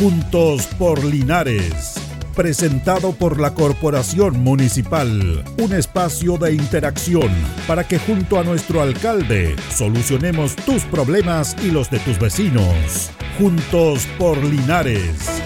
Juntos 0.00 0.66
por 0.78 1.04
Linares. 1.04 1.96
Presentado 2.34 3.12
por 3.12 3.38
la 3.38 3.52
Corporación 3.52 4.42
Municipal. 4.42 5.44
Un 5.58 5.74
espacio 5.74 6.38
de 6.38 6.54
interacción 6.54 7.28
para 7.68 7.86
que 7.86 7.98
junto 7.98 8.40
a 8.40 8.42
nuestro 8.42 8.80
alcalde 8.80 9.54
solucionemos 9.68 10.56
tus 10.56 10.84
problemas 10.84 11.54
y 11.62 11.70
los 11.70 11.90
de 11.90 11.98
tus 11.98 12.18
vecinos. 12.18 13.10
Juntos 13.38 14.08
por 14.18 14.42
Linares. 14.42 15.42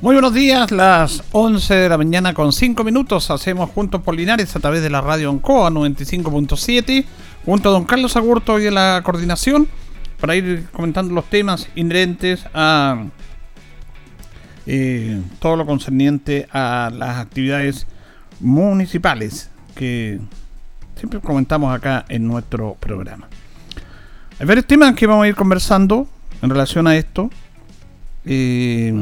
Muy 0.00 0.14
buenos 0.14 0.32
días, 0.32 0.70
las 0.70 1.24
11 1.32 1.74
de 1.74 1.88
la 1.88 1.98
mañana 1.98 2.32
con 2.32 2.52
5 2.52 2.84
minutos. 2.84 3.32
Hacemos 3.32 3.70
Juntos 3.70 4.02
por 4.02 4.14
Linares 4.14 4.54
a 4.54 4.60
través 4.60 4.82
de 4.82 4.90
la 4.90 5.00
radio 5.00 5.28
Oncoa 5.28 5.68
95.7 5.70 7.04
junto 7.48 7.70
a 7.70 7.72
don 7.72 7.86
Carlos 7.86 8.14
Agurto 8.14 8.60
y 8.60 8.66
a 8.66 8.70
la 8.70 9.00
coordinación 9.02 9.66
para 10.20 10.36
ir 10.36 10.66
comentando 10.70 11.14
los 11.14 11.24
temas 11.30 11.66
inherentes 11.76 12.44
a 12.52 13.06
eh, 14.66 15.22
todo 15.38 15.56
lo 15.56 15.64
concerniente 15.64 16.46
a 16.52 16.90
las 16.92 17.16
actividades 17.16 17.86
municipales 18.38 19.50
que 19.74 20.20
siempre 20.96 21.20
comentamos 21.20 21.74
acá 21.74 22.04
en 22.10 22.28
nuestro 22.28 22.74
programa. 22.74 23.28
Hay 24.38 24.46
varios 24.46 24.66
temas 24.66 24.94
que 24.94 25.06
vamos 25.06 25.24
a 25.24 25.28
ir 25.28 25.34
conversando 25.34 26.06
en 26.42 26.50
relación 26.50 26.86
a 26.86 26.98
esto. 26.98 27.30
Eh, 28.26 28.92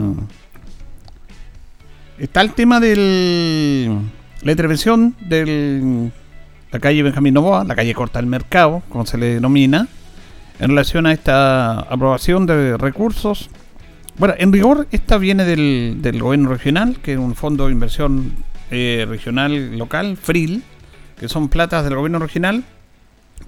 está 2.17 2.43
el 2.43 2.53
tema 2.53 2.79
de 2.79 3.93
la 4.41 4.53
intervención 4.53 5.17
del 5.19 6.13
la 6.77 6.81
calle 6.81 7.03
Benjamín 7.03 7.33
Novoa, 7.33 7.65
la 7.65 7.75
calle 7.75 7.95
Corta 7.95 8.19
del 8.19 8.29
Mercado, 8.29 8.83
como 8.91 9.07
se 9.07 9.17
le 9.17 9.33
denomina, 9.33 9.89
en 10.59 10.69
relación 10.69 11.07
a 11.07 11.13
esta 11.13 11.81
aprobación 11.81 12.45
de 12.45 12.77
recursos. 12.77 13.49
Bueno, 14.19 14.35
en 14.37 14.53
rigor, 14.53 14.87
esta 14.91 15.17
viene 15.17 15.47
del, 15.47 16.21
gobierno 16.21 16.51
regional, 16.51 16.99
que 17.03 17.15
es 17.15 17.19
un 17.19 17.35
fondo 17.35 17.65
de 17.67 17.73
inversión 17.73 18.35
eh, 18.71 19.07
regional 19.09 19.79
local, 19.79 20.19
FRIL, 20.19 20.65
que 21.19 21.31
son 21.31 21.49
platas 21.49 21.83
del 21.85 21.95
gobierno 21.95 22.19
regional 22.19 22.63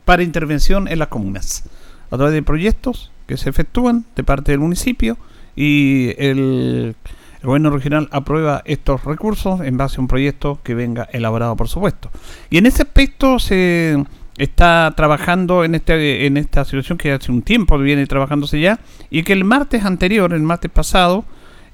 para 0.06 0.22
intervención 0.22 0.88
en 0.88 0.98
las 0.98 1.08
comunas, 1.08 1.64
a 2.10 2.16
través 2.16 2.32
de 2.32 2.42
proyectos 2.42 3.10
que 3.26 3.36
se 3.36 3.50
efectúan 3.50 4.06
de 4.16 4.24
parte 4.24 4.52
del 4.52 4.60
municipio 4.60 5.18
y 5.54 6.14
el 6.16 6.96
el 7.40 7.46
gobierno 7.46 7.70
regional 7.70 8.08
aprueba 8.10 8.62
estos 8.64 9.04
recursos 9.04 9.60
en 9.60 9.76
base 9.76 9.96
a 9.98 10.00
un 10.00 10.08
proyecto 10.08 10.60
que 10.62 10.74
venga 10.74 11.08
elaborado, 11.12 11.56
por 11.56 11.68
supuesto. 11.68 12.10
Y 12.50 12.58
en 12.58 12.66
ese 12.66 12.82
aspecto 12.82 13.38
se 13.38 14.04
está 14.36 14.92
trabajando 14.96 15.64
en 15.64 15.74
este 15.74 16.26
en 16.26 16.36
esta 16.36 16.64
situación 16.64 16.98
que 16.98 17.12
hace 17.12 17.32
un 17.32 17.42
tiempo 17.42 17.76
viene 17.78 18.06
trabajándose 18.06 18.60
ya 18.60 18.78
y 19.10 19.22
que 19.22 19.32
el 19.32 19.44
martes 19.44 19.84
anterior, 19.84 20.32
el 20.32 20.42
martes 20.42 20.70
pasado, 20.70 21.24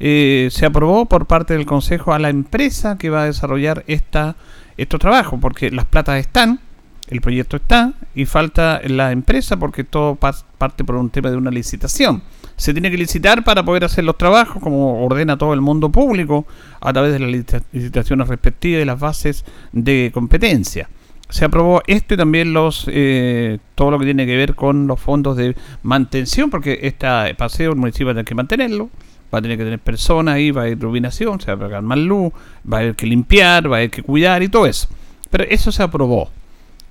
eh, 0.01 0.49
se 0.51 0.67
aprobó 0.67 1.07
por 1.07 1.27
parte 1.27 1.55
del 1.55 1.67
Consejo 1.67 2.13
a 2.13 2.19
la 2.19 2.31
empresa 2.31 2.99
que 2.99 3.11
va 3.11 3.23
a 3.23 3.27
desarrollar 3.27 3.85
esta 3.87 4.37
estos 4.77 5.01
trabajos, 5.01 5.39
porque 5.41 5.71
las 5.71 5.85
platas 5.87 6.19
están, 6.19 6.61
el 7.09 7.21
proyecto 7.21 7.57
está 7.57 7.93
y 8.15 8.25
falta 8.25 8.81
la 8.87 9.13
empresa 9.13 9.57
porque 9.57 9.85
todo 9.85 10.17
parte 10.17 10.85
por 10.85 10.97
un 10.97 11.11
tema 11.11 11.31
de 11.31 11.37
una 11.37 11.51
licitación 11.51 12.23
se 12.57 12.73
tiene 12.73 12.91
que 12.91 12.97
licitar 12.97 13.45
para 13.45 13.65
poder 13.65 13.85
hacer 13.85 14.05
los 14.05 14.17
trabajos, 14.17 14.63
como 14.63 15.05
ordena 15.05 15.37
todo 15.37 15.55
el 15.55 15.61
mundo 15.61 15.91
público, 15.91 16.47
a 16.81 16.93
través 16.93 17.13
de 17.13 17.19
las 17.19 17.63
licitaciones 17.73 18.29
respectivas 18.29 18.83
y 18.83 18.85
las 18.85 19.01
bases 19.01 19.45
de 19.73 20.11
competencia. 20.15 20.89
Se 21.29 21.45
aprobó 21.45 21.83
esto 21.87 22.15
y 22.15 22.17
también 22.17 22.53
los 22.53 22.85
eh, 22.87 23.59
todo 23.75 23.91
lo 23.91 23.99
que 23.99 24.05
tiene 24.05 24.27
que 24.27 24.37
ver 24.37 24.55
con 24.55 24.87
los 24.87 25.01
fondos 25.01 25.37
de 25.37 25.57
mantención, 25.83 26.51
porque 26.51 26.79
este 26.83 27.35
paseo 27.37 27.73
el 27.73 27.79
municipio 27.79 28.15
va 28.15 28.23
que 28.23 28.35
mantenerlo, 28.35 28.91
va 29.35 29.39
a 29.39 29.43
tener 29.43 29.59
que 29.59 29.65
tener 29.65 29.81
personas 29.81 30.37
ahí, 30.37 30.51
va 30.51 30.63
a 30.63 30.65
haber 30.65 30.79
iluminación, 30.79 31.41
se 31.41 31.47
va 31.47 31.55
a 31.55 31.69
pagar 31.69 31.83
más 31.83 31.99
luz, 31.99 32.33
va 32.71 32.79
a 32.79 32.81
haber 32.83 32.95
que 32.95 33.07
limpiar, 33.07 33.71
va 33.71 33.77
a 33.77 33.79
haber 33.81 33.91
que 33.91 34.03
cuidar 34.03 34.43
y 34.43 34.49
todo 34.49 34.67
eso. 34.67 34.89
Pero 35.31 35.45
eso 35.45 35.73
se 35.73 35.83
aprobó. 35.83 36.31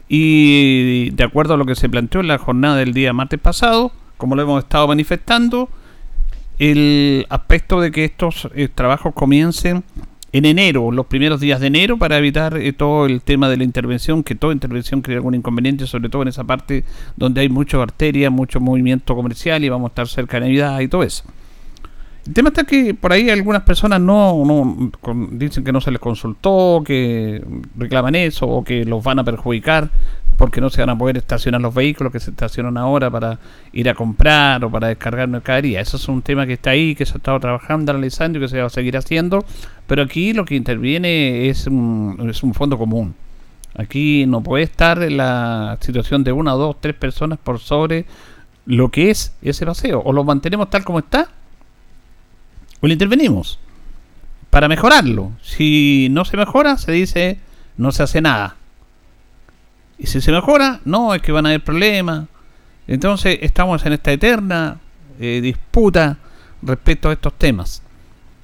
Y 0.08 1.12
de 1.12 1.24
acuerdo 1.24 1.54
a 1.54 1.58
lo 1.58 1.66
que 1.66 1.76
se 1.76 1.90
planteó 1.90 2.22
en 2.22 2.28
la 2.28 2.38
jornada 2.38 2.78
del 2.78 2.94
día 2.94 3.14
martes 3.14 3.40
pasado, 3.40 3.92
como 4.18 4.36
lo 4.36 4.44
hemos 4.44 4.64
estado 4.64 4.88
manifestando, 4.88 5.70
el 6.60 7.26
aspecto 7.30 7.82
de 7.82 7.92
que 7.92 8.06
estos 8.06 8.48
eh, 8.56 8.68
trabajos 8.74 9.14
comiencen 9.14 9.84
en 10.32 10.46
enero, 10.46 10.92
los 10.92 11.06
primeros 11.06 11.40
días 11.40 11.60
de 11.60 11.68
enero, 11.68 11.98
para 11.98 12.18
evitar 12.18 12.58
eh, 12.58 12.74
todo 12.74 13.06
el 13.06 13.22
tema 13.22 13.50
de 13.50 13.58
la 13.58 13.64
intervención, 13.64 14.24
que 14.24 14.34
toda 14.34 14.54
intervención 14.54 15.02
crea 15.02 15.18
algún 15.18 15.36
inconveniente, 15.36 15.86
sobre 15.86 16.10
todo 16.10 16.24
en 16.24 16.30
esa 16.30 16.44
parte 16.44 16.84
donde 17.16 17.42
hay 17.42 17.50
mucha 17.50 17.82
arteria, 17.82 18.30
mucho 18.32 18.60
movimiento 18.60 19.16
comercial 19.16 19.64
y 19.64 19.70
vamos 19.70 19.90
a 19.90 19.92
estar 19.92 20.08
cerca 20.08 20.38
de 20.38 20.48
Navidad 20.48 20.80
y 20.80 20.88
todo 20.88 21.04
eso. 21.04 21.24
El 22.26 22.34
tema 22.34 22.50
está 22.50 22.64
que 22.64 22.94
por 22.94 23.12
ahí 23.12 23.30
algunas 23.30 23.64
personas 23.64 24.00
no, 24.00 24.92
dicen 25.32 25.64
que 25.64 25.74
no 25.74 25.82
se 25.82 25.92
les 25.92 26.00
consultó, 26.00 26.82
que 26.86 27.44
reclaman 27.78 28.16
eso 28.16 28.48
o 28.48 28.64
que 28.64 28.86
los 28.86 29.04
van 29.04 29.20
a 29.20 29.24
perjudicar 29.24 29.90
porque 30.38 30.62
no 30.62 30.70
se 30.70 30.82
van 30.82 30.90
a 30.90 30.98
poder 30.98 31.18
estacionar 31.18 31.62
los 31.62 31.74
vehículos 31.74 32.12
que 32.12 32.20
se 32.20 32.32
estacionan 32.32 32.78
ahora 32.78 33.10
para 33.10 33.40
ir 33.72 33.90
a 33.90 33.94
comprar 33.94 34.64
o 34.64 34.72
para 34.72 34.88
descargar 34.88 35.28
mercadería. 35.28 35.82
Eso 35.82 35.98
es 35.98 36.08
un 36.08 36.22
tema 36.22 36.46
que 36.46 36.54
está 36.54 36.72
ahí, 36.72 36.96
que 36.96 37.06
se 37.06 37.14
ha 37.14 37.18
estado 37.18 37.40
trabajando, 37.40 37.92
analizando 37.92 38.40
y 38.40 38.42
que 38.42 38.48
se 38.48 38.60
va 38.60 38.68
a 38.68 38.70
seguir 38.70 38.98
haciendo. 38.98 39.46
Pero 39.88 40.02
aquí 40.02 40.34
lo 40.34 40.46
que 40.46 40.56
interviene 40.56 41.50
es 41.50 41.68
un, 41.68 42.28
es 42.30 42.42
un 42.44 42.54
fondo 42.54 42.78
común. 42.78 43.16
Aquí 43.76 44.26
no 44.28 44.42
puede 44.42 44.64
estar 44.64 45.00
la 45.12 45.78
situación 45.82 46.24
de 46.24 46.32
una, 46.32 46.52
dos, 46.52 46.78
tres 46.80 46.96
personas 46.96 47.40
por 47.40 47.60
sobre 47.60 48.06
lo 48.66 48.90
que 48.90 49.10
es 49.10 49.34
ese 49.42 49.66
paseo. 49.66 50.02
O 50.04 50.14
lo 50.14 50.24
mantenemos 50.24 50.70
tal 50.70 50.84
como 50.84 51.00
está, 51.00 51.30
o 52.84 52.88
lo 52.88 52.92
intervenimos 52.92 53.60
para 54.50 54.68
mejorarlo. 54.68 55.32
Si 55.42 56.10
no 56.12 56.26
se 56.26 56.36
mejora, 56.36 56.78
se 56.78 56.92
dice 56.92 57.40
no 57.78 57.94
se 57.94 58.04
hace 58.04 58.22
nada. 58.22 58.58
Y 59.98 60.08
si 60.08 60.20
se 60.20 60.34
mejora, 60.34 60.82
no, 60.84 61.14
es 61.14 61.22
que 61.22 61.32
van 61.32 61.46
a 61.46 61.50
haber 61.50 61.64
problemas. 61.64 62.26
Entonces 62.86 63.40
estamos 63.42 63.86
en 63.86 63.94
esta 63.94 64.12
eterna 64.12 64.82
eh, 65.18 65.40
disputa 65.42 66.18
respecto 66.62 67.08
a 67.10 67.14
estos 67.14 67.34
temas. 67.38 67.84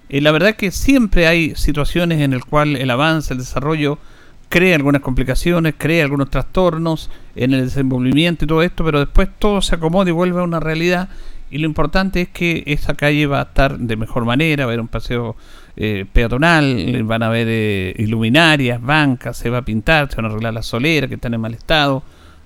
Y 0.08 0.22
la 0.22 0.32
verdad 0.32 0.52
es 0.52 0.56
que 0.56 0.72
siempre 0.72 1.28
hay 1.28 1.54
situaciones 1.56 2.22
en 2.22 2.32
las 2.32 2.46
cuales 2.46 2.82
el 2.82 2.90
avance, 2.92 3.34
el 3.34 3.40
desarrollo 3.40 4.00
crea 4.48 4.78
algunas 4.78 5.02
complicaciones, 5.02 5.76
crea 5.78 6.06
algunos 6.06 6.30
trastornos 6.30 7.12
en 7.36 7.54
el 7.54 7.66
desenvolvimiento 7.66 8.46
y 8.46 8.48
todo 8.48 8.64
esto, 8.64 8.86
pero 8.86 9.00
después 9.00 9.28
todo 9.38 9.62
se 9.62 9.76
acomoda 9.76 10.10
y 10.10 10.14
vuelve 10.14 10.40
a 10.40 10.44
una 10.44 10.62
realidad. 10.62 11.10
Y 11.52 11.58
lo 11.58 11.66
importante 11.66 12.22
es 12.22 12.30
que 12.30 12.64
esa 12.68 12.94
calle 12.94 13.26
va 13.26 13.40
a 13.40 13.44
estar 13.44 13.78
de 13.78 13.96
mejor 13.96 14.26
manera, 14.26 14.66
va 14.66 14.72
a 14.72 14.74
haber 14.74 14.82
un 14.82 14.88
paseo 14.88 15.36
eh, 15.76 16.06
peatonal, 16.12 17.04
van 17.04 17.24
a 17.24 17.28
haber 17.28 17.48
eh, 17.50 17.96
iluminarias, 17.98 18.82
bancas, 18.82 19.38
se 19.38 19.50
va 19.50 19.60
a 19.60 19.62
pintar, 19.64 20.10
se 20.10 20.18
van 20.18 20.26
a 20.26 20.28
arreglar 20.30 20.54
las 20.54 20.68
soleras 20.68 21.08
que 21.08 21.16
están 21.16 21.34
en 21.34 21.42
mal 21.42 21.54
estado, 21.54 22.04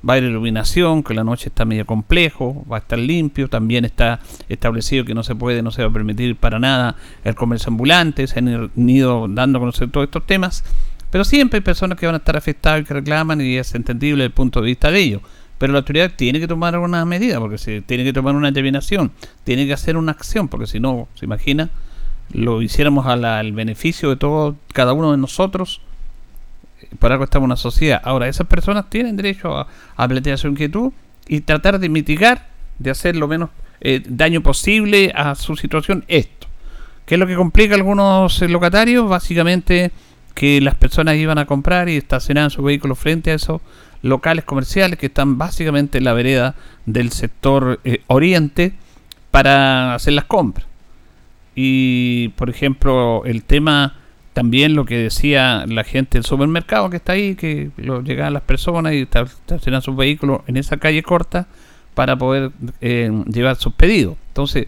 va 0.07 0.13
a 0.13 0.17
haber 0.17 0.29
iluminación, 0.29 1.03
que 1.03 1.13
la 1.13 1.23
noche 1.23 1.49
está 1.49 1.65
medio 1.65 1.85
complejo, 1.85 2.65
va 2.71 2.77
a 2.77 2.79
estar 2.79 2.99
limpio, 2.99 3.49
también 3.49 3.85
está 3.85 4.19
establecido 4.49 5.03
que 5.03 5.13
no 5.13 5.23
se 5.23 5.35
puede, 5.35 5.61
no 5.61 5.71
se 5.71 5.81
va 5.81 5.89
a 5.89 5.93
permitir 5.93 6.35
para 6.35 6.59
nada 6.59 6.95
el 7.23 7.35
comercio 7.35 7.69
ambulante, 7.69 8.27
se 8.27 8.39
han 8.39 8.71
ido 8.75 9.27
dando 9.27 9.57
a 9.57 9.61
conocer 9.61 9.89
todos 9.89 10.05
estos 10.05 10.25
temas, 10.25 10.63
pero 11.09 11.23
siempre 11.23 11.57
hay 11.57 11.61
personas 11.61 11.97
que 11.97 12.05
van 12.05 12.15
a 12.15 12.19
estar 12.19 12.37
afectadas 12.37 12.81
y 12.81 12.83
que 12.85 12.93
reclaman 12.93 13.39
y 13.41 13.57
es 13.57 13.75
entendible 13.75 14.23
el 14.25 14.31
punto 14.31 14.61
de 14.61 14.67
vista 14.67 14.91
de 14.91 14.99
ellos. 14.99 15.21
Pero 15.57 15.73
la 15.73 15.79
autoridad 15.79 16.11
tiene 16.15 16.39
que 16.39 16.47
tomar 16.47 16.73
alguna 16.73 17.05
medida, 17.05 17.39
porque 17.39 17.57
se 17.57 17.81
tiene 17.81 18.03
que 18.03 18.13
tomar 18.13 18.35
una 18.35 18.47
determinación, 18.47 19.11
tiene 19.43 19.65
que 19.65 19.73
hacer 19.73 19.97
una 19.97 20.11
acción, 20.11 20.47
porque 20.47 20.67
si 20.67 20.79
no, 20.79 21.07
se 21.15 21.25
imagina, 21.25 21.69
lo 22.31 22.61
hiciéramos 22.61 23.05
al 23.05 23.51
beneficio 23.53 24.09
de 24.09 24.15
todo, 24.15 24.55
cada 24.73 24.93
uno 24.93 25.11
de 25.11 25.17
nosotros, 25.17 25.81
por 26.99 27.11
algo 27.11 27.23
estamos 27.23 27.45
en 27.45 27.51
una 27.51 27.55
sociedad. 27.55 28.01
Ahora, 28.03 28.27
esas 28.27 28.47
personas 28.47 28.89
tienen 28.89 29.15
derecho 29.15 29.57
a, 29.57 29.67
a 29.95 30.07
plantear 30.07 30.37
su 30.37 30.47
inquietud 30.47 30.91
y 31.27 31.41
tratar 31.41 31.79
de 31.79 31.89
mitigar, 31.89 32.47
de 32.79 32.91
hacer 32.91 33.15
lo 33.15 33.27
menos 33.27 33.49
eh, 33.81 34.01
daño 34.05 34.41
posible 34.41 35.11
a 35.15 35.35
su 35.35 35.55
situación 35.55 36.05
esto. 36.07 36.47
¿Qué 37.05 37.15
es 37.15 37.19
lo 37.19 37.27
que 37.27 37.35
complica 37.35 37.73
a 37.73 37.77
algunos 37.77 38.41
locatarios? 38.41 39.09
Básicamente 39.09 39.91
que 40.33 40.61
las 40.61 40.75
personas 40.75 41.15
iban 41.15 41.37
a 41.37 41.45
comprar 41.45 41.89
y 41.89 41.97
estacionaban 41.97 42.49
sus 42.49 42.63
vehículos 42.63 42.97
frente 42.97 43.31
a 43.31 43.35
esos 43.35 43.61
locales 44.03 44.43
comerciales 44.45 44.99
que 44.99 45.07
están 45.07 45.39
básicamente 45.39 45.97
en 45.97 46.03
la 46.03 46.13
vereda 46.13 46.55
del 46.85 47.11
sector 47.11 47.79
eh, 47.83 48.03
oriente 48.07 48.73
para 49.31 49.95
hacer 49.95 50.13
las 50.13 50.25
compras. 50.25 50.67
Y, 51.55 52.29
por 52.35 52.49
ejemplo, 52.49 53.23
el 53.25 53.43
tema 53.43 53.95
también 54.33 54.75
lo 54.75 54.85
que 54.85 54.97
decía 54.97 55.65
la 55.67 55.83
gente 55.83 56.17
del 56.17 56.25
supermercado 56.25 56.89
que 56.89 56.97
está 56.97 57.13
ahí, 57.13 57.35
que 57.35 57.71
lo 57.77 58.01
llegaban 58.01 58.33
las 58.33 58.43
personas 58.43 58.93
y 58.93 59.01
estacionan 59.01 59.81
sus 59.81 59.95
vehículos 59.95 60.41
en 60.47 60.57
esa 60.57 60.77
calle 60.77 61.01
corta 61.01 61.47
para 61.93 62.17
poder 62.17 62.51
eh, 62.81 63.11
llevar 63.27 63.55
sus 63.55 63.73
pedidos. 63.73 64.17
Entonces, 64.29 64.67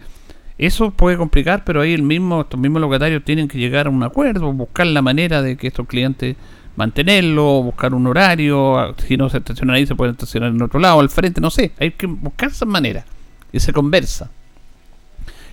eso 0.58 0.92
puede 0.92 1.18
complicar, 1.18 1.64
pero 1.64 1.82
ahí 1.82 1.92
el 1.92 2.02
mismo, 2.02 2.42
estos 2.42 2.58
mismos 2.58 2.80
locatarios 2.80 3.22
tienen 3.24 3.48
que 3.48 3.58
llegar 3.58 3.88
a 3.88 3.90
un 3.90 4.02
acuerdo, 4.02 4.52
buscar 4.52 4.86
la 4.86 5.02
manera 5.02 5.42
de 5.42 5.56
que 5.56 5.66
estos 5.66 5.86
clientes 5.86 6.36
mantenerlo, 6.76 7.62
buscar 7.62 7.94
un 7.94 8.06
horario, 8.06 8.94
si 9.06 9.16
no 9.16 9.28
se 9.28 9.38
estaciona 9.38 9.74
ahí 9.74 9.86
se 9.86 9.94
puede 9.94 10.12
estacionar 10.12 10.50
en 10.50 10.62
otro 10.62 10.78
lado, 10.78 11.00
al 11.00 11.08
frente, 11.08 11.40
no 11.40 11.50
sé, 11.50 11.72
hay 11.80 11.92
que 11.92 12.06
buscar 12.06 12.50
esa 12.50 12.66
manera 12.66 13.04
y 13.52 13.60
se 13.60 13.72
conversa. 13.72 14.30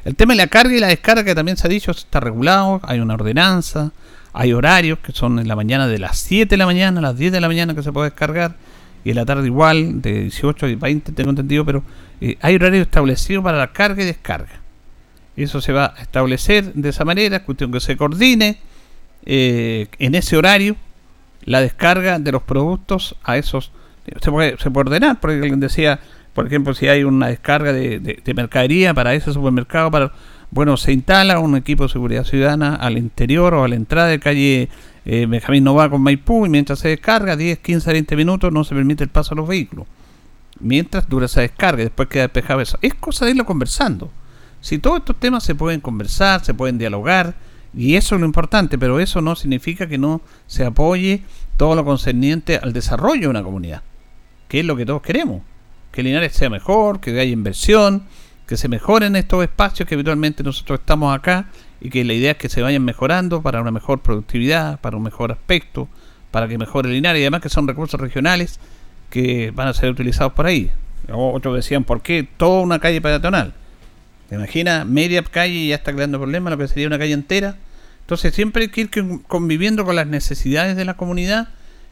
El 0.05 0.15
tema 0.15 0.33
de 0.33 0.37
la 0.37 0.47
carga 0.47 0.75
y 0.75 0.79
la 0.79 0.87
descarga 0.87 1.23
que 1.23 1.33
también 1.33 1.55
se 1.55 1.65
ha 1.65 1.69
dicho 1.69 1.91
está 1.91 2.19
regulado, 2.19 2.81
hay 2.83 2.99
una 2.99 3.13
ordenanza, 3.13 3.91
hay 4.33 4.51
horarios 4.51 4.99
que 4.99 5.13
son 5.13 5.39
en 5.39 5.47
la 5.47 5.55
mañana 5.55 5.87
de 5.87 5.97
las 5.97 6.17
7 6.19 6.49
de 6.49 6.57
la 6.57 6.65
mañana 6.65 6.99
a 6.99 7.01
las 7.01 7.17
10 7.17 7.31
de 7.31 7.39
la 7.39 7.47
mañana 7.47 7.73
que 7.73 7.83
se 7.83 7.93
puede 7.93 8.09
descargar 8.09 8.55
y 9.05 9.11
en 9.11 9.15
la 9.15 9.25
tarde 9.25 9.45
igual, 9.47 10.01
de 10.01 10.21
18 10.23 10.65
a 10.65 10.75
20 10.75 11.11
tengo 11.11 11.29
entendido, 11.29 11.65
pero 11.65 11.83
eh, 12.21 12.37
hay 12.41 12.55
horarios 12.55 12.85
establecidos 12.87 13.43
para 13.43 13.57
la 13.57 13.71
carga 13.71 14.01
y 14.01 14.05
descarga. 14.05 14.61
Eso 15.35 15.61
se 15.61 15.73
va 15.73 15.93
a 15.97 16.01
establecer 16.01 16.73
de 16.73 16.89
esa 16.89 17.05
manera, 17.05 17.43
cuestión 17.43 17.71
que 17.71 17.79
se 17.79 17.97
coordine 17.97 18.59
eh, 19.25 19.87
en 19.99 20.15
ese 20.15 20.37
horario 20.37 20.75
la 21.45 21.61
descarga 21.61 22.19
de 22.19 22.31
los 22.31 22.43
productos 22.43 23.15
a 23.23 23.37
esos. 23.37 23.71
Se 24.21 24.31
puede, 24.31 24.57
se 24.57 24.71
puede 24.71 24.89
ordenar, 24.89 25.19
porque 25.19 25.35
alguien 25.35 25.59
decía, 25.59 25.99
por 26.33 26.47
ejemplo, 26.47 26.73
si 26.73 26.87
hay 26.87 27.03
una 27.03 27.27
descarga 27.27 27.71
de, 27.71 27.99
de, 27.99 28.33
mercadería 28.33 28.93
para 28.93 29.13
ese 29.13 29.31
supermercado, 29.31 29.91
para 29.91 30.11
bueno, 30.51 30.77
se 30.77 30.93
instala 30.93 31.39
un 31.39 31.55
equipo 31.55 31.83
de 31.83 31.89
seguridad 31.89 32.25
ciudadana 32.25 32.75
al 32.75 32.99
interior 32.99 33.55
o 33.55 33.63
a 33.63 33.67
la 33.67 33.73
entrada 33.73 34.09
de 34.09 34.19
calle 34.19 34.69
eh, 35.03 35.25
Benjamín 35.25 35.63
Nova 35.63 35.89
con 35.89 36.01
Maipú 36.01 36.45
y 36.45 36.49
mientras 36.49 36.77
se 36.77 36.89
descarga, 36.89 37.35
10, 37.35 37.57
15, 37.57 37.91
20 37.91 38.15
minutos, 38.15 38.53
no 38.53 38.63
se 38.63 38.75
permite 38.75 39.03
el 39.03 39.09
paso 39.09 39.33
a 39.33 39.37
los 39.37 39.47
vehículos. 39.47 39.87
Mientras 40.59 41.09
dura 41.09 41.25
esa 41.25 41.41
descarga 41.41 41.81
y 41.81 41.85
después 41.85 42.07
queda 42.07 42.23
despejado 42.23 42.61
eso. 42.61 42.77
Es 42.83 42.93
cosa 42.93 43.25
de 43.25 43.31
irlo 43.31 43.45
conversando. 43.45 44.11
Si 44.61 44.77
todos 44.77 44.99
estos 44.99 45.19
temas 45.19 45.43
se 45.43 45.55
pueden 45.55 45.81
conversar, 45.81 46.45
se 46.45 46.53
pueden 46.53 46.77
dialogar, 46.77 47.33
y 47.75 47.95
eso 47.95 48.15
es 48.15 48.21
lo 48.21 48.27
importante, 48.27 48.77
pero 48.77 48.99
eso 48.99 49.21
no 49.21 49.35
significa 49.35 49.87
que 49.87 49.97
no 49.97 50.21
se 50.47 50.65
apoye 50.65 51.23
todo 51.57 51.75
lo 51.75 51.83
concerniente 51.85 52.57
al 52.57 52.73
desarrollo 52.73 53.21
de 53.21 53.27
una 53.27 53.43
comunidad, 53.43 53.81
que 54.47 54.59
es 54.59 54.65
lo 54.65 54.75
que 54.75 54.85
todos 54.85 55.01
queremos. 55.01 55.41
Que 55.91 56.03
Linares 56.03 56.33
sea 56.33 56.49
mejor, 56.49 56.99
que 56.99 57.11
haya 57.11 57.31
inversión, 57.31 58.03
que 58.47 58.57
se 58.57 58.67
mejoren 58.67 59.15
estos 59.15 59.43
espacios 59.43 59.87
que 59.87 59.95
habitualmente 59.95 60.43
nosotros 60.43 60.79
estamos 60.79 61.15
acá 61.15 61.47
y 61.81 61.89
que 61.89 62.03
la 62.03 62.13
idea 62.13 62.31
es 62.31 62.37
que 62.37 62.49
se 62.49 62.61
vayan 62.61 62.83
mejorando 62.83 63.41
para 63.41 63.61
una 63.61 63.71
mejor 63.71 64.01
productividad, 64.01 64.79
para 64.79 64.97
un 64.97 65.03
mejor 65.03 65.31
aspecto, 65.31 65.87
para 66.31 66.47
que 66.47 66.57
mejore 66.57 66.89
Linares 66.89 67.19
y 67.19 67.23
además 67.23 67.41
que 67.41 67.49
son 67.49 67.67
recursos 67.67 67.99
regionales 67.99 68.59
que 69.09 69.51
van 69.51 69.67
a 69.67 69.73
ser 69.73 69.89
utilizados 69.89 70.33
por 70.33 70.45
ahí. 70.45 70.71
Otros 71.11 71.55
decían, 71.55 71.83
¿por 71.83 72.01
qué 72.01 72.27
toda 72.37 72.61
una 72.61 72.79
calle 72.79 73.01
peatonal? 73.01 73.53
¿Te 74.33 74.37
imaginas? 74.37 74.87
Media 74.87 75.21
calle 75.21 75.67
ya 75.67 75.75
está 75.75 75.93
creando 75.93 76.19
problemas, 76.19 76.49
lo 76.49 76.57
que 76.57 76.67
sería 76.67 76.87
una 76.87 76.97
calle 76.97 77.13
entera. 77.13 77.55
Entonces 78.01 78.33
siempre 78.33 78.63
hay 78.63 78.69
que 78.69 78.81
ir 78.81 78.89
conviviendo 79.27 79.85
con 79.85 79.95
las 79.95 80.07
necesidades 80.07 80.75
de 80.75 80.85
la 80.85 80.95
comunidad 80.95 81.49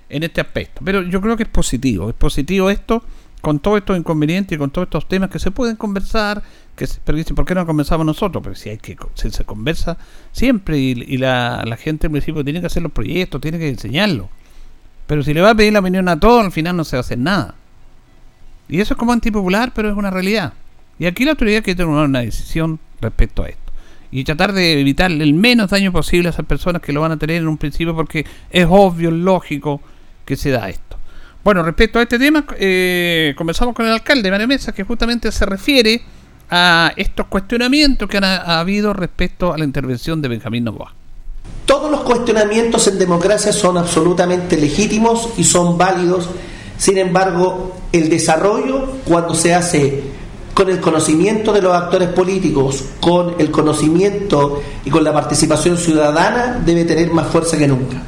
en 0.09 0.23
este 0.23 0.41
aspecto. 0.41 0.81
Pero 0.83 1.03
yo 1.03 1.21
creo 1.21 1.37
que 1.37 1.43
es 1.43 1.49
positivo, 1.49 2.09
es 2.09 2.15
positivo 2.15 2.71
esto 2.71 3.03
con 3.41 3.59
todos 3.59 3.77
estos 3.77 3.95
inconvenientes 3.95 4.55
y 4.55 4.57
con 4.57 4.71
todos 4.71 4.87
estos 4.87 5.07
temas 5.07 5.29
que 5.29 5.37
se 5.37 5.51
pueden 5.51 5.75
conversar, 5.75 6.41
que 6.75 6.87
pero 7.05 7.15
dicen, 7.15 7.35
¿por 7.35 7.45
qué 7.45 7.53
no 7.53 7.63
conversamos 7.63 8.07
nosotros? 8.07 8.43
Pero 8.43 8.55
si 8.55 8.69
hay 8.69 8.79
que 8.79 8.97
se 9.13 9.45
conversa 9.45 9.99
siempre 10.31 10.79
y, 10.79 11.17
la, 11.19 11.61
la, 11.63 11.77
gente 11.77 12.07
del 12.07 12.09
municipio 12.09 12.43
tiene 12.43 12.59
que 12.59 12.65
hacer 12.65 12.81
los 12.81 12.91
proyectos, 12.91 13.39
tiene 13.39 13.59
que 13.59 13.69
enseñarlo. 13.69 14.29
Pero 15.05 15.21
si 15.21 15.31
le 15.35 15.41
va 15.41 15.51
a 15.51 15.55
pedir 15.55 15.73
la 15.73 15.79
opinión 15.79 16.09
a 16.09 16.19
todos, 16.19 16.43
al 16.43 16.51
final 16.51 16.75
no 16.75 16.85
se 16.85 16.95
va 16.95 17.01
a 17.01 17.05
hacer 17.05 17.19
nada. 17.19 17.53
Y 18.67 18.81
eso 18.81 18.95
es 18.95 18.97
como 18.97 19.13
antipopular, 19.13 19.73
pero 19.75 19.91
es 19.91 19.95
una 19.95 20.09
realidad. 20.09 20.53
Y 21.01 21.07
aquí 21.07 21.25
la 21.25 21.31
autoridad 21.31 21.63
quiere 21.63 21.83
tomar 21.83 22.05
una 22.05 22.19
decisión 22.19 22.79
respecto 23.01 23.41
a 23.41 23.47
esto. 23.47 23.73
Y 24.11 24.23
tratar 24.23 24.53
de 24.53 24.79
evitar 24.79 25.09
el 25.09 25.33
menos 25.33 25.71
daño 25.71 25.91
posible 25.91 26.29
a 26.29 26.31
esas 26.31 26.45
personas 26.45 26.79
que 26.79 26.93
lo 26.93 27.01
van 27.01 27.11
a 27.11 27.17
tener 27.17 27.37
en 27.37 27.47
un 27.47 27.57
principio 27.57 27.95
porque 27.95 28.23
es 28.51 28.67
obvio, 28.69 29.09
lógico 29.09 29.81
que 30.23 30.35
se 30.35 30.51
da 30.51 30.69
esto. 30.69 30.97
Bueno, 31.43 31.63
respecto 31.63 31.97
a 31.97 32.03
este 32.03 32.19
tema, 32.19 32.45
eh, 32.55 33.33
conversamos 33.35 33.73
con 33.73 33.87
el 33.87 33.93
alcalde 33.93 34.29
Mario 34.29 34.47
Mesa, 34.47 34.73
que 34.73 34.83
justamente 34.83 35.31
se 35.31 35.43
refiere 35.43 36.03
a 36.51 36.93
estos 36.95 37.25
cuestionamientos 37.25 38.07
que 38.07 38.17
han 38.17 38.23
ha 38.23 38.59
habido 38.59 38.93
respecto 38.93 39.51
a 39.51 39.57
la 39.57 39.65
intervención 39.65 40.21
de 40.21 40.27
Benjamín 40.27 40.65
Novoa. 40.65 40.93
Todos 41.65 41.89
los 41.89 42.01
cuestionamientos 42.01 42.87
en 42.89 42.99
democracia 42.99 43.51
son 43.51 43.75
absolutamente 43.75 44.55
legítimos 44.55 45.29
y 45.35 45.45
son 45.45 45.79
válidos. 45.79 46.29
Sin 46.77 46.99
embargo, 46.99 47.75
el 47.91 48.07
desarrollo, 48.07 48.97
cuando 49.03 49.33
se 49.33 49.55
hace 49.55 50.20
con 50.53 50.69
el 50.69 50.79
conocimiento 50.79 51.53
de 51.53 51.61
los 51.61 51.73
actores 51.73 52.09
políticos, 52.09 52.83
con 52.99 53.35
el 53.39 53.51
conocimiento 53.51 54.61
y 54.83 54.89
con 54.89 55.03
la 55.03 55.13
participación 55.13 55.77
ciudadana, 55.77 56.61
debe 56.65 56.83
tener 56.83 57.11
más 57.11 57.27
fuerza 57.27 57.57
que 57.57 57.67
nunca. 57.67 58.01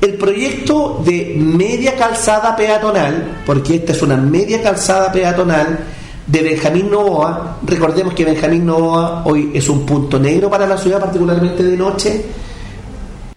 El 0.00 0.14
proyecto 0.14 1.02
de 1.04 1.36
media 1.38 1.96
calzada 1.96 2.54
peatonal, 2.54 3.42
porque 3.44 3.76
esta 3.76 3.92
es 3.92 4.02
una 4.02 4.16
media 4.16 4.62
calzada 4.62 5.10
peatonal 5.10 5.78
de 6.26 6.42
Benjamín 6.42 6.90
Novoa, 6.90 7.58
recordemos 7.62 8.14
que 8.14 8.24
Benjamín 8.24 8.66
Novoa 8.66 9.22
hoy 9.24 9.50
es 9.54 9.68
un 9.68 9.86
punto 9.86 10.18
negro 10.18 10.50
para 10.50 10.66
la 10.66 10.76
ciudad, 10.76 11.00
particularmente 11.00 11.62
de 11.62 11.76
noche, 11.76 12.24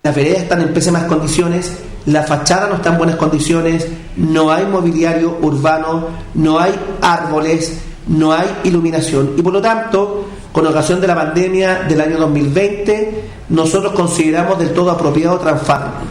las 0.01 0.15
veredas 0.15 0.44
están 0.44 0.62
en 0.62 0.74
pésimas 0.74 1.03
condiciones, 1.03 1.74
la 2.06 2.24
fachada 2.24 2.68
no 2.68 2.75
está 2.75 2.89
en 2.89 2.97
buenas 2.97 3.15
condiciones, 3.18 3.88
no 4.15 4.51
hay 4.51 4.65
mobiliario 4.65 5.38
urbano, 5.41 6.07
no 6.33 6.59
hay 6.59 6.74
árboles, 7.01 7.80
no 8.10 8.34
hay 8.34 8.48
iluminación. 8.64 9.34
Y 9.38 9.42
por 9.42 9.54
lo 9.54 9.62
tanto, 9.62 10.26
con 10.52 10.66
ocasión 10.68 11.00
de 11.00 11.08
la 11.08 11.16
pandemia 11.16 11.84
del 11.88 12.02
año 12.02 12.18
2020, 12.18 13.24
nosotros 13.50 13.94
consideramos 13.94 14.60
del 14.60 14.74
todo 14.74 14.92
apropiado 14.92 15.40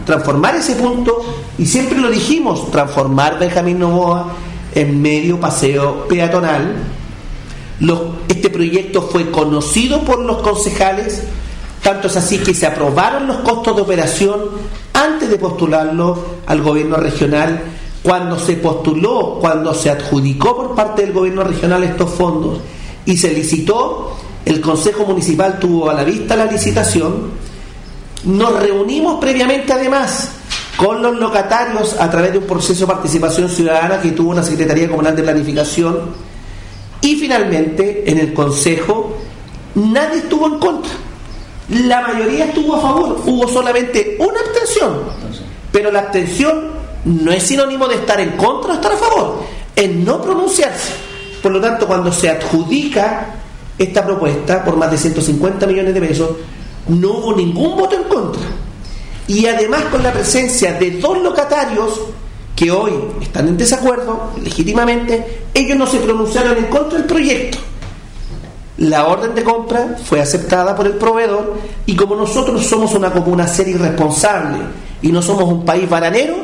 transformar 0.04 0.54
ese 0.54 0.76
punto, 0.76 1.20
y 1.58 1.66
siempre 1.66 1.98
lo 1.98 2.08
dijimos, 2.08 2.70
transformar 2.70 3.38
Benjamín 3.38 3.80
Novoa 3.80 4.32
en 4.74 5.02
medio 5.02 5.40
paseo 5.40 6.06
peatonal. 6.08 6.76
este 8.28 8.50
proyecto 8.50 9.02
fue 9.02 9.30
conocido 9.30 10.02
por 10.02 10.20
los 10.20 10.38
concejales, 10.38 11.24
tanto 11.82 12.06
es 12.06 12.16
así 12.16 12.38
que 12.38 12.54
se 12.54 12.66
aprobaron 12.66 13.26
los 13.26 13.38
costos 13.38 13.74
de 13.76 13.82
operación 13.82 14.40
antes 14.92 15.30
de 15.30 15.38
postularlo 15.38 16.38
al 16.46 16.62
gobierno 16.62 16.96
regional 16.96 17.60
cuando 18.02 18.38
se 18.38 18.54
postuló, 18.54 19.38
cuando 19.40 19.74
se 19.74 19.90
adjudicó 19.90 20.56
por 20.56 20.74
parte 20.74 21.02
del 21.02 21.12
gobierno 21.12 21.44
regional 21.44 21.82
estos 21.82 22.10
fondos 22.10 22.60
y 23.04 23.16
se 23.16 23.32
licitó, 23.32 24.16
el 24.44 24.60
Consejo 24.60 25.04
Municipal 25.04 25.58
tuvo 25.58 25.90
a 25.90 25.94
la 25.94 26.04
vista 26.04 26.36
la 26.36 26.46
licitación, 26.46 27.30
nos 28.24 28.60
reunimos 28.60 29.20
previamente 29.20 29.72
además 29.72 30.30
con 30.76 31.02
los 31.02 31.18
locatarios 31.18 31.96
a 31.98 32.08
través 32.08 32.32
de 32.32 32.38
un 32.38 32.44
proceso 32.44 32.86
de 32.86 32.92
participación 32.92 33.48
ciudadana 33.48 34.00
que 34.00 34.12
tuvo 34.12 34.30
una 34.30 34.42
Secretaría 34.42 34.88
Comunal 34.88 35.16
de 35.16 35.24
Planificación. 35.24 36.28
Y 37.00 37.16
finalmente 37.16 38.10
en 38.10 38.18
el 38.18 38.32
Consejo 38.32 39.16
nadie 39.74 40.18
estuvo 40.18 40.46
en 40.46 40.58
contra. 40.58 40.92
La 41.68 42.00
mayoría 42.00 42.46
estuvo 42.46 42.76
a 42.76 42.80
favor, 42.80 43.20
hubo 43.26 43.48
solamente 43.48 44.16
una 44.20 44.40
abstención, 44.40 45.00
pero 45.70 45.90
la 45.90 46.00
abstención 46.00 46.77
no 47.04 47.32
es 47.32 47.42
sinónimo 47.42 47.86
de 47.88 47.96
estar 47.96 48.20
en 48.20 48.36
contra 48.36 48.72
o 48.72 48.74
estar 48.74 48.92
a 48.92 48.96
favor, 48.96 49.44
es 49.74 49.94
no 49.94 50.20
pronunciarse. 50.20 50.92
Por 51.42 51.52
lo 51.52 51.60
tanto, 51.60 51.86
cuando 51.86 52.12
se 52.12 52.28
adjudica 52.28 53.34
esta 53.78 54.04
propuesta 54.04 54.64
por 54.64 54.76
más 54.76 54.90
de 54.90 54.98
150 54.98 55.66
millones 55.66 55.94
de 55.94 56.00
pesos, 56.00 56.30
no 56.88 57.10
hubo 57.10 57.32
ningún 57.34 57.76
voto 57.76 57.96
en 57.96 58.04
contra. 58.04 58.42
Y 59.28 59.46
además 59.46 59.84
con 59.84 60.02
la 60.02 60.12
presencia 60.12 60.72
de 60.72 60.92
dos 60.92 61.18
locatarios 61.22 62.00
que 62.56 62.70
hoy 62.72 62.92
están 63.20 63.46
en 63.46 63.56
desacuerdo, 63.56 64.32
legítimamente, 64.42 65.44
ellos 65.54 65.76
no 65.76 65.86
se 65.86 65.98
pronunciaron 65.98 66.56
en 66.56 66.64
contra 66.64 66.98
del 66.98 67.06
proyecto. 67.06 67.58
La 68.78 69.06
orden 69.06 69.34
de 69.34 69.44
compra 69.44 69.96
fue 70.04 70.20
aceptada 70.20 70.74
por 70.74 70.86
el 70.86 70.94
proveedor 70.94 71.54
y 71.84 71.94
como 71.94 72.14
nosotros 72.16 72.64
somos 72.64 72.94
una 72.94 73.12
comuna 73.12 73.46
seria 73.46 73.74
y 73.74 73.78
responsable 73.78 74.58
y 75.02 75.12
no 75.12 75.20
somos 75.20 75.44
un 75.44 75.64
país 75.64 75.88
baranero, 75.88 76.36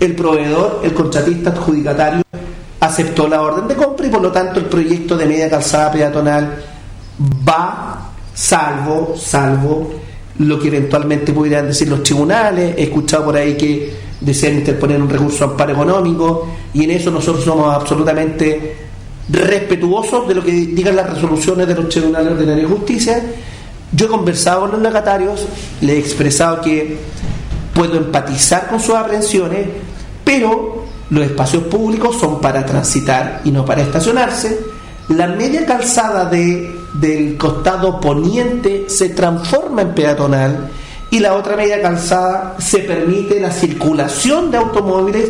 el 0.00 0.14
proveedor, 0.14 0.80
el 0.84 0.94
contratista 0.94 1.50
adjudicatario, 1.50 2.22
aceptó 2.80 3.26
la 3.28 3.42
orden 3.42 3.66
de 3.66 3.74
compra 3.74 4.06
y 4.06 4.10
por 4.10 4.22
lo 4.22 4.30
tanto 4.30 4.60
el 4.60 4.66
proyecto 4.66 5.16
de 5.16 5.26
media 5.26 5.50
calzada 5.50 5.90
peatonal 5.90 6.64
va 7.46 8.12
salvo, 8.32 9.14
salvo 9.16 9.90
lo 10.38 10.58
que 10.60 10.68
eventualmente 10.68 11.32
pudieran 11.32 11.66
decir 11.66 11.88
los 11.88 12.02
tribunales. 12.02 12.74
He 12.76 12.84
escuchado 12.84 13.24
por 13.26 13.36
ahí 13.36 13.56
que 13.56 13.92
desean 14.20 14.54
interponer 14.54 15.00
un 15.02 15.10
recurso 15.10 15.44
de 15.44 15.50
amparo 15.52 15.72
económico 15.72 16.48
y 16.72 16.84
en 16.84 16.92
eso 16.92 17.10
nosotros 17.10 17.44
somos 17.44 17.74
absolutamente 17.74 18.76
respetuosos 19.28 20.26
de 20.28 20.34
lo 20.34 20.44
que 20.44 20.52
digan 20.52 20.96
las 20.96 21.10
resoluciones 21.10 21.66
de 21.66 21.74
los 21.74 21.88
tribunales 21.88 22.38
de 22.38 22.64
justicia. 22.64 23.22
Yo 23.92 24.06
he 24.06 24.08
conversado 24.08 24.62
con 24.62 24.72
los 24.72 24.82
locatarios, 24.82 25.46
le 25.80 25.94
he 25.94 25.98
expresado 25.98 26.60
que 26.60 26.98
puedo 27.78 27.96
empatizar 27.96 28.66
con 28.66 28.80
sus 28.80 28.96
aprensiones, 28.96 29.68
pero 30.24 30.84
los 31.10 31.24
espacios 31.24 31.62
públicos 31.64 32.18
son 32.18 32.40
para 32.40 32.66
transitar 32.66 33.40
y 33.44 33.52
no 33.52 33.64
para 33.64 33.82
estacionarse. 33.82 34.58
La 35.10 35.28
media 35.28 35.64
calzada 35.64 36.24
de, 36.24 36.74
del 36.94 37.36
costado 37.36 38.00
poniente 38.00 38.86
se 38.88 39.10
transforma 39.10 39.82
en 39.82 39.94
peatonal 39.94 40.70
y 41.08 41.20
la 41.20 41.34
otra 41.34 41.56
media 41.56 41.80
calzada 41.80 42.56
se 42.58 42.80
permite 42.80 43.38
la 43.38 43.52
circulación 43.52 44.50
de 44.50 44.56
automóviles 44.56 45.28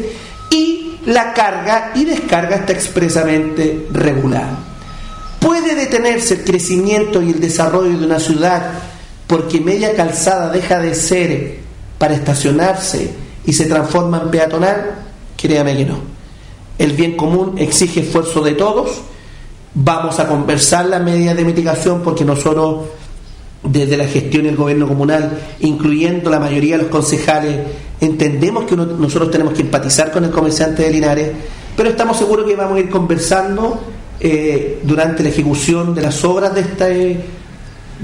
y 0.50 1.00
la 1.04 1.34
carga 1.34 1.92
y 1.94 2.06
descarga 2.06 2.56
está 2.56 2.72
expresamente 2.72 3.88
regulada. 3.92 4.56
¿Puede 5.38 5.74
detenerse 5.74 6.32
el 6.32 6.44
crecimiento 6.44 7.20
y 7.20 7.28
el 7.28 7.40
desarrollo 7.40 7.98
de 7.98 8.06
una 8.06 8.18
ciudad 8.18 8.62
porque 9.26 9.60
media 9.60 9.94
calzada 9.94 10.50
deja 10.50 10.78
de 10.80 10.94
ser 10.94 11.67
para 11.98 12.14
estacionarse 12.14 13.10
y 13.44 13.52
se 13.52 13.66
transforma 13.66 14.22
en 14.22 14.30
peatonal? 14.30 14.94
Créame 15.36 15.76
que 15.76 15.84
no. 15.84 15.98
El 16.78 16.92
bien 16.92 17.16
común 17.16 17.54
exige 17.58 18.00
esfuerzo 18.00 18.40
de 18.40 18.52
todos. 18.52 19.00
Vamos 19.74 20.18
a 20.20 20.28
conversar 20.28 20.86
las 20.86 21.02
medidas 21.02 21.36
de 21.36 21.44
mitigación 21.44 22.02
porque 22.02 22.24
nosotros 22.24 22.86
desde 23.62 23.96
la 23.96 24.06
gestión 24.06 24.46
y 24.46 24.48
el 24.48 24.56
gobierno 24.56 24.86
comunal, 24.86 25.38
incluyendo 25.60 26.30
la 26.30 26.38
mayoría 26.38 26.76
de 26.76 26.84
los 26.84 26.90
concejales, 26.90 27.58
entendemos 28.00 28.64
que 28.64 28.76
nosotros 28.76 29.30
tenemos 29.30 29.54
que 29.54 29.62
empatizar 29.62 30.12
con 30.12 30.24
el 30.24 30.30
comerciante 30.30 30.84
de 30.84 30.90
Linares, 30.90 31.30
pero 31.76 31.90
estamos 31.90 32.16
seguros 32.16 32.46
que 32.46 32.54
vamos 32.54 32.76
a 32.76 32.80
ir 32.80 32.88
conversando 32.88 33.80
eh, 34.20 34.80
durante 34.84 35.22
la 35.22 35.28
ejecución 35.28 35.94
de 35.94 36.02
las 36.02 36.24
obras 36.24 36.54
de 36.54 36.60
esta, 36.60 36.86
de 36.86 37.20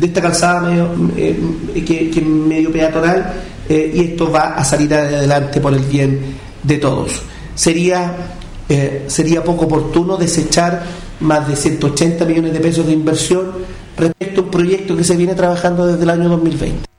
esta 0.02 0.20
calzada 0.20 0.60
medio, 0.60 0.88
eh, 1.16 2.68
peatonal 2.72 3.32
eh, 3.68 3.92
y 3.94 4.00
esto 4.00 4.30
va 4.30 4.54
a 4.54 4.64
salir 4.64 4.92
adelante 4.94 5.60
por 5.60 5.72
el 5.74 5.80
bien 5.80 6.20
de 6.62 6.78
todos. 6.78 7.22
Sería, 7.54 8.16
sería 9.06 9.44
poco 9.44 9.66
oportuno 9.66 10.16
desechar 10.16 10.82
más 11.20 11.46
de 11.46 11.56
180 11.56 12.24
millones 12.24 12.52
de 12.52 12.60
pesos 12.60 12.86
de 12.86 12.92
inversión 12.92 13.52
respecto 13.96 14.40
a 14.40 14.44
un 14.44 14.50
proyecto 14.50 14.96
que 14.96 15.04
se 15.04 15.16
viene 15.16 15.34
trabajando 15.34 15.86
desde 15.86 16.02
el 16.02 16.10
año 16.10 16.28
2020. 16.28 16.94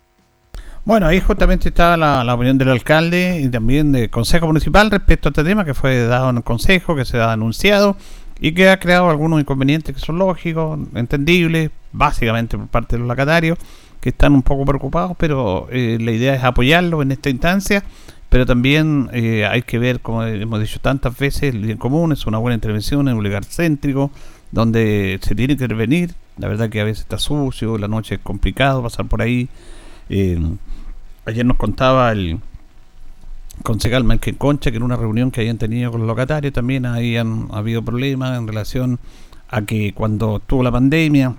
Bueno, 0.86 1.08
ahí 1.08 1.20
justamente 1.20 1.70
estaba 1.70 1.98
la, 1.98 2.34
opinión 2.36 2.60
del 2.60 2.70
alcalde 2.70 3.42
y 3.42 3.50
también 3.50 3.92
del 3.92 4.12
Consejo 4.12 4.46
Municipal 4.46 4.92
respecto 4.92 5.30
a 5.30 5.32
este 5.32 5.44
tema 5.44 5.66
que 5.66 5.74
fue 5.74 6.06
dado 6.06 6.30
en 6.30 6.38
el 6.38 6.44
Consejo, 6.44 6.96
que 6.96 7.06
se 7.06 7.18
ha 7.18 7.32
anunciado 7.32 7.98
y 8.40 8.52
que 8.52 8.70
ha 8.70 8.80
creado 8.80 9.10
algunos 9.10 9.42
inconvenientes 9.42 9.96
que 9.96 10.00
son 10.00 10.20
lógicos, 10.20 10.78
entendibles, 10.94 11.72
básicamente 11.92 12.56
por 12.56 12.68
parte 12.68 12.96
de 12.96 13.00
los 13.00 13.08
locatarios, 13.08 13.58
que 14.06 14.10
están 14.10 14.36
un 14.36 14.44
poco 14.44 14.66
preocupados, 14.66 15.18
pero 15.18 15.68
eh, 15.72 15.98
la 16.00 16.12
idea 16.12 16.36
es 16.36 16.44
apoyarlo 16.44 17.02
en 17.02 17.12
esta 17.12 17.32
instancia, 17.32 17.84
pero 18.30 18.46
también 18.46 19.10
eh, 19.14 19.48
hay 19.48 19.64
que 19.64 19.80
ver, 19.80 20.00
como 20.00 20.24
hemos 20.24 20.60
dicho 20.60 20.80
tantas 20.80 21.18
veces, 21.18 21.56
el 21.56 21.62
bien 21.62 21.80
común 21.80 22.12
es 22.12 22.28
una 22.28 22.38
buena 22.38 22.54
intervención 22.54 23.08
en 23.08 23.18
un 23.18 23.24
lugar 23.24 23.46
céntrico, 23.46 24.12
donde 24.52 25.18
se 25.24 25.34
tiene 25.34 25.58
que 25.58 25.64
intervenir, 25.64 26.14
la 26.38 26.48
verdad 26.48 26.70
que 26.70 26.82
a 26.82 26.84
veces 26.84 27.02
está 27.02 27.18
sucio, 27.18 27.80
la 27.80 27.88
noche 27.88 28.14
es 28.14 28.22
complicado 28.22 28.84
pasar 28.84 29.08
por 29.08 29.24
ahí. 29.24 29.50
Eh, 30.10 30.40
ayer 31.26 31.44
nos 31.44 31.58
contaba 31.58 32.12
el 32.12 32.38
concejal 33.64 34.04
Michael 34.04 34.38
Concha 34.38 34.70
que 34.70 34.78
en 34.78 34.84
una 34.84 34.98
reunión 34.98 35.32
que 35.32 35.42
habían 35.42 35.58
tenido 35.58 35.90
con 35.90 36.02
los 36.02 36.08
locatarios 36.08 36.54
también 36.54 36.86
habían 36.86 37.48
habido 37.52 37.82
problemas 37.84 38.38
en 38.38 38.48
relación 38.48 39.00
a 39.50 39.64
que 39.64 39.94
cuando 39.96 40.40
tuvo 40.46 40.62
la 40.62 40.72
pandemia 40.72 41.38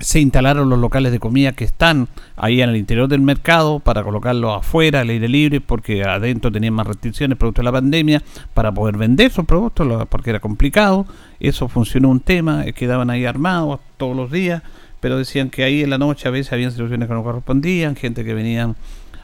se 0.00 0.20
instalaron 0.20 0.68
los 0.68 0.78
locales 0.78 1.10
de 1.10 1.18
comida 1.18 1.52
que 1.52 1.64
están 1.64 2.08
ahí 2.36 2.60
en 2.60 2.68
el 2.68 2.76
interior 2.76 3.08
del 3.08 3.22
mercado 3.22 3.80
para 3.80 4.02
colocarlos 4.02 4.58
afuera, 4.58 5.00
al 5.00 5.08
aire 5.08 5.28
libre, 5.28 5.60
porque 5.60 6.04
adentro 6.04 6.52
tenían 6.52 6.74
más 6.74 6.86
restricciones 6.86 7.38
producto 7.38 7.62
de 7.62 7.64
la 7.64 7.72
pandemia, 7.72 8.22
para 8.52 8.72
poder 8.72 8.98
vender 8.98 9.30
sus 9.30 9.46
productos, 9.46 10.06
porque 10.08 10.30
era 10.30 10.40
complicado. 10.40 11.06
Eso 11.40 11.68
funcionó 11.68 12.10
un 12.10 12.20
tema, 12.20 12.66
eh, 12.66 12.72
quedaban 12.74 13.08
ahí 13.10 13.24
armados 13.24 13.80
todos 13.96 14.14
los 14.14 14.30
días, 14.30 14.62
pero 15.00 15.16
decían 15.16 15.48
que 15.48 15.64
ahí 15.64 15.82
en 15.82 15.90
la 15.90 15.98
noche 15.98 16.28
a 16.28 16.30
veces 16.30 16.52
había 16.52 16.70
situaciones 16.70 17.08
que 17.08 17.14
no 17.14 17.22
correspondían, 17.22 17.96
gente 17.96 18.24
que 18.24 18.34
venían 18.34 18.76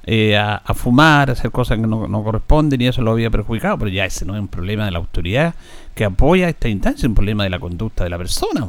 eh, 0.04 0.36
a, 0.36 0.74
fumar, 0.74 1.28
a 1.28 1.34
hacer 1.34 1.50
cosas 1.50 1.78
que 1.78 1.86
no, 1.86 2.08
no, 2.08 2.24
corresponden 2.24 2.80
y 2.80 2.86
eso 2.86 3.02
lo 3.02 3.12
había 3.12 3.30
perjudicado, 3.30 3.78
pero 3.78 3.90
ya 3.90 4.06
ese 4.06 4.24
no 4.24 4.34
es 4.34 4.40
un 4.40 4.48
problema 4.48 4.86
de 4.86 4.90
la 4.90 4.98
autoridad 4.98 5.54
que 5.94 6.04
apoya 6.04 6.48
esta 6.48 6.68
instancia, 6.68 7.02
es 7.02 7.08
un 7.08 7.14
problema 7.14 7.44
de 7.44 7.50
la 7.50 7.60
conducta 7.60 8.04
de 8.04 8.10
la 8.10 8.18
persona. 8.18 8.66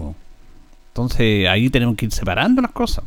Entonces 0.93 1.49
ahí 1.49 1.71
tenemos 1.71 1.95
que 1.95 2.05
ir 2.05 2.11
separando 2.11 2.61
las 2.61 2.71
cosas. 2.71 3.03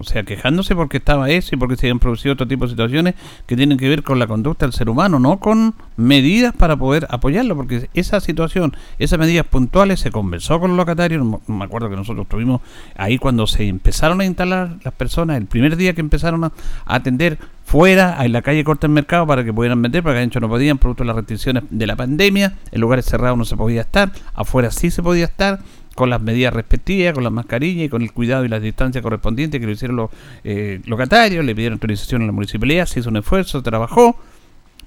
O 0.00 0.04
sea, 0.04 0.22
quejándose 0.22 0.76
porque 0.76 0.98
estaba 0.98 1.28
eso 1.28 1.54
y 1.54 1.58
porque 1.58 1.76
se 1.76 1.86
habían 1.86 1.98
producido 1.98 2.34
otro 2.34 2.46
tipo 2.46 2.64
de 2.64 2.70
situaciones 2.70 3.14
que 3.46 3.56
tienen 3.56 3.76
que 3.78 3.88
ver 3.88 4.04
con 4.04 4.18
la 4.18 4.28
conducta 4.28 4.64
del 4.64 4.72
ser 4.72 4.88
humano, 4.88 5.18
no 5.18 5.40
con 5.40 5.74
medidas 5.96 6.54
para 6.54 6.76
poder 6.76 7.06
apoyarlo, 7.10 7.56
porque 7.56 7.90
esa 7.94 8.20
situación, 8.20 8.76
esas 9.00 9.18
medidas 9.18 9.44
puntuales 9.46 9.98
se 9.98 10.12
conversó 10.12 10.60
con 10.60 10.70
los 10.70 10.76
locatarios, 10.76 11.26
me 11.48 11.64
acuerdo 11.64 11.90
que 11.90 11.96
nosotros 11.96 12.26
estuvimos 12.26 12.60
ahí 12.96 13.18
cuando 13.18 13.46
se 13.48 13.66
empezaron 13.66 14.20
a 14.20 14.24
instalar 14.24 14.76
las 14.84 14.94
personas, 14.94 15.36
el 15.36 15.46
primer 15.46 15.76
día 15.76 15.94
que 15.94 16.00
empezaron 16.00 16.44
a 16.44 16.52
atender 16.86 17.38
fuera, 17.64 18.24
en 18.24 18.32
la 18.32 18.42
calle 18.42 18.62
corta 18.62 18.86
el 18.86 18.92
mercado 18.92 19.26
para 19.26 19.42
que 19.42 19.52
pudieran 19.52 19.82
vender, 19.82 20.04
porque 20.04 20.18
adentro 20.18 20.40
no 20.40 20.48
podían, 20.48 20.78
producto 20.78 21.02
de 21.02 21.08
las 21.08 21.16
restricciones 21.16 21.64
de 21.70 21.86
la 21.88 21.96
pandemia, 21.96 22.54
en 22.70 22.80
lugares 22.80 23.04
cerrados 23.04 23.36
no 23.36 23.44
se 23.44 23.56
podía 23.56 23.80
estar, 23.80 24.12
afuera 24.32 24.70
sí 24.70 24.92
se 24.92 25.02
podía 25.02 25.24
estar, 25.24 25.58
con 25.98 26.10
las 26.10 26.22
medidas 26.22 26.54
respectivas, 26.54 27.12
con 27.12 27.24
las 27.24 27.32
mascarillas 27.32 27.86
y 27.86 27.88
con 27.88 28.02
el 28.02 28.12
cuidado 28.12 28.44
y 28.44 28.48
las 28.48 28.62
distancias 28.62 29.02
correspondientes 29.02 29.60
que 29.60 29.66
lo 29.66 29.72
hicieron 29.72 29.96
los 29.96 30.10
eh, 30.44 30.80
locatarios, 30.84 31.44
le 31.44 31.56
pidieron 31.56 31.74
autorización 31.74 32.22
a 32.22 32.26
la 32.26 32.30
municipalidad, 32.30 32.86
se 32.86 33.00
hizo 33.00 33.08
un 33.08 33.16
esfuerzo, 33.16 33.64
trabajó, 33.64 34.16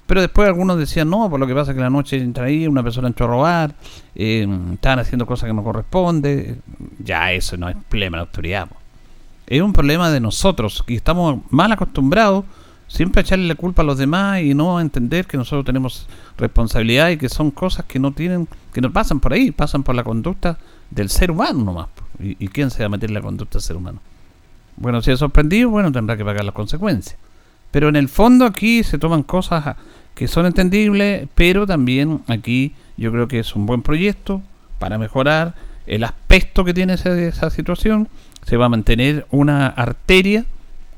pero 0.06 0.22
después 0.22 0.48
algunos 0.48 0.78
decían 0.78 1.10
no, 1.10 1.28
por 1.28 1.38
lo 1.38 1.46
que 1.46 1.54
pasa 1.54 1.74
que 1.74 1.80
la 1.80 1.90
noche 1.90 2.16
entra 2.16 2.46
ahí, 2.46 2.66
una 2.66 2.82
persona 2.82 3.08
entró 3.08 3.26
a 3.26 3.28
robar, 3.28 3.74
eh, 4.14 4.48
estaban 4.72 5.00
haciendo 5.00 5.26
cosas 5.26 5.48
que 5.48 5.52
no 5.52 5.62
corresponde, 5.62 6.56
ya 6.98 7.30
eso 7.30 7.58
no 7.58 7.68
es 7.68 7.76
problema 7.90 8.16
de 8.16 8.22
la 8.22 8.26
autoridad. 8.28 8.68
Es 9.46 9.60
un 9.60 9.74
problema 9.74 10.10
de 10.10 10.18
nosotros, 10.18 10.82
que 10.86 10.94
estamos 10.94 11.40
mal 11.50 11.72
acostumbrados 11.72 12.46
siempre 12.88 13.20
a 13.20 13.22
echarle 13.22 13.48
la 13.48 13.54
culpa 13.54 13.82
a 13.82 13.84
los 13.84 13.98
demás 13.98 14.40
y 14.40 14.54
no 14.54 14.80
entender 14.80 15.26
que 15.26 15.36
nosotros 15.36 15.66
tenemos 15.66 16.06
responsabilidad 16.38 17.10
y 17.10 17.18
que 17.18 17.28
son 17.28 17.50
cosas 17.50 17.84
que 17.84 17.98
no 17.98 18.12
tienen, 18.12 18.48
que 18.72 18.80
no 18.80 18.90
pasan 18.90 19.20
por 19.20 19.34
ahí, 19.34 19.50
pasan 19.50 19.82
por 19.82 19.94
la 19.94 20.04
conducta 20.04 20.56
del 20.94 21.08
ser 21.08 21.30
humano 21.30 21.64
nomás. 21.64 21.88
¿Y, 22.18 22.48
quién 22.48 22.70
se 22.70 22.80
va 22.80 22.86
a 22.86 22.88
meter 22.90 23.10
en 23.10 23.14
la 23.14 23.20
conducta 23.20 23.54
del 23.54 23.62
ser 23.62 23.76
humano? 23.76 24.00
Bueno, 24.76 25.02
si 25.02 25.10
es 25.10 25.18
sorprendido, 25.18 25.70
bueno, 25.70 25.90
tendrá 25.90 26.16
que 26.16 26.24
pagar 26.24 26.44
las 26.44 26.54
consecuencias. 26.54 27.16
Pero 27.70 27.88
en 27.88 27.96
el 27.96 28.08
fondo 28.08 28.44
aquí 28.44 28.82
se 28.82 28.98
toman 28.98 29.22
cosas 29.22 29.76
que 30.14 30.28
son 30.28 30.46
entendibles, 30.46 31.26
pero 31.34 31.66
también 31.66 32.20
aquí 32.28 32.74
yo 32.96 33.10
creo 33.10 33.28
que 33.28 33.38
es 33.38 33.56
un 33.56 33.66
buen 33.66 33.82
proyecto 33.82 34.42
para 34.78 34.98
mejorar 34.98 35.54
el 35.86 36.04
aspecto 36.04 36.64
que 36.64 36.74
tiene 36.74 36.94
esa, 36.94 37.50
situación. 37.50 38.08
Se 38.44 38.56
va 38.56 38.66
a 38.66 38.68
mantener 38.68 39.26
una 39.30 39.66
arteria. 39.66 40.44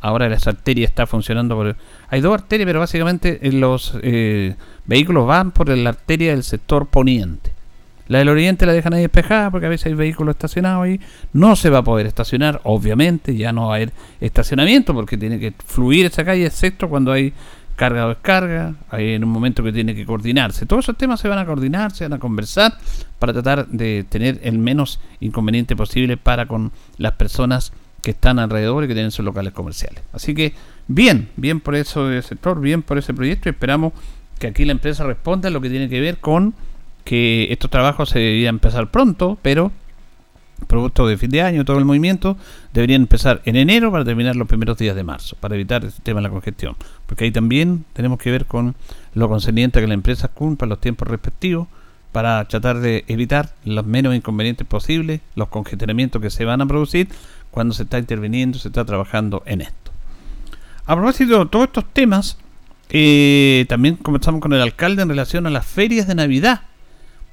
Ahora 0.01 0.27
esa 0.27 0.51
arteria 0.51 0.85
está 0.85 1.07
funcionando 1.07 1.55
por... 1.55 1.77
Hay 2.11 2.21
dos 2.21 2.35
arterias, 2.35 2.67
pero 2.67 2.81
básicamente 2.81 3.39
los 3.53 3.97
eh, 4.03 4.57
vehículos 4.85 5.27
van 5.27 5.53
por 5.53 5.69
la 5.69 5.91
arteria 5.91 6.33
del 6.33 6.43
sector 6.43 6.87
poniente. 6.87 7.54
La 8.09 8.19
del 8.19 8.29
oriente 8.29 8.67
la 8.67 8.73
dejan 8.73 8.95
ahí 8.95 9.03
despejada 9.03 9.51
porque 9.51 9.67
a 9.67 9.71
veces 9.71 9.87
hay 9.87 9.95
vehículos 9.95 10.35
estacionados 10.35 10.85
ahí. 10.85 11.01
No 11.33 11.57
se 11.57 11.71
va 11.71 11.79
a 11.79 11.85
poder 11.85 12.07
estacionar, 12.07 12.61
obviamente, 12.65 13.35
ya 13.37 13.53
no 13.53 13.69
va 13.69 13.75
a 13.75 13.77
haber 13.77 13.93
estacionamiento 14.21 14.93
porque 14.95 15.17
tiene 15.17 15.39
que 15.39 15.55
fluir 15.65 16.07
esa 16.07 16.25
calle, 16.25 16.47
excepto 16.47 16.89
cuando 16.89 17.13
hay 17.13 17.33
carga 17.77 18.07
o 18.07 18.09
descarga, 18.11 18.75
hay 18.91 19.15
en 19.15 19.25
un 19.25 19.31
momento 19.31 19.63
que 19.63 19.73
tiene 19.73 19.95
que 19.95 20.07
coordinarse. 20.07 20.67
Todos 20.67 20.85
esos 20.85 20.97
temas 20.97 21.21
se 21.21 21.29
van 21.29 21.39
a 21.39 21.47
coordinar, 21.47 21.93
se 21.93 22.05
van 22.05 22.13
a 22.13 22.19
conversar 22.19 22.77
para 23.19 23.33
tratar 23.33 23.67
de 23.67 24.05
tener 24.09 24.41
el 24.43 24.59
menos 24.59 25.01
inconveniente 25.21 25.75
posible 25.75 26.17
para 26.17 26.47
con 26.47 26.73
las 26.99 27.13
personas 27.13 27.73
que 28.03 28.13
están 28.13 28.39
alrededor 28.39 28.85
y 28.85 28.89
que 28.89 28.95
tienen 28.95 29.11
sus 29.11 29.25
locales 29.25 29.53
comerciales. 29.53 30.03
Así 30.13 30.35
que 30.35 30.53
bien, 30.87 31.31
bien 31.37 31.61
por 31.61 31.75
ese 31.75 32.23
sector, 32.23 32.61
bien 32.61 32.83
por 32.83 32.99
ese 32.99 33.15
proyecto 33.15 33.49
y 33.49 33.53
esperamos 33.53 33.93
que 34.39 34.47
aquí 34.47 34.65
la 34.65 34.73
empresa 34.73 35.05
responda 35.05 35.49
a 35.49 35.51
lo 35.51 35.61
que 35.61 35.71
tiene 35.71 35.89
que 35.89 36.01
ver 36.01 36.19
con 36.19 36.55
que 37.05 37.49
estos 37.51 37.71
trabajos 37.71 38.09
se 38.11 38.19
deberían 38.19 38.57
empezar 38.57 38.91
pronto, 38.91 39.39
pero 39.43 39.73
producto 40.67 41.07
de 41.07 41.19
fin 41.19 41.31
de 41.31 41.43
año, 41.43 41.65
todo 41.65 41.79
el 41.79 41.85
movimiento, 41.85 42.37
deberían 42.73 43.03
empezar 43.03 43.43
en 43.45 43.57
enero 43.57 43.93
para 43.93 44.05
terminar 44.05 44.37
los 44.37 44.49
primeros 44.49 44.79
días 44.79 44.97
de 44.97 45.05
marzo, 45.05 45.37
para 45.41 45.55
evitar 45.55 45.85
el 45.85 45.93
tema 45.93 46.21
de 46.21 46.25
la 46.25 46.31
congestión. 46.31 46.77
Porque 47.07 47.25
ahí 47.25 47.31
también 47.31 47.85
tenemos 47.93 48.19
que 48.19 48.31
ver 48.31 48.47
con 48.47 48.75
lo 49.15 49.29
concerniente 49.29 49.81
que 49.81 49.87
la 49.87 49.95
empresa 49.95 50.29
cumpla 50.29 50.67
los 50.67 50.81
tiempos 50.81 51.09
respectivos 51.09 51.69
para 52.13 52.45
tratar 52.47 52.79
de 52.81 53.05
evitar 53.09 53.55
los 53.65 53.85
menos 53.85 54.15
inconvenientes 54.15 54.67
posibles, 54.67 55.21
los 55.35 55.49
congestionamientos 55.49 56.23
que 56.23 56.31
se 56.31 56.45
van 56.45 56.61
a 56.61 56.67
producir 56.67 57.09
cuando 57.51 57.75
se 57.75 57.83
está 57.85 57.99
interviniendo, 57.99 58.59
se 58.59 58.69
está 58.69 58.85
trabajando 58.85 59.43
en 59.47 59.61
esto. 59.61 59.91
A 60.87 60.95
propósito 60.95 61.41
de 61.41 61.47
todos 61.47 61.67
estos 61.67 61.85
temas, 61.93 62.39
eh, 62.91 63.67
también 63.69 63.97
conversamos 63.97 64.41
con 64.41 64.53
el 64.53 64.61
alcalde 64.61 65.03
en 65.03 65.09
relación 65.09 65.47
a 65.47 65.51
las 65.51 65.67
ferias 65.67 66.07
de 66.07 66.15
Navidad 66.15 66.63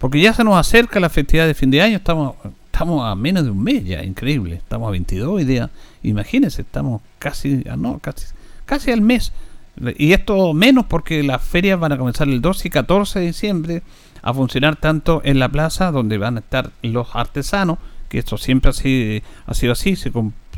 porque 0.02 0.20
ya 0.20 0.34
se 0.34 0.44
nos 0.44 0.58
acerca 0.58 1.00
la 1.00 1.10
festividad 1.10 1.46
de 1.46 1.54
fin 1.54 1.70
de 1.70 1.80
año, 1.80 1.98
estamos, 1.98 2.34
estamos 2.66 3.06
a 3.06 3.14
menos 3.14 3.44
de 3.44 3.52
un 3.52 3.62
mes 3.62 3.86
ya, 3.86 4.04
increíble. 4.04 4.56
Estamos 4.56 4.88
a 4.88 4.92
22 4.92 5.28
hoy. 5.28 5.62
Imagínense, 6.02 6.64
estamos 6.64 7.04
casi, 7.20 7.64
ah, 7.70 7.78
no, 7.78 8.00
casi, 8.00 8.26
casi 8.66 8.90
al 8.90 9.02
mes. 9.02 9.32
Y 9.98 10.14
esto 10.14 10.56
menos 10.56 10.88
porque 10.88 11.22
las 11.22 11.44
ferias 11.44 11.80
van 11.80 11.92
a 11.92 12.00
comenzar 12.00 12.28
el 12.28 12.42
12 12.42 12.68
y 12.68 12.72
14 12.72 13.20
de 13.20 13.26
diciembre 13.28 13.84
a 14.24 14.34
funcionar 14.34 14.76
tanto 14.76 15.22
en 15.24 15.38
la 15.38 15.50
plaza 15.50 15.92
donde 15.92 16.18
van 16.18 16.38
a 16.38 16.40
estar 16.40 16.72
los 16.82 17.16
artesanos, 17.16 17.78
que 18.10 18.18
esto 18.18 18.40
siempre 18.40 18.72
ha 18.72 18.74
sido, 18.74 19.22
ha 19.46 19.54
sido 19.54 19.74
así, 19.74 19.96
se, 19.96 20.12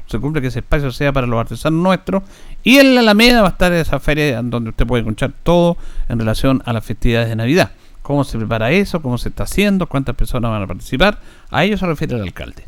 se 0.06 0.20
cumple 0.20 0.42
que 0.42 0.48
ese 0.48 0.60
espacio 0.60 0.90
sea 0.94 1.12
para 1.12 1.28
los 1.28 1.38
artesanos 1.38 1.84
nuestros. 1.84 2.24
Y 2.64 2.78
en 2.78 2.96
la 2.96 3.02
Alameda 3.02 3.42
va 3.42 3.50
a 3.50 3.52
estar 3.52 3.74
esa 3.74 4.00
feria 4.00 4.42
donde 4.42 4.70
usted 4.70 4.88
puede 4.88 5.02
encontrar 5.02 5.34
todo 5.44 5.76
en 6.08 6.18
relación 6.18 6.64
a 6.64 6.72
las 6.72 6.86
festividades 6.86 7.28
de 7.28 7.36
Navidad. 7.36 7.72
Cómo 8.04 8.24
se 8.24 8.38
prepara 8.38 8.72
eso, 8.72 9.02
cómo 9.02 9.18
se 9.18 9.30
está 9.30 9.44
haciendo, 9.44 9.88
cuántas 9.88 10.16
personas 10.16 10.52
van 10.52 10.62
a 10.62 10.68
participar. 10.68 11.20
A 11.50 11.64
ello 11.64 11.78
se 11.78 11.86
refiere 11.88 12.16
el 12.16 12.22
alcalde. 12.22 12.66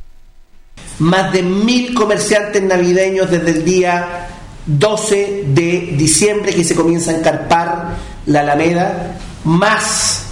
Más 0.99 1.31
de 1.31 1.43
mil 1.43 1.93
comerciantes 1.93 2.63
navideños 2.63 3.29
desde 3.29 3.51
el 3.51 3.65
día 3.65 4.29
12 4.65 5.43
de 5.47 5.93
diciembre 5.97 6.55
que 6.55 6.63
se 6.63 6.73
comienza 6.73 7.11
a 7.11 7.17
encarpar 7.17 7.95
la 8.25 8.39
Alameda, 8.39 9.17
más 9.43 10.25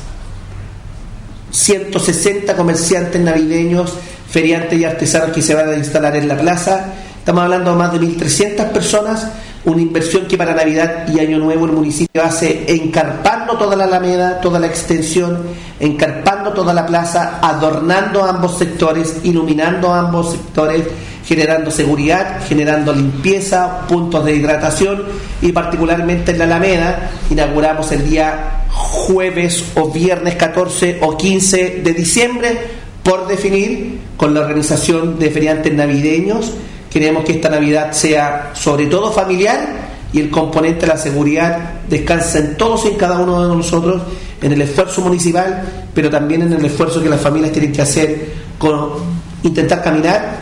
160 1.52 2.56
comerciantes 2.56 3.22
navideños, 3.22 3.94
feriantes 4.30 4.80
y 4.80 4.86
artesanos 4.86 5.32
que 5.32 5.42
se 5.42 5.54
van 5.54 5.70
a 5.70 5.76
instalar 5.76 6.16
en 6.16 6.28
la 6.28 6.38
plaza. 6.38 6.94
Estamos 7.20 7.44
hablando 7.44 7.72
de 7.72 7.78
más 7.78 7.94
de 7.94 8.00
1.300 8.00 8.72
personas, 8.72 9.28
una 9.66 9.82
inversión 9.82 10.26
que 10.28 10.38
para 10.38 10.54
Navidad 10.54 11.08
y 11.08 11.20
Año 11.20 11.40
Nuevo 11.40 11.66
el 11.66 11.72
municipio 11.72 12.24
hace 12.24 12.66
encarpando 12.68 13.58
toda 13.58 13.76
la 13.76 13.86
Alameda, 13.86 14.42
toda 14.42 14.60
la 14.60 14.68
extensión, 14.68 15.40
encarpando 15.80 16.52
toda 16.52 16.74
la 16.74 16.86
plaza, 16.86 17.40
adornando 17.42 18.24
ambos 18.24 18.58
sectores, 18.58 19.18
iluminando 19.24 19.94
ambos 19.94 20.32
sectores 20.32 20.84
generando 21.26 21.72
seguridad, 21.72 22.42
generando 22.48 22.94
limpieza, 22.94 23.88
puntos 23.88 24.26
de 24.26 24.36
hidratación 24.36 25.04
y 25.42 25.52
particularmente 25.52 26.32
en 26.32 26.40
la 26.40 26.46
Alameda 26.46 27.12
inauguramos 27.30 27.92
el 27.92 28.10
día 28.10 28.66
jueves 28.70 29.72
o 29.76 29.90
viernes 29.90 30.36
14 30.36 31.00
o 31.02 31.18
15 31.18 31.82
de 31.84 31.94
diciembre 31.94 32.58
por 33.04 33.28
definir 33.28 34.00
con 34.18 34.34
la 34.34 34.42
organización 34.42 35.20
de 35.20 35.30
feriantes 35.30 35.74
navideños. 35.74 36.54
Queremos 36.94 37.26
que 37.26 37.32
esta 37.32 37.50
Navidad 37.50 37.92
sea 37.92 38.52
sobre 38.54 38.86
todo 38.86 39.12
familiar 39.12 39.94
y 40.14 40.20
el 40.20 40.30
componente 40.30 40.82
de 40.82 40.88
la 40.88 40.98
seguridad 40.98 41.58
descansa 41.90 42.38
en 42.38 42.56
todos 42.56 42.86
y 42.86 42.90
en 42.90 42.96
cada 42.98 43.18
uno 43.18 43.50
de 43.50 43.56
nosotros, 43.56 44.00
en 44.40 44.52
el 44.52 44.62
esfuerzo 44.62 45.02
municipal, 45.02 45.64
pero 45.92 46.12
también 46.12 46.44
en 46.44 46.54
el 46.54 46.64
esfuerzo 46.64 47.02
que 47.02 47.10
las 47.10 47.20
familias 47.20 47.52
tienen 47.52 47.72
que 47.74 47.82
hacer 47.82 48.34
con 48.60 48.92
intentar 49.42 49.82
caminar 49.82 50.38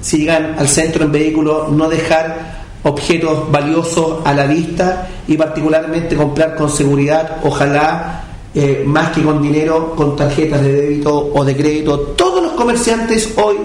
si 0.00 0.18
llegan 0.18 0.54
al 0.56 0.68
centro 0.68 1.04
en 1.04 1.10
vehículo, 1.10 1.66
no 1.68 1.88
dejar 1.88 2.58
objetos 2.84 3.50
valiosos 3.50 4.24
a 4.24 4.32
la 4.32 4.46
vista 4.46 5.08
y 5.26 5.36
particularmente 5.36 6.14
comprar 6.14 6.54
con 6.54 6.70
seguridad, 6.70 7.38
ojalá 7.42 8.22
eh, 8.54 8.84
más 8.86 9.10
que 9.10 9.22
con 9.22 9.42
dinero, 9.42 9.94
con 9.96 10.14
tarjetas 10.14 10.62
de 10.62 10.72
débito 10.72 11.32
o 11.34 11.44
de 11.44 11.56
crédito. 11.56 11.98
Todos 12.16 12.40
los 12.40 12.52
comerciantes 12.52 13.32
hoy 13.36 13.56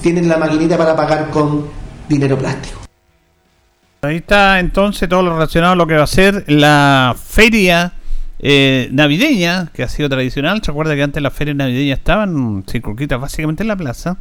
tienen 0.00 0.26
la 0.26 0.38
maquinita 0.38 0.78
para 0.78 0.96
pagar 0.96 1.30
con 1.30 1.81
dinero 2.12 2.38
plástico. 2.38 2.80
Ahí 4.02 4.16
está 4.16 4.58
entonces 4.58 5.08
todo 5.08 5.22
lo 5.22 5.34
relacionado 5.34 5.74
a 5.74 5.76
lo 5.76 5.86
que 5.86 5.94
va 5.94 6.02
a 6.02 6.08
ser 6.08 6.44
la 6.48 7.14
feria 7.16 7.92
eh, 8.40 8.88
navideña, 8.90 9.68
que 9.72 9.84
ha 9.84 9.88
sido 9.88 10.08
tradicional. 10.08 10.60
¿Se 10.64 10.72
acuerda 10.72 10.96
que 10.96 11.02
antes 11.04 11.22
las 11.22 11.32
ferias 11.32 11.56
navideñas 11.56 11.98
estaban 11.98 12.64
circunscritas 12.68 13.20
básicamente 13.20 13.62
en 13.62 13.68
la 13.68 13.76
plaza? 13.76 14.18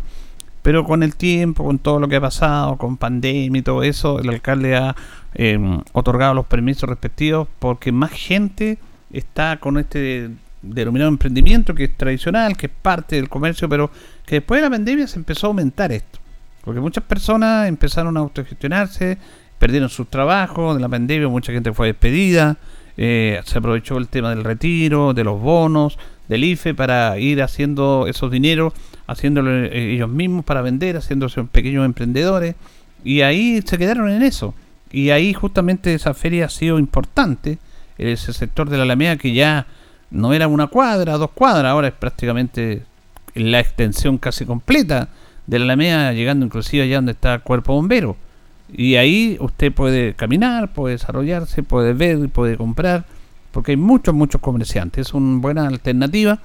Pero 0.61 0.83
con 0.83 1.01
el 1.01 1.15
tiempo, 1.15 1.63
con 1.63 1.79
todo 1.79 1.99
lo 1.99 2.07
que 2.07 2.17
ha 2.17 2.21
pasado, 2.21 2.77
con 2.77 2.97
pandemia 2.97 3.59
y 3.59 3.63
todo 3.63 3.81
eso, 3.81 4.19
el 4.19 4.29
alcalde 4.29 4.75
ha 4.75 4.95
em, 5.33 5.81
otorgado 5.93 6.35
los 6.35 6.45
permisos 6.45 6.87
respectivos 6.87 7.47
porque 7.57 7.91
más 7.91 8.11
gente 8.11 8.77
está 9.11 9.57
con 9.57 9.79
este 9.79 10.29
denominado 10.61 11.09
emprendimiento 11.09 11.73
que 11.73 11.85
es 11.85 11.97
tradicional, 11.97 12.55
que 12.55 12.67
es 12.67 12.73
parte 12.83 13.15
del 13.15 13.29
comercio, 13.29 13.67
pero 13.67 13.89
que 14.27 14.35
después 14.35 14.61
de 14.61 14.67
la 14.67 14.69
pandemia 14.69 15.07
se 15.07 15.17
empezó 15.17 15.47
a 15.47 15.49
aumentar 15.49 15.91
esto. 15.91 16.20
Porque 16.63 16.79
muchas 16.79 17.03
personas 17.03 17.67
empezaron 17.67 18.17
a 18.17 18.19
autogestionarse, 18.19 19.17
perdieron 19.57 19.89
sus 19.89 20.07
trabajos, 20.07 20.75
de 20.75 20.81
la 20.81 20.89
pandemia 20.89 21.27
mucha 21.27 21.51
gente 21.51 21.73
fue 21.73 21.87
despedida, 21.87 22.57
eh, 22.97 23.41
se 23.45 23.57
aprovechó 23.57 23.97
el 23.97 24.07
tema 24.07 24.29
del 24.29 24.43
retiro, 24.43 25.13
de 25.13 25.23
los 25.23 25.39
bonos, 25.39 25.97
del 26.27 26.43
IFE 26.43 26.73
para 26.73 27.17
ir 27.17 27.41
haciendo 27.41 28.05
esos 28.07 28.31
dineros, 28.31 28.73
haciéndolo 29.07 29.51
eh, 29.51 29.93
ellos 29.93 30.09
mismos 30.09 30.45
para 30.45 30.61
vender, 30.61 30.97
haciéndose 30.97 31.43
pequeños 31.45 31.85
emprendedores. 31.85 32.55
Y 33.03 33.21
ahí 33.21 33.61
se 33.65 33.77
quedaron 33.77 34.09
en 34.09 34.21
eso. 34.21 34.53
Y 34.91 35.09
ahí 35.09 35.33
justamente 35.33 35.93
esa 35.93 36.13
feria 36.13 36.45
ha 36.45 36.49
sido 36.49 36.77
importante. 36.77 37.57
Ese 37.97 38.33
sector 38.33 38.69
de 38.69 38.77
la 38.77 38.83
Alameda 38.83 39.15
que 39.17 39.33
ya 39.33 39.67
no 40.09 40.33
era 40.33 40.47
una 40.47 40.67
cuadra, 40.67 41.17
dos 41.17 41.31
cuadras, 41.31 41.71
ahora 41.71 41.87
es 41.87 41.93
prácticamente 41.93 42.83
la 43.33 43.59
extensión 43.59 44.17
casi 44.17 44.45
completa 44.45 45.09
de 45.51 45.59
la 45.59 45.65
Alameda, 45.65 46.13
llegando 46.13 46.45
inclusive 46.45 46.83
allá 46.83 46.95
donde 46.95 47.11
está 47.11 47.33
el 47.33 47.41
cuerpo 47.41 47.73
bombero. 47.73 48.15
Y 48.71 48.95
ahí 48.95 49.35
usted 49.41 49.73
puede 49.73 50.13
caminar, 50.13 50.71
puede 50.71 50.93
desarrollarse, 50.93 51.61
puede 51.61 51.91
ver, 51.91 52.29
puede 52.29 52.55
comprar 52.55 53.03
porque 53.51 53.73
hay 53.73 53.77
muchos, 53.77 54.15
muchos 54.15 54.39
comerciantes. 54.39 55.07
Es 55.07 55.13
una 55.13 55.41
buena 55.41 55.67
alternativa. 55.67 56.39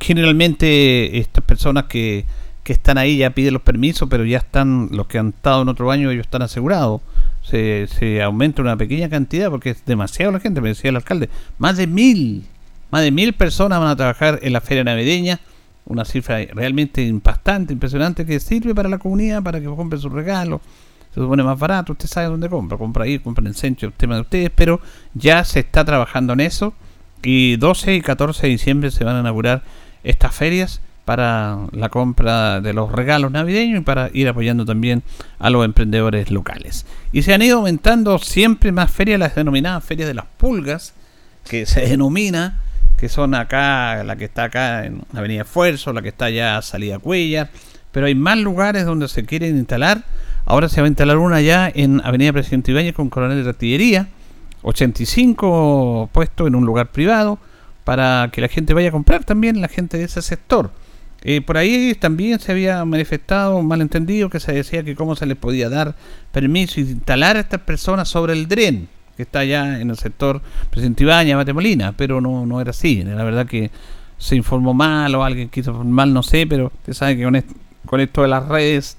Generalmente 0.00 1.18
estas 1.18 1.42
personas 1.42 1.86
que, 1.86 2.24
que 2.62 2.74
están 2.74 2.96
ahí 2.96 3.16
ya 3.16 3.30
piden 3.30 3.54
los 3.54 3.62
permisos, 3.62 4.08
pero 4.08 4.24
ya 4.24 4.38
están, 4.38 4.90
los 4.92 5.08
que 5.08 5.18
han 5.18 5.30
estado 5.30 5.62
en 5.62 5.68
otro 5.68 5.90
año, 5.90 6.12
ellos 6.12 6.26
están 6.26 6.42
asegurados. 6.42 7.00
Se, 7.42 7.88
se 7.88 8.22
aumenta 8.22 8.62
una 8.62 8.76
pequeña 8.76 9.08
cantidad 9.08 9.50
porque 9.50 9.70
es 9.70 9.84
demasiado 9.84 10.30
la 10.30 10.38
gente, 10.38 10.60
me 10.60 10.68
decía 10.68 10.90
el 10.90 10.96
alcalde. 10.96 11.28
Más 11.58 11.76
de 11.76 11.88
mil, 11.88 12.44
más 12.92 13.02
de 13.02 13.10
mil 13.10 13.32
personas 13.32 13.80
van 13.80 13.88
a 13.88 13.96
trabajar 13.96 14.38
en 14.42 14.52
la 14.52 14.60
feria 14.60 14.84
navideña. 14.84 15.40
Una 15.86 16.04
cifra 16.04 16.38
realmente 16.52 17.02
impactante, 17.02 17.72
impresionante, 17.72 18.24
que 18.24 18.40
sirve 18.40 18.74
para 18.74 18.88
la 18.88 18.98
comunidad, 18.98 19.42
para 19.42 19.60
que 19.60 19.66
compren 19.66 20.00
sus 20.00 20.12
regalos 20.12 20.60
se 21.14 21.20
supone 21.20 21.44
más 21.44 21.56
barato, 21.56 21.92
usted 21.92 22.08
sabe 22.08 22.26
dónde 22.26 22.48
compra, 22.48 22.76
compra 22.76 23.04
ahí, 23.04 23.20
compra 23.20 23.42
en 23.42 23.46
el 23.46 23.54
centro, 23.54 23.86
el 23.86 23.94
tema 23.94 24.16
de 24.16 24.22
ustedes, 24.22 24.50
pero 24.52 24.80
ya 25.14 25.44
se 25.44 25.60
está 25.60 25.84
trabajando 25.84 26.32
en 26.32 26.40
eso 26.40 26.74
y 27.22 27.56
12 27.56 27.94
y 27.94 28.00
14 28.00 28.42
de 28.42 28.48
diciembre 28.48 28.90
se 28.90 29.04
van 29.04 29.16
a 29.16 29.20
inaugurar 29.20 29.62
estas 30.02 30.34
ferias 30.34 30.80
para 31.04 31.58
la 31.70 31.88
compra 31.88 32.60
de 32.60 32.72
los 32.72 32.90
regalos 32.90 33.30
navideños 33.30 33.80
y 33.80 33.84
para 33.84 34.10
ir 34.12 34.28
apoyando 34.28 34.64
también 34.64 35.04
a 35.38 35.50
los 35.50 35.64
emprendedores 35.64 36.32
locales. 36.32 36.84
Y 37.12 37.22
se 37.22 37.32
han 37.32 37.42
ido 37.42 37.58
aumentando 37.58 38.18
siempre 38.18 38.72
más 38.72 38.90
ferias, 38.90 39.20
las 39.20 39.36
denominadas 39.36 39.84
ferias 39.84 40.08
de 40.08 40.14
las 40.14 40.26
pulgas, 40.36 40.94
que 41.48 41.64
se 41.66 41.82
denomina, 41.82 42.60
que 43.04 43.10
son 43.10 43.34
acá, 43.34 44.02
la 44.02 44.16
que 44.16 44.24
está 44.24 44.44
acá 44.44 44.86
en 44.86 45.02
Avenida 45.12 45.42
Esfuerzo, 45.42 45.92
la 45.92 46.00
que 46.00 46.08
está 46.08 46.24
allá 46.24 46.62
salida 46.62 46.98
Cuellar, 46.98 47.50
pero 47.92 48.06
hay 48.06 48.14
más 48.14 48.38
lugares 48.38 48.86
donde 48.86 49.08
se 49.08 49.26
quieren 49.26 49.58
instalar 49.58 50.04
Ahora 50.46 50.70
se 50.70 50.80
va 50.80 50.86
a 50.86 50.88
instalar 50.88 51.18
una 51.18 51.42
ya 51.42 51.70
en 51.74 52.00
Avenida 52.02 52.32
Presidente 52.32 52.70
Ibáñez 52.70 52.94
con 52.94 53.10
coronel 53.10 53.42
de 53.42 53.50
artillería. 53.50 54.08
85 54.62 56.08
puestos 56.12 56.46
en 56.46 56.54
un 56.54 56.64
lugar 56.64 56.92
privado 56.92 57.38
para 57.84 58.30
que 58.32 58.40
la 58.40 58.48
gente 58.48 58.72
vaya 58.72 58.88
a 58.88 58.92
comprar 58.92 59.24
también, 59.24 59.60
la 59.60 59.68
gente 59.68 59.98
de 59.98 60.04
ese 60.04 60.22
sector. 60.22 60.70
Eh, 61.22 61.42
por 61.42 61.58
ahí 61.58 61.94
también 61.94 62.40
se 62.40 62.52
había 62.52 62.82
manifestado 62.86 63.56
un 63.56 63.66
malentendido 63.66 64.30
que 64.30 64.40
se 64.40 64.52
decía 64.52 64.82
que 64.82 64.94
cómo 64.94 65.14
se 65.14 65.26
les 65.26 65.36
podía 65.36 65.68
dar 65.68 65.94
permiso 66.32 66.76
de 66.76 66.92
instalar 66.92 67.36
a 67.36 67.40
estas 67.40 67.60
personas 67.60 68.08
sobre 68.08 68.32
el 68.32 68.48
dren 68.48 68.88
que 69.16 69.22
está 69.22 69.40
allá 69.40 69.80
en 69.80 69.90
el 69.90 69.96
sector 69.96 70.40
Presidente 70.70 71.04
Ibañez, 71.04 71.36
Batemolina, 71.36 71.92
pero 71.92 72.20
no, 72.20 72.46
no 72.46 72.60
era 72.60 72.70
así. 72.70 73.02
La 73.02 73.24
verdad 73.24 73.46
que 73.46 73.70
se 74.18 74.36
informó 74.36 74.74
mal 74.74 75.14
o 75.14 75.24
alguien 75.24 75.48
quiso 75.48 75.72
mal, 75.84 76.12
no 76.12 76.22
sé, 76.22 76.46
pero 76.46 76.66
usted 76.66 76.92
sabe 76.92 77.16
que 77.16 77.44
con 77.86 78.00
esto 78.00 78.22
de 78.22 78.28
las 78.28 78.48
redes 78.48 78.96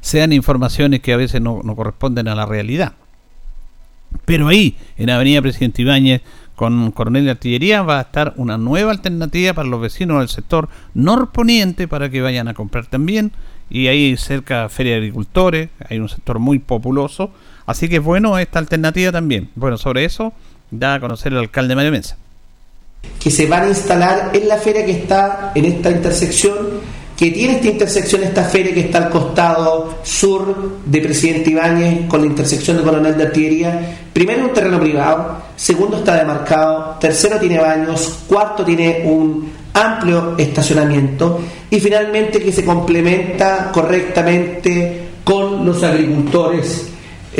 sean 0.00 0.32
informaciones 0.32 1.00
que 1.00 1.12
a 1.12 1.16
veces 1.16 1.40
no, 1.40 1.60
corresponden 1.74 2.28
a 2.28 2.34
la 2.34 2.46
realidad. 2.46 2.94
Pero 4.24 4.48
ahí, 4.48 4.76
en 4.96 5.10
Avenida 5.10 5.40
Presidente 5.40 5.82
Ibáñez, 5.82 6.22
con 6.56 6.90
Coronel 6.90 7.24
de 7.24 7.30
Artillería, 7.30 7.82
va 7.82 7.98
a 7.98 8.02
estar 8.02 8.34
una 8.36 8.58
nueva 8.58 8.90
alternativa 8.92 9.54
para 9.54 9.68
los 9.68 9.80
vecinos 9.80 10.18
del 10.18 10.28
sector 10.28 10.68
norponiente 10.94 11.88
para 11.88 12.10
que 12.10 12.20
vayan 12.20 12.48
a 12.48 12.54
comprar 12.54 12.86
también. 12.86 13.32
Y 13.70 13.86
ahí 13.86 14.16
cerca 14.16 14.68
Feria 14.68 14.92
de 14.92 14.98
Agricultores, 14.98 15.70
hay 15.88 16.00
un 16.00 16.08
sector 16.08 16.38
muy 16.38 16.58
populoso. 16.58 17.32
Así 17.70 17.88
que 17.88 18.00
bueno 18.00 18.36
esta 18.36 18.58
alternativa 18.58 19.12
también. 19.12 19.48
Bueno, 19.54 19.78
sobre 19.78 20.04
eso 20.04 20.32
da 20.72 20.94
a 20.94 21.00
conocer 21.00 21.30
el 21.30 21.38
alcalde 21.38 21.76
Mario 21.76 21.92
Mesa. 21.92 22.16
Que 23.20 23.30
se 23.30 23.46
van 23.46 23.62
a 23.62 23.68
instalar 23.68 24.30
en 24.34 24.48
la 24.48 24.56
feria 24.56 24.84
que 24.84 24.90
está 24.90 25.52
en 25.54 25.64
esta 25.66 25.88
intersección 25.88 26.56
que 27.16 27.30
tiene 27.30 27.56
esta 27.56 27.68
intersección, 27.68 28.24
esta 28.24 28.42
feria 28.42 28.74
que 28.74 28.80
está 28.80 28.98
al 28.98 29.10
costado 29.10 29.98
sur 30.02 30.80
de 30.84 31.00
Presidente 31.00 31.50
Ibáñez 31.50 32.08
con 32.08 32.22
la 32.22 32.26
intersección 32.26 32.78
de 32.78 32.82
Coronel 32.82 33.16
de 33.16 33.24
Artillería. 33.24 33.98
Primero 34.12 34.46
un 34.46 34.52
terreno 34.52 34.80
privado, 34.80 35.36
segundo 35.54 35.98
está 35.98 36.16
demarcado, 36.16 36.96
tercero 36.98 37.38
tiene 37.38 37.58
baños, 37.58 38.20
cuarto 38.26 38.64
tiene 38.64 39.02
un 39.04 39.52
amplio 39.74 40.34
estacionamiento 40.38 41.40
y 41.70 41.78
finalmente 41.78 42.42
que 42.42 42.50
se 42.50 42.64
complementa 42.64 43.70
correctamente 43.70 45.10
con 45.22 45.64
los 45.64 45.80
agricultores 45.84 46.90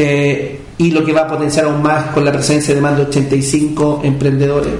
eh, 0.03 0.61
y 0.79 0.91
lo 0.91 1.05
que 1.05 1.13
va 1.13 1.23
a 1.23 1.29
potenciar 1.29 1.67
aún 1.67 1.83
más 1.83 2.07
con 2.07 2.25
la 2.25 2.33
presencia 2.33 2.75
de 2.75 2.81
más 2.81 2.97
de 2.97 3.03
85 3.03 4.01
emprendedores 4.05 4.73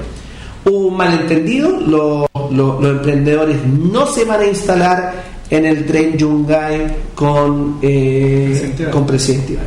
hubo 0.65 0.87
un 0.87 0.97
malentendido, 0.97 1.79
los, 1.79 2.27
los, 2.51 2.85
emprendedores 2.85 3.65
no 3.65 4.05
se 4.05 4.25
van 4.25 4.41
a 4.41 4.45
instalar 4.45 5.13
en 5.49 5.65
el 5.65 5.85
tren 5.85 6.17
Yungay 6.17 6.87
con, 7.15 7.79
eh, 7.81 8.89
con 8.91 9.05
Presidente 9.05 9.59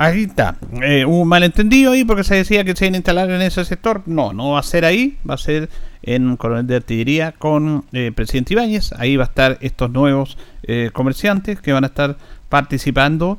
Ahí 0.00 0.24
está. 0.24 0.56
Eh, 0.80 1.04
hubo 1.04 1.22
un 1.22 1.28
malentendido 1.28 1.90
ahí 1.90 2.04
porque 2.04 2.22
se 2.22 2.36
decía 2.36 2.62
que 2.62 2.76
se 2.76 2.84
iban 2.84 2.94
a 2.94 2.98
instalar 2.98 3.30
en 3.30 3.42
ese 3.42 3.64
sector. 3.64 4.02
No, 4.06 4.32
no 4.32 4.52
va 4.52 4.60
a 4.60 4.62
ser 4.62 4.84
ahí. 4.84 5.18
Va 5.28 5.34
a 5.34 5.38
ser 5.38 5.68
en 6.02 6.36
Coronel 6.36 6.68
de 6.68 6.76
Artillería 6.76 7.32
con 7.32 7.84
eh, 7.92 8.12
Presidente 8.14 8.54
Ibáñez. 8.54 8.92
Ahí 8.92 9.16
va 9.16 9.24
a 9.24 9.26
estar 9.26 9.58
estos 9.60 9.90
nuevos 9.90 10.38
eh, 10.62 10.90
comerciantes 10.92 11.60
que 11.60 11.72
van 11.72 11.82
a 11.82 11.88
estar 11.88 12.16
participando 12.48 13.38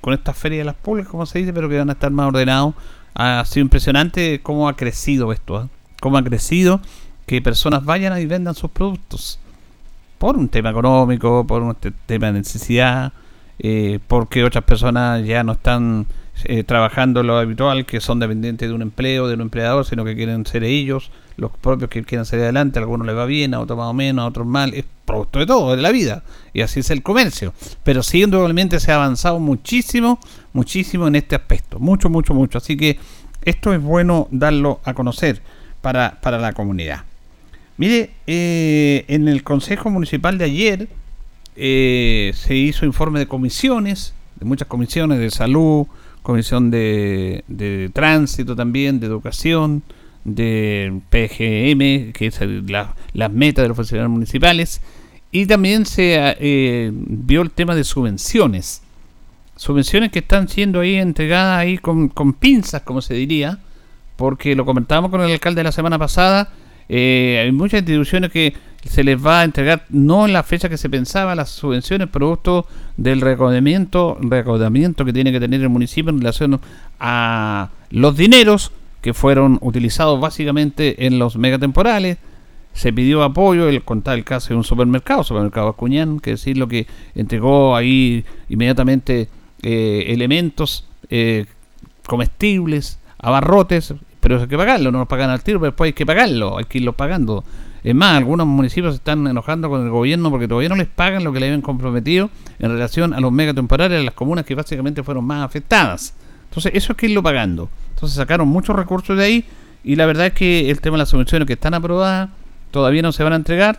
con 0.00 0.14
esta 0.14 0.32
feria 0.32 0.58
de 0.58 0.64
las 0.64 0.74
pulgas, 0.74 1.08
como 1.08 1.26
se 1.26 1.38
dice, 1.38 1.52
pero 1.52 1.68
que 1.68 1.78
van 1.78 1.90
a 1.90 1.92
estar 1.92 2.10
más 2.10 2.28
ordenados. 2.28 2.74
Ha 3.14 3.44
sido 3.44 3.62
impresionante 3.62 4.40
cómo 4.42 4.68
ha 4.68 4.76
crecido 4.76 5.32
esto. 5.32 5.68
Cómo 6.00 6.18
ha 6.18 6.22
crecido 6.22 6.80
que 7.26 7.40
personas 7.40 7.84
vayan 7.84 8.18
y 8.20 8.26
vendan 8.26 8.54
sus 8.54 8.70
productos. 8.70 9.38
Por 10.18 10.36
un 10.36 10.48
tema 10.48 10.70
económico, 10.70 11.46
por 11.46 11.62
un 11.62 11.76
tema 12.06 12.26
de 12.28 12.32
necesidad 12.34 13.12
eh, 13.58 14.00
porque 14.06 14.44
otras 14.44 14.64
personas 14.64 15.24
ya 15.24 15.42
no 15.42 15.52
están 15.52 16.06
eh, 16.44 16.64
trabajando 16.64 17.22
lo 17.22 17.38
habitual, 17.38 17.86
que 17.86 18.00
son 18.00 18.20
dependientes 18.20 18.68
de 18.68 18.74
un 18.74 18.82
empleo, 18.82 19.28
de 19.28 19.34
un 19.34 19.40
empleador, 19.42 19.84
sino 19.84 20.04
que 20.04 20.14
quieren 20.14 20.44
ser 20.46 20.64
ellos, 20.64 21.10
los 21.36 21.50
propios 21.50 21.90
que 21.90 22.02
quieren 22.04 22.24
salir 22.24 22.44
adelante, 22.44 22.78
a 22.78 22.82
algunos 22.82 23.06
les 23.06 23.16
va 23.16 23.26
bien, 23.26 23.54
a 23.54 23.60
otros 23.60 23.78
más 23.78 23.88
o 23.88 23.94
menos, 23.94 24.24
a 24.24 24.28
otros 24.28 24.46
mal, 24.46 24.74
es 24.74 24.84
producto 25.04 25.38
de 25.38 25.46
todo, 25.46 25.74
de 25.74 25.82
la 25.82 25.90
vida, 25.90 26.24
y 26.52 26.60
así 26.60 26.80
es 26.80 26.90
el 26.90 27.02
comercio. 27.02 27.52
Pero 27.84 28.02
sí, 28.02 28.22
indudablemente 28.22 28.80
se 28.80 28.92
ha 28.92 28.96
avanzado 28.96 29.38
muchísimo, 29.38 30.18
muchísimo 30.52 31.08
en 31.08 31.16
este 31.16 31.36
aspecto, 31.36 31.78
mucho, 31.78 32.10
mucho, 32.10 32.34
mucho. 32.34 32.58
Así 32.58 32.76
que 32.76 32.98
esto 33.44 33.72
es 33.72 33.80
bueno 33.80 34.28
darlo 34.30 34.80
a 34.84 34.94
conocer 34.94 35.40
para, 35.80 36.18
para 36.20 36.38
la 36.38 36.52
comunidad. 36.52 37.04
Mire, 37.78 38.10
eh, 38.26 39.04
en 39.08 39.28
el 39.28 39.42
Consejo 39.42 39.90
Municipal 39.90 40.38
de 40.38 40.44
ayer, 40.44 40.88
eh, 41.56 42.32
se 42.34 42.54
hizo 42.54 42.84
informe 42.84 43.18
de 43.18 43.26
comisiones, 43.26 44.14
de 44.40 44.46
muchas 44.46 44.66
comisiones 44.68 45.18
de 45.18 45.30
salud, 45.30 45.86
comisión 46.26 46.72
de, 46.72 47.44
de 47.46 47.88
tránsito 47.92 48.56
también, 48.56 48.98
de 48.98 49.06
educación, 49.06 49.84
de 50.24 50.92
PGM, 51.08 52.12
que 52.12 52.26
es 52.26 52.40
las 53.14 53.32
metas 53.32 53.62
de 53.62 53.68
los 53.68 53.76
funcionarios 53.76 54.10
municipales, 54.10 54.82
y 55.30 55.46
también 55.46 55.86
se 55.86 56.16
eh, 56.18 56.90
vio 56.92 57.42
el 57.42 57.52
tema 57.52 57.76
de 57.76 57.84
subvenciones. 57.84 58.82
Subvenciones 59.54 60.10
que 60.10 60.18
están 60.18 60.48
siendo 60.48 60.80
ahí 60.80 60.96
entregadas 60.96 61.60
ahí 61.60 61.78
con, 61.78 62.08
con 62.08 62.32
pinzas, 62.32 62.82
como 62.82 63.02
se 63.02 63.14
diría, 63.14 63.60
porque 64.16 64.56
lo 64.56 64.66
comentábamos 64.66 65.12
con 65.12 65.20
el 65.20 65.30
alcalde 65.30 65.62
la 65.62 65.70
semana 65.70 65.96
pasada, 65.96 66.50
eh, 66.88 67.40
hay 67.44 67.52
muchas 67.52 67.82
instituciones 67.82 68.32
que 68.32 68.52
se 68.88 69.04
les 69.04 69.24
va 69.24 69.40
a 69.40 69.44
entregar 69.44 69.84
no 69.90 70.26
en 70.26 70.32
la 70.32 70.42
fecha 70.42 70.68
que 70.68 70.76
se 70.76 70.88
pensaba 70.88 71.34
las 71.34 71.50
subvenciones 71.50 72.08
producto 72.08 72.66
del 72.96 73.20
recaudamiento, 73.20 74.18
que 75.04 75.12
tiene 75.12 75.32
que 75.32 75.40
tener 75.40 75.60
el 75.60 75.68
municipio 75.68 76.10
en 76.10 76.18
relación 76.18 76.60
a 77.00 77.70
los 77.90 78.16
dineros 78.16 78.72
que 79.00 79.14
fueron 79.14 79.58
utilizados 79.60 80.20
básicamente 80.20 81.06
en 81.06 81.18
los 81.18 81.36
megatemporales. 81.36 82.18
Se 82.72 82.92
pidió 82.92 83.22
apoyo, 83.22 83.68
el 83.68 83.82
contar 83.82 84.18
el 84.18 84.24
caso 84.24 84.48
de 84.50 84.56
un 84.56 84.64
supermercado, 84.64 85.24
supermercado 85.24 85.68
Acuñán, 85.68 86.20
que 86.20 86.32
decir 86.32 86.58
lo 86.58 86.68
que 86.68 86.86
entregó 87.14 87.74
ahí 87.74 88.24
inmediatamente 88.48 89.28
eh, 89.62 90.04
elementos 90.08 90.86
eh, 91.08 91.46
comestibles, 92.06 92.98
abarrotes, 93.18 93.94
pero 94.20 94.40
hay 94.40 94.48
que 94.48 94.56
pagarlo, 94.56 94.90
no 94.90 94.98
nos 94.98 95.08
pagan 95.08 95.30
al 95.30 95.42
tiro, 95.42 95.60
pero 95.60 95.70
después 95.70 95.88
hay 95.88 95.92
que 95.92 96.04
pagarlo, 96.04 96.58
hay 96.58 96.64
que 96.64 96.78
irlo 96.78 96.92
pagando. 96.92 97.44
Es 97.86 97.94
más, 97.94 98.16
algunos 98.16 98.48
municipios 98.48 98.94
se 98.94 98.96
están 98.96 99.28
enojando 99.28 99.70
con 99.70 99.84
el 99.84 99.90
gobierno 99.90 100.28
porque 100.28 100.48
todavía 100.48 100.68
no 100.68 100.74
les 100.74 100.88
pagan 100.88 101.22
lo 101.22 101.32
que 101.32 101.38
le 101.38 101.46
habían 101.46 101.62
comprometido 101.62 102.30
en 102.58 102.72
relación 102.72 103.14
a 103.14 103.20
los 103.20 103.30
megatemporales 103.30 103.98
de 103.98 104.04
las 104.04 104.12
comunas 104.12 104.44
que 104.44 104.56
básicamente 104.56 105.04
fueron 105.04 105.24
más 105.24 105.44
afectadas. 105.44 106.12
Entonces, 106.48 106.72
eso 106.74 106.92
es 106.92 106.98
que 106.98 107.06
irlo 107.06 107.22
pagando. 107.22 107.68
Entonces, 107.90 108.16
sacaron 108.16 108.48
muchos 108.48 108.74
recursos 108.74 109.16
de 109.16 109.22
ahí 109.22 109.44
y 109.84 109.94
la 109.94 110.04
verdad 110.04 110.26
es 110.26 110.32
que 110.32 110.68
el 110.68 110.80
tema 110.80 110.96
de 110.96 111.02
las 111.02 111.10
subvenciones 111.10 111.46
que 111.46 111.52
están 111.52 111.74
aprobadas 111.74 112.30
todavía 112.72 113.02
no 113.02 113.12
se 113.12 113.22
van 113.22 113.34
a 113.34 113.36
entregar 113.36 113.78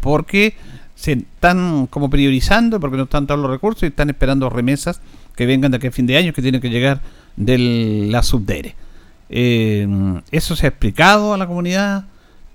porque 0.00 0.54
se 0.94 1.12
están 1.12 1.86
como 1.86 2.10
priorizando, 2.10 2.80
porque 2.80 2.98
no 2.98 3.04
están 3.04 3.26
todos 3.26 3.40
los 3.40 3.50
recursos 3.50 3.84
y 3.84 3.86
están 3.86 4.10
esperando 4.10 4.50
remesas 4.50 5.00
que 5.34 5.46
vengan 5.46 5.70
de 5.70 5.78
aquí 5.78 5.86
a 5.86 5.90
fin 5.90 6.06
de 6.06 6.18
año 6.18 6.34
que 6.34 6.42
tienen 6.42 6.60
que 6.60 6.68
llegar 6.68 7.00
de 7.36 8.08
la 8.10 8.22
subdere. 8.22 8.74
Eh, 9.30 9.88
eso 10.32 10.54
se 10.54 10.66
ha 10.66 10.68
explicado 10.68 11.32
a 11.32 11.38
la 11.38 11.46
comunidad 11.46 12.04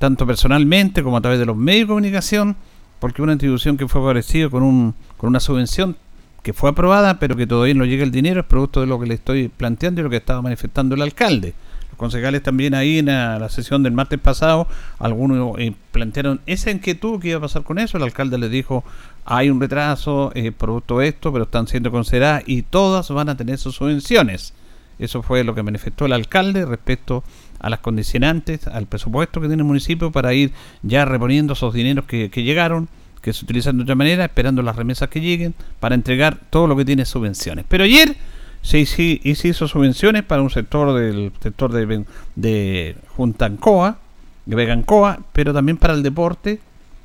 tanto 0.02 0.26
personalmente 0.26 1.04
como 1.04 1.18
a 1.18 1.22
través 1.22 1.38
de 1.38 1.46
los 1.46 1.56
medios 1.56 1.82
de 1.82 1.88
comunicación, 1.90 2.56
porque 2.98 3.22
una 3.22 3.34
institución 3.34 3.78
que 3.78 3.88
fue 3.88 4.02
favorecida 4.02 4.50
con, 4.50 4.64
un, 4.64 4.96
con 5.16 5.28
una 5.28 5.40
subvención 5.40 5.96
que 6.42 6.54
fue 6.54 6.72
aprobada, 6.72 7.20
pero 7.20 7.36
que 7.36 7.46
todavía 7.46 7.76
no 7.76 7.86
llega 7.86 8.04
el 8.04 8.10
dinero, 8.10 8.40
es 8.40 8.48
producto 8.48 8.82
de 8.82 8.88
lo 8.88 9.00
que 9.00 9.06
le 9.06 9.14
estoy 9.14 9.50
planteando 9.50 10.02
y 10.02 10.04
lo 10.04 10.10
que 10.10 10.18
estaba 10.18 10.42
manifestando 10.42 10.96
el 10.96 11.04
alcalde. 11.04 11.54
Los 11.92 12.00
concejales 12.00 12.42
también 12.42 12.74
ahí 12.74 12.98
en 12.98 13.06
la, 13.06 13.48
sesión 13.50 13.84
del 13.84 13.94
martes 13.94 14.20
pasado, 14.20 14.68
algunos 14.98 15.60
eh, 15.60 15.76
plantearon 15.92 16.42
esa 16.48 16.72
inquietud 16.72 17.20
que 17.20 17.28
iba 17.28 17.38
a 17.38 17.42
pasar 17.42 17.62
con 17.62 17.78
eso, 17.78 17.98
el 17.98 18.04
alcalde 18.04 18.40
les 18.40 18.50
dijo, 18.50 18.84
hay 19.24 19.52
un 19.52 19.62
retraso, 19.62 20.32
eh, 20.34 20.52
producto 20.52 20.98
de 20.98 21.10
esto, 21.10 21.32
pero 21.32 21.44
están 21.44 21.68
siendo 21.68 21.92
consideradas 21.92 22.42
y 22.48 22.64
todas 22.64 23.08
van 23.12 23.30
a 23.30 23.38
tener 23.38 23.60
sus 23.60 23.76
subvenciones. 23.76 24.56
Eso 24.98 25.22
fue 25.22 25.44
lo 25.44 25.54
que 25.54 25.62
manifestó 25.62 26.08
el 26.08 26.14
alcalde 26.14 26.66
respecto 26.66 27.18
a 27.18 27.24
las 27.69 27.80
condicionantes, 27.80 28.67
al 28.67 28.88
presupuesto 28.88 29.39
que 29.39 29.47
tiene 29.47 29.62
el 29.62 29.67
municipio 29.67 30.12
para 30.12 30.34
ir 30.34 30.52
ya 30.82 31.06
reponiendo 31.06 31.54
esos 31.54 31.74
dineros 31.74 32.06
que, 32.06 32.30
llegaron, 32.30 32.89
que 33.21 33.34
se 33.34 33.45
utilizan 33.45 33.78
de 33.78 33.84
otra 33.84 33.95
manera, 33.95 34.26
esperando 34.26 34.62
las 34.62 34.76
remesas 34.76 35.10
que 35.10 35.21
lleguen, 35.21 35.54
para 35.80 35.95
entregar 35.95 36.39
todo 36.50 36.67
lo 36.67 36.76
que 36.76 36.86
tiene 36.86 37.06
subvenciones. 37.06 37.65
Pero 37.67 37.84
ayer 37.84 38.15
se 38.62 38.80
hizo, 38.80 39.67
subvenciones 39.67 40.24
para 40.24 40.41
un 40.41 40.50
sector 40.50 40.93
del 40.93 41.32
sector 41.41 41.71
de, 41.71 42.06
de 42.36 42.95
Juntancoa, 43.15 43.97
de 44.45 44.56
Vegancoa, 44.56 45.19
pero 45.34 45.54
también 45.54 45.78
para 45.78 45.93
el 45.93 46.04
deporte. 46.04 46.60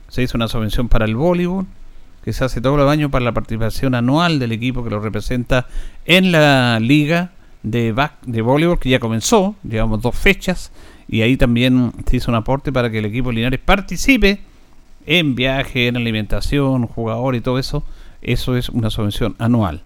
Se 0.09 0.23
hizo 0.23 0.39
una 0.39 0.49
subvención 0.49 0.89
para 0.89 1.05
el 1.05 1.17
voleibol, 1.17 1.67
que 2.25 2.33
se 2.33 2.45
hace 2.45 2.61
todos 2.61 2.77
los 2.77 2.91
años 2.91 3.11
para 3.11 3.25
la 3.25 3.33
participación 3.33 3.95
anual 3.95 4.39
del 4.39 4.53
equipo 4.53 4.83
que 4.83 4.91
lo 4.91 5.01
representa 5.01 5.67
en 6.07 6.33
la 6.33 6.81
liga 6.81 7.31
de, 7.67 7.93
de 8.25 8.43
voleibol 8.43 8.79
que 8.79 8.89
ya 8.89 9.01
comenzó, 9.01 9.57
llevamos 9.69 10.01
dos 10.01 10.17
fechas, 10.17 10.71
y 11.09 11.23
ahí 11.23 11.37
también 11.37 11.93
se 12.09 12.17
hizo 12.17 12.31
un 12.31 12.37
aporte 12.37 12.73
para 12.73 12.91
que 12.91 12.99
el 12.99 13.05
equipo 13.05 13.33
Linares 13.33 13.59
participe 13.59 14.41
en 15.05 15.35
viaje, 15.35 15.89
en 15.89 15.97
alimentación, 15.97 16.87
jugador 16.87 17.35
y 17.35 17.41
todo 17.41 17.59
eso. 17.59 17.85
Eso 18.23 18.57
es 18.57 18.69
una 18.69 18.91
subvención 18.91 19.35
anual. 19.39 19.83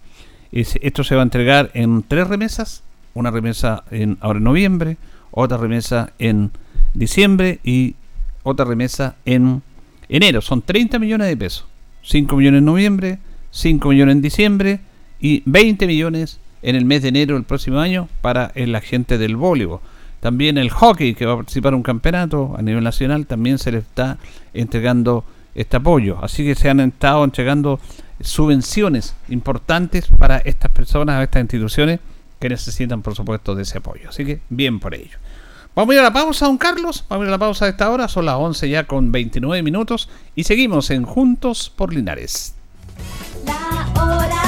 esto 0.51 1.03
se 1.03 1.15
va 1.15 1.21
a 1.21 1.23
entregar 1.23 1.71
en 1.73 2.03
tres 2.03 2.27
remesas, 2.27 2.83
una 3.13 3.31
remesa 3.31 3.83
en, 3.89 4.17
ahora 4.21 4.37
en 4.37 4.43
noviembre, 4.43 4.97
otra 5.31 5.57
remesa 5.57 6.13
en 6.19 6.51
diciembre 6.93 7.59
y 7.63 7.95
otra 8.43 8.65
remesa 8.65 9.15
en 9.25 9.63
enero. 10.07 10.41
Son 10.41 10.61
30 10.61 10.99
millones 10.99 11.27
de 11.27 11.37
pesos. 11.37 11.65
5 12.03 12.35
millones 12.35 12.59
en 12.59 12.65
noviembre, 12.65 13.19
5 13.51 13.89
millones 13.89 14.15
en 14.15 14.21
diciembre 14.21 14.79
y 15.19 15.43
20 15.45 15.85
millones 15.87 16.40
en 16.61 16.75
el 16.75 16.85
mes 16.85 17.01
de 17.01 17.09
enero 17.09 17.35
del 17.35 17.43
próximo 17.43 17.79
año 17.79 18.07
para 18.21 18.51
la 18.55 18.81
gente 18.81 19.17
del 19.17 19.35
voleibol. 19.35 19.79
También 20.19 20.57
el 20.57 20.69
hockey, 20.69 21.15
que 21.15 21.25
va 21.25 21.33
a 21.33 21.37
participar 21.37 21.73
en 21.73 21.77
un 21.77 21.83
campeonato 21.83 22.53
a 22.55 22.61
nivel 22.61 22.83
nacional, 22.83 23.25
también 23.25 23.57
se 23.57 23.71
le 23.71 23.79
está 23.79 24.17
entregando 24.53 25.25
este 25.55 25.77
apoyo. 25.77 26.19
Así 26.23 26.45
que 26.45 26.55
se 26.55 26.69
han 26.69 26.79
estado 26.79 27.23
entregando 27.23 27.79
subvenciones 28.19 29.15
importantes 29.29 30.07
para 30.07 30.37
estas 30.37 30.71
personas, 30.71 31.15
a 31.15 31.23
estas 31.23 31.41
instituciones 31.41 31.99
que 32.39 32.49
necesitan, 32.49 33.01
por 33.01 33.15
supuesto, 33.15 33.55
de 33.55 33.63
ese 33.63 33.79
apoyo. 33.79 34.09
Así 34.09 34.25
que 34.25 34.41
bien 34.49 34.79
por 34.79 34.93
ello. 34.93 35.17
Vamos 35.73 35.93
a 35.93 35.95
ir 35.95 35.99
a 36.01 36.03
la 36.03 36.13
pausa, 36.13 36.45
don 36.45 36.57
Carlos. 36.57 37.05
Vamos 37.07 37.23
a 37.23 37.25
ir 37.25 37.29
a 37.29 37.31
la 37.31 37.39
pausa 37.39 37.65
de 37.65 37.71
esta 37.71 37.89
hora. 37.89 38.07
Son 38.07 38.25
las 38.25 38.35
11 38.35 38.69
ya 38.69 38.85
con 38.85 39.11
29 39.11 39.63
minutos. 39.63 40.09
Y 40.35 40.43
seguimos 40.43 40.91
en 40.91 41.03
Juntos 41.03 41.71
por 41.75 41.93
Linares. 41.93 42.55
La 43.45 44.03
hora 44.03 44.40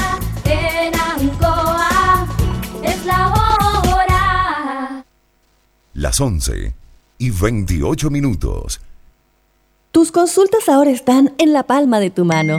Las 5.94 6.20
11 6.20 6.74
y 7.18 7.30
28 7.30 8.10
minutos. 8.10 8.80
Tus 9.92 10.10
consultas 10.10 10.68
ahora 10.68 10.90
están 10.90 11.32
en 11.38 11.52
la 11.52 11.62
palma 11.62 12.00
de 12.00 12.10
tu 12.10 12.24
mano. 12.24 12.58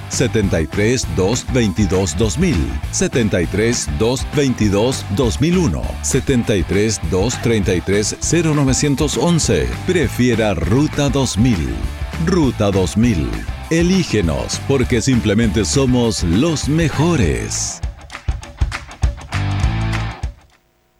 73 0.11 1.07
222 1.15 2.17
2000, 2.17 2.55
73 2.91 3.89
222 3.97 5.05
2001, 5.15 5.81
73 6.03 7.01
233 7.09 8.17
0911. 8.21 9.67
Prefiera 9.87 10.53
Ruta 10.53 11.09
2000. 11.09 11.69
Ruta 12.25 12.71
2000. 12.71 13.29
Elígenos 13.69 14.59
porque 14.67 15.01
simplemente 15.01 15.65
somos 15.65 16.23
los 16.23 16.67
mejores. 16.67 17.79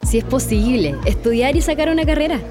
Si 0.04 0.17
es 0.17 0.24
posible, 0.24 0.95
estudiar 1.06 1.56
y 1.56 1.62
sacar 1.62 1.89
una 1.89 2.06
carrera. 2.06 2.41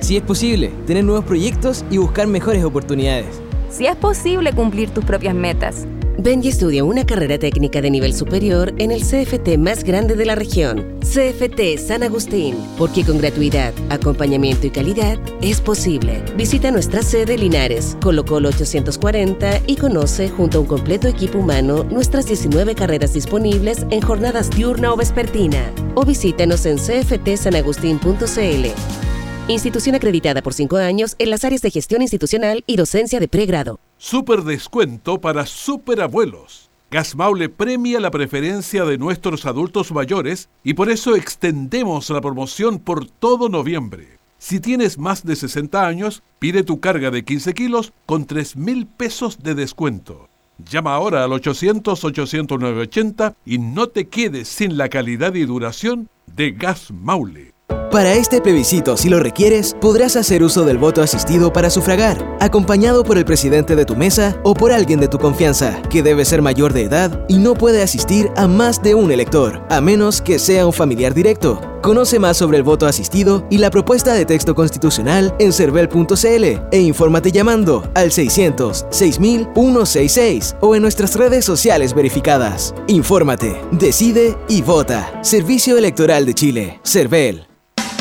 Si 0.00 0.16
es 0.16 0.22
posible, 0.22 0.72
tener 0.86 1.04
nuevos 1.04 1.24
proyectos 1.24 1.84
y 1.90 1.98
buscar 1.98 2.26
mejores 2.26 2.64
oportunidades. 2.64 3.40
Si 3.68 3.86
es 3.86 3.96
posible 3.96 4.52
cumplir 4.52 4.90
tus 4.90 5.04
propias 5.04 5.34
metas. 5.34 5.86
Ven 6.18 6.44
y 6.44 6.48
estudia 6.48 6.84
una 6.84 7.06
carrera 7.06 7.38
técnica 7.38 7.80
de 7.80 7.90
nivel 7.90 8.14
superior 8.14 8.74
en 8.78 8.90
el 8.90 9.02
CFT 9.02 9.56
más 9.58 9.84
grande 9.84 10.16
de 10.16 10.26
la 10.26 10.34
región, 10.34 10.98
CFT 11.00 11.78
San 11.78 12.02
Agustín, 12.02 12.56
porque 12.76 13.04
con 13.04 13.18
gratuidad, 13.18 13.72
acompañamiento 13.88 14.66
y 14.66 14.70
calidad 14.70 15.18
es 15.40 15.60
posible. 15.60 16.22
Visita 16.36 16.70
nuestra 16.70 17.02
sede 17.02 17.38
Linares, 17.38 17.96
Colo 18.02 18.24
Colo 18.24 18.50
840 18.50 19.62
y 19.66 19.76
conoce 19.76 20.28
junto 20.28 20.58
a 20.58 20.60
un 20.60 20.66
completo 20.66 21.08
equipo 21.08 21.38
humano 21.38 21.84
nuestras 21.84 22.26
19 22.26 22.74
carreras 22.74 23.14
disponibles 23.14 23.86
en 23.90 24.00
jornadas 24.00 24.50
diurna 24.50 24.92
o 24.92 24.96
vespertina. 24.96 25.72
O 25.94 26.04
visítanos 26.04 26.66
en 26.66 26.78
cftsanagustin.cl. 26.78 29.09
Institución 29.50 29.96
acreditada 29.96 30.42
por 30.42 30.54
cinco 30.54 30.76
años 30.76 31.16
en 31.18 31.28
las 31.28 31.44
áreas 31.44 31.60
de 31.60 31.72
gestión 31.72 32.02
institucional 32.02 32.62
y 32.68 32.76
docencia 32.76 33.18
de 33.18 33.26
pregrado. 33.26 33.80
Super 33.98 34.42
descuento 34.42 35.20
para 35.20 35.44
superabuelos. 35.44 36.70
Gas 36.88 37.16
Maule 37.16 37.48
premia 37.48 37.98
la 37.98 38.12
preferencia 38.12 38.84
de 38.84 38.96
nuestros 38.96 39.46
adultos 39.46 39.90
mayores 39.90 40.48
y 40.62 40.74
por 40.74 40.88
eso 40.88 41.16
extendemos 41.16 42.10
la 42.10 42.20
promoción 42.20 42.78
por 42.78 43.06
todo 43.06 43.48
noviembre. 43.48 44.18
Si 44.38 44.60
tienes 44.60 44.98
más 44.98 45.24
de 45.24 45.34
60 45.34 45.84
años, 45.84 46.22
pide 46.38 46.62
tu 46.62 46.78
carga 46.78 47.10
de 47.10 47.24
15 47.24 47.52
kilos 47.52 47.92
con 48.06 48.26
3 48.26 48.54
mil 48.54 48.86
pesos 48.86 49.42
de 49.42 49.56
descuento. 49.56 50.28
Llama 50.58 50.94
ahora 50.94 51.24
al 51.24 51.32
800-800-980 51.32 53.34
y 53.44 53.58
no 53.58 53.88
te 53.88 54.06
quedes 54.06 54.46
sin 54.46 54.76
la 54.76 54.88
calidad 54.88 55.34
y 55.34 55.44
duración 55.44 56.08
de 56.26 56.52
Gas 56.52 56.92
Maule. 56.92 57.52
Para 57.90 58.14
este 58.14 58.40
plebiscito, 58.40 58.96
si 58.96 59.08
lo 59.08 59.18
requieres, 59.18 59.74
podrás 59.80 60.14
hacer 60.14 60.44
uso 60.44 60.64
del 60.64 60.78
voto 60.78 61.02
asistido 61.02 61.52
para 61.52 61.70
sufragar, 61.70 62.24
acompañado 62.38 63.02
por 63.02 63.18
el 63.18 63.24
presidente 63.24 63.74
de 63.74 63.84
tu 63.84 63.96
mesa 63.96 64.38
o 64.44 64.54
por 64.54 64.70
alguien 64.70 65.00
de 65.00 65.08
tu 65.08 65.18
confianza, 65.18 65.82
que 65.90 66.00
debe 66.00 66.24
ser 66.24 66.40
mayor 66.40 66.72
de 66.72 66.84
edad 66.84 67.24
y 67.26 67.38
no 67.38 67.54
puede 67.54 67.82
asistir 67.82 68.30
a 68.36 68.46
más 68.46 68.80
de 68.80 68.94
un 68.94 69.10
elector, 69.10 69.66
a 69.68 69.80
menos 69.80 70.22
que 70.22 70.38
sea 70.38 70.66
un 70.66 70.72
familiar 70.72 71.14
directo. 71.14 71.60
Conoce 71.82 72.20
más 72.20 72.36
sobre 72.36 72.58
el 72.58 72.62
voto 72.62 72.86
asistido 72.86 73.44
y 73.50 73.58
la 73.58 73.70
propuesta 73.70 74.14
de 74.14 74.24
texto 74.24 74.54
constitucional 74.54 75.34
en 75.40 75.52
cervel.cl 75.52 76.44
e 76.70 76.80
infórmate 76.80 77.32
llamando 77.32 77.90
al 77.94 78.12
600 78.12 78.86
6000 78.90 79.48
166 79.52 80.56
o 80.60 80.76
en 80.76 80.82
nuestras 80.82 81.16
redes 81.16 81.44
sociales 81.44 81.92
verificadas. 81.92 82.72
Infórmate, 82.86 83.60
decide 83.72 84.38
y 84.48 84.62
vota. 84.62 85.10
Servicio 85.24 85.76
Electoral 85.76 86.24
de 86.24 86.34
Chile. 86.34 86.80
Cervel. 86.84 87.49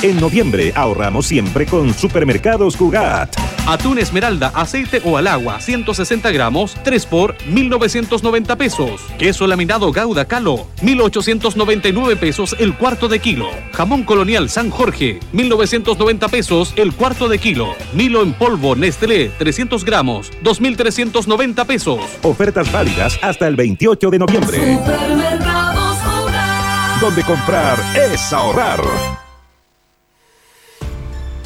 En 0.01 0.17
noviembre 0.17 0.71
ahorramos 0.75 1.25
siempre 1.25 1.65
con 1.65 1.93
Supermercados 1.93 2.77
Cugat. 2.77 3.35
Atún 3.67 3.99
Esmeralda, 3.99 4.49
aceite 4.55 5.01
o 5.03 5.17
al 5.17 5.27
agua, 5.27 5.59
160 5.59 6.31
gramos, 6.31 6.73
3 6.85 7.05
por 7.05 7.35
1,990 7.49 8.55
pesos. 8.55 9.01
Queso 9.17 9.45
laminado 9.45 9.91
Gouda 9.91 10.23
Calo, 10.23 10.67
1,899 10.81 12.15
pesos 12.15 12.55
el 12.59 12.75
cuarto 12.75 13.09
de 13.09 13.19
kilo. 13.19 13.49
Jamón 13.73 14.03
colonial 14.03 14.49
San 14.49 14.69
Jorge, 14.69 15.19
1,990 15.33 16.29
pesos 16.29 16.73
el 16.77 16.93
cuarto 16.93 17.27
de 17.27 17.37
kilo. 17.37 17.75
Milo 17.91 18.23
en 18.23 18.31
polvo 18.31 18.77
Nestlé, 18.77 19.29
300 19.37 19.83
gramos, 19.83 20.31
2,390 20.43 21.65
pesos. 21.65 21.99
Ofertas 22.23 22.71
válidas 22.71 23.19
hasta 23.21 23.49
el 23.49 23.57
28 23.57 24.11
de 24.11 24.19
noviembre. 24.19 24.77
Supermercados 24.77 25.97
Cugat. 25.97 27.01
Donde 27.01 27.21
comprar 27.23 27.77
es 28.13 28.31
ahorrar. 28.31 28.79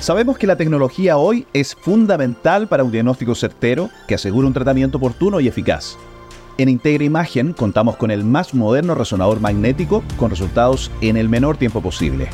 Sabemos 0.04 0.38
que 0.38 0.48
la 0.48 0.58
tecnología 0.58 1.16
hoy 1.16 1.48
es 1.54 1.76
fundamental 1.76 2.68
para 2.68 2.84
un 2.84 2.92
diagnóstico 2.92 3.36
certero 3.36 3.90
que 4.06 4.16
asegura 4.16 4.46
un 4.46 4.54
tratamiento 4.54 4.98
oportuno 4.98 5.40
y 5.40 5.48
eficaz. 5.48 5.98
En 6.58 6.68
Integra 6.68 7.06
Imagen 7.06 7.54
contamos 7.54 7.96
con 7.96 8.12
el 8.12 8.26
más 8.26 8.54
moderno 8.54 8.96
resonador 8.96 9.40
magnético 9.40 10.04
con 10.18 10.30
resultados 10.30 10.92
en 11.00 11.16
el 11.16 11.30
menor 11.30 11.56
tiempo 11.56 11.80
posible. 11.80 12.28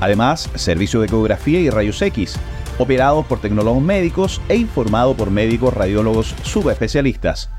Además, 0.00 0.50
servicio 0.56 0.98
de 0.98 1.06
ecografía 1.06 1.60
y 1.60 1.70
rayos 1.70 2.02
X, 2.02 2.34
operados 2.78 3.24
por 3.26 3.40
tecnólogos 3.40 3.84
médicos 3.84 4.40
e 4.48 4.56
informado 4.56 5.14
por 5.14 5.30
médicos 5.30 5.72
radiólogos 5.72 6.34
subespecialistas. 6.42 7.50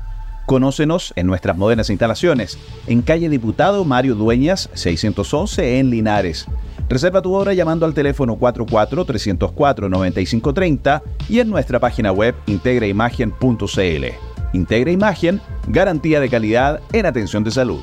Conócenos 0.44 1.14
en 1.16 1.26
nuestras 1.26 1.56
modernas 1.56 1.88
instalaciones, 1.88 2.58
en 2.86 3.00
calle 3.00 3.30
Diputado 3.30 3.86
Mario 3.86 4.14
Dueñas, 4.14 4.68
611 4.74 5.78
en 5.78 5.88
Linares. 5.88 6.48
Reserva 6.88 7.20
tu 7.22 7.32
hora 7.32 7.54
llamando 7.54 7.86
al 7.86 7.94
teléfono 7.94 8.36
44-304-9530 8.38 11.02
y 11.28 11.40
en 11.40 11.50
nuestra 11.50 11.80
página 11.80 12.12
web 12.12 12.36
integraimagen.cl. 12.46 14.04
Integra 14.52 14.92
Imagen, 14.92 15.40
garantía 15.66 16.20
de 16.20 16.28
calidad 16.28 16.80
en 16.92 17.06
atención 17.06 17.42
de 17.42 17.50
salud. 17.50 17.80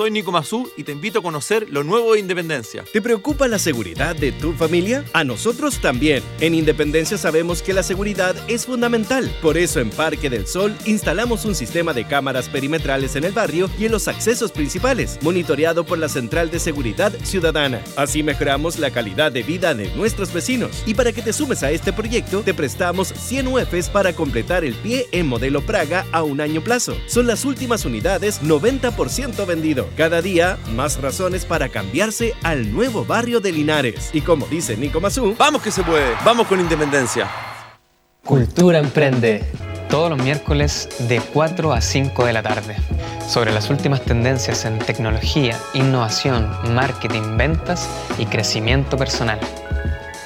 Soy 0.00 0.10
Nico 0.10 0.32
Mazú 0.32 0.66
y 0.78 0.84
te 0.84 0.92
invito 0.92 1.18
a 1.18 1.22
conocer 1.22 1.68
lo 1.68 1.84
nuevo 1.84 2.14
de 2.14 2.20
Independencia. 2.20 2.84
¿Te 2.90 3.02
preocupa 3.02 3.46
la 3.48 3.58
seguridad 3.58 4.16
de 4.16 4.32
tu 4.32 4.54
familia? 4.54 5.04
A 5.12 5.24
nosotros 5.24 5.78
también. 5.78 6.22
En 6.40 6.54
Independencia 6.54 7.18
sabemos 7.18 7.60
que 7.60 7.74
la 7.74 7.82
seguridad 7.82 8.34
es 8.48 8.64
fundamental. 8.64 9.30
Por 9.42 9.58
eso 9.58 9.78
en 9.78 9.90
Parque 9.90 10.30
del 10.30 10.46
Sol 10.46 10.74
instalamos 10.86 11.44
un 11.44 11.54
sistema 11.54 11.92
de 11.92 12.06
cámaras 12.06 12.48
perimetrales 12.48 13.14
en 13.14 13.24
el 13.24 13.32
barrio 13.32 13.68
y 13.78 13.84
en 13.84 13.92
los 13.92 14.08
accesos 14.08 14.52
principales, 14.52 15.18
monitoreado 15.20 15.84
por 15.84 15.98
la 15.98 16.08
Central 16.08 16.50
de 16.50 16.60
Seguridad 16.60 17.12
Ciudadana. 17.22 17.82
Así 17.94 18.22
mejoramos 18.22 18.78
la 18.78 18.90
calidad 18.90 19.30
de 19.30 19.42
vida 19.42 19.74
de 19.74 19.94
nuestros 19.96 20.32
vecinos. 20.32 20.82
Y 20.86 20.94
para 20.94 21.12
que 21.12 21.20
te 21.20 21.34
sumes 21.34 21.62
a 21.62 21.72
este 21.72 21.92
proyecto, 21.92 22.40
te 22.40 22.54
prestamos 22.54 23.08
100 23.08 23.48
UFs 23.48 23.90
para 23.90 24.14
completar 24.14 24.64
el 24.64 24.72
pie 24.76 25.08
en 25.12 25.26
modelo 25.26 25.60
Praga 25.60 26.06
a 26.10 26.22
un 26.22 26.40
año 26.40 26.64
plazo. 26.64 26.96
Son 27.06 27.26
las 27.26 27.44
últimas 27.44 27.84
unidades 27.84 28.40
90% 28.40 29.44
vendido. 29.44 29.89
Cada 29.96 30.22
día, 30.22 30.56
más 30.74 31.00
razones 31.00 31.44
para 31.44 31.68
cambiarse 31.68 32.34
al 32.42 32.72
nuevo 32.72 33.04
barrio 33.04 33.40
de 33.40 33.52
Linares. 33.52 34.10
Y 34.12 34.20
como 34.20 34.46
dice 34.46 34.76
Nico 34.76 35.00
Mazú, 35.00 35.34
¡vamos 35.36 35.62
que 35.62 35.70
se 35.70 35.82
puede! 35.82 36.14
¡Vamos 36.24 36.46
con 36.46 36.60
Independencia! 36.60 37.28
Cultura 38.24 38.78
Emprende. 38.78 39.44
Todos 39.88 40.10
los 40.10 40.22
miércoles 40.22 40.88
de 41.08 41.20
4 41.20 41.72
a 41.72 41.80
5 41.80 42.24
de 42.24 42.32
la 42.32 42.42
tarde. 42.42 42.76
Sobre 43.28 43.52
las 43.52 43.70
últimas 43.70 44.02
tendencias 44.02 44.64
en 44.64 44.78
tecnología, 44.78 45.58
innovación, 45.74 46.48
marketing, 46.74 47.36
ventas 47.36 47.88
y 48.18 48.26
crecimiento 48.26 48.96
personal. 48.96 49.40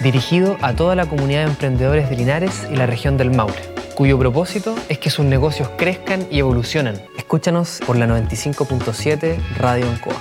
Dirigido 0.01 0.59
a 0.61 0.75
toda 0.75 0.95
la 0.95 1.07
comunidad 1.07 1.45
de 1.45 1.51
emprendedores 1.51 2.11
de 2.11 2.17
Linares 2.17 2.69
y 2.71 2.77
la 2.77 2.87
región 2.87 3.17
del 3.17 3.31
Maule 3.31 3.74
cuyo 3.95 4.19
propósito 4.19 4.75
es 4.89 4.99
que 4.99 5.11
sus 5.11 5.25
negocios 5.25 5.71
crezcan 5.79 6.27
y 6.31 6.41
evolucionen. 6.41 7.01
Escúchanos 7.17 7.81
por 7.87 7.97
la 7.97 8.07
95.7 8.07 9.39
Radio 9.57 9.89
Ancoa. 9.89 10.17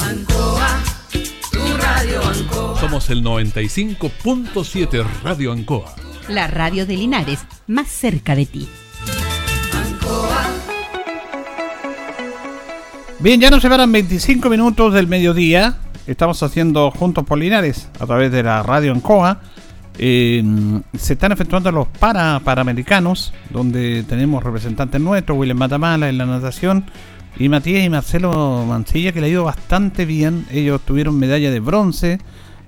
Ancoa, 0.00 0.78
tu 1.50 1.76
radio 1.78 2.22
Ancoa. 2.22 2.80
Somos 2.80 3.10
el 3.10 3.24
95.7 3.24 5.04
Radio 5.22 5.52
Ancoa. 5.52 5.94
La 6.28 6.46
radio 6.46 6.86
de 6.86 6.96
Linares, 6.96 7.40
más 7.66 7.88
cerca 7.88 8.34
de 8.34 8.46
ti. 8.46 8.68
Bien, 13.18 13.40
ya 13.40 13.50
nos 13.50 13.62
separan 13.62 13.90
25 13.90 14.50
minutos 14.50 14.92
del 14.92 15.06
mediodía. 15.06 15.76
Estamos 16.06 16.42
haciendo 16.42 16.90
Juntos 16.90 17.24
por 17.24 17.38
Linares 17.38 17.88
a 18.00 18.06
través 18.06 18.32
de 18.32 18.42
la 18.42 18.62
radio 18.62 18.92
Ancoa. 18.92 19.40
Eh, 19.98 20.42
se 20.96 21.12
están 21.12 21.32
efectuando 21.32 21.70
los 21.70 21.88
para 21.88 22.40
Panamericanos, 22.40 23.32
donde 23.50 24.04
tenemos 24.04 24.42
representantes 24.42 25.00
nuestros, 25.00 25.36
William 25.38 25.58
Matamala 25.58 26.08
en 26.08 26.18
la 26.18 26.26
natación, 26.26 26.86
Y 27.38 27.48
Matías 27.48 27.84
y 27.84 27.88
Marcelo 27.88 28.64
Mancilla, 28.66 29.12
que 29.12 29.20
le 29.20 29.26
ha 29.26 29.30
ido 29.30 29.44
bastante 29.44 30.04
bien. 30.04 30.46
Ellos 30.50 30.80
tuvieron 30.82 31.18
medalla 31.18 31.50
de 31.50 31.60
bronce 31.60 32.18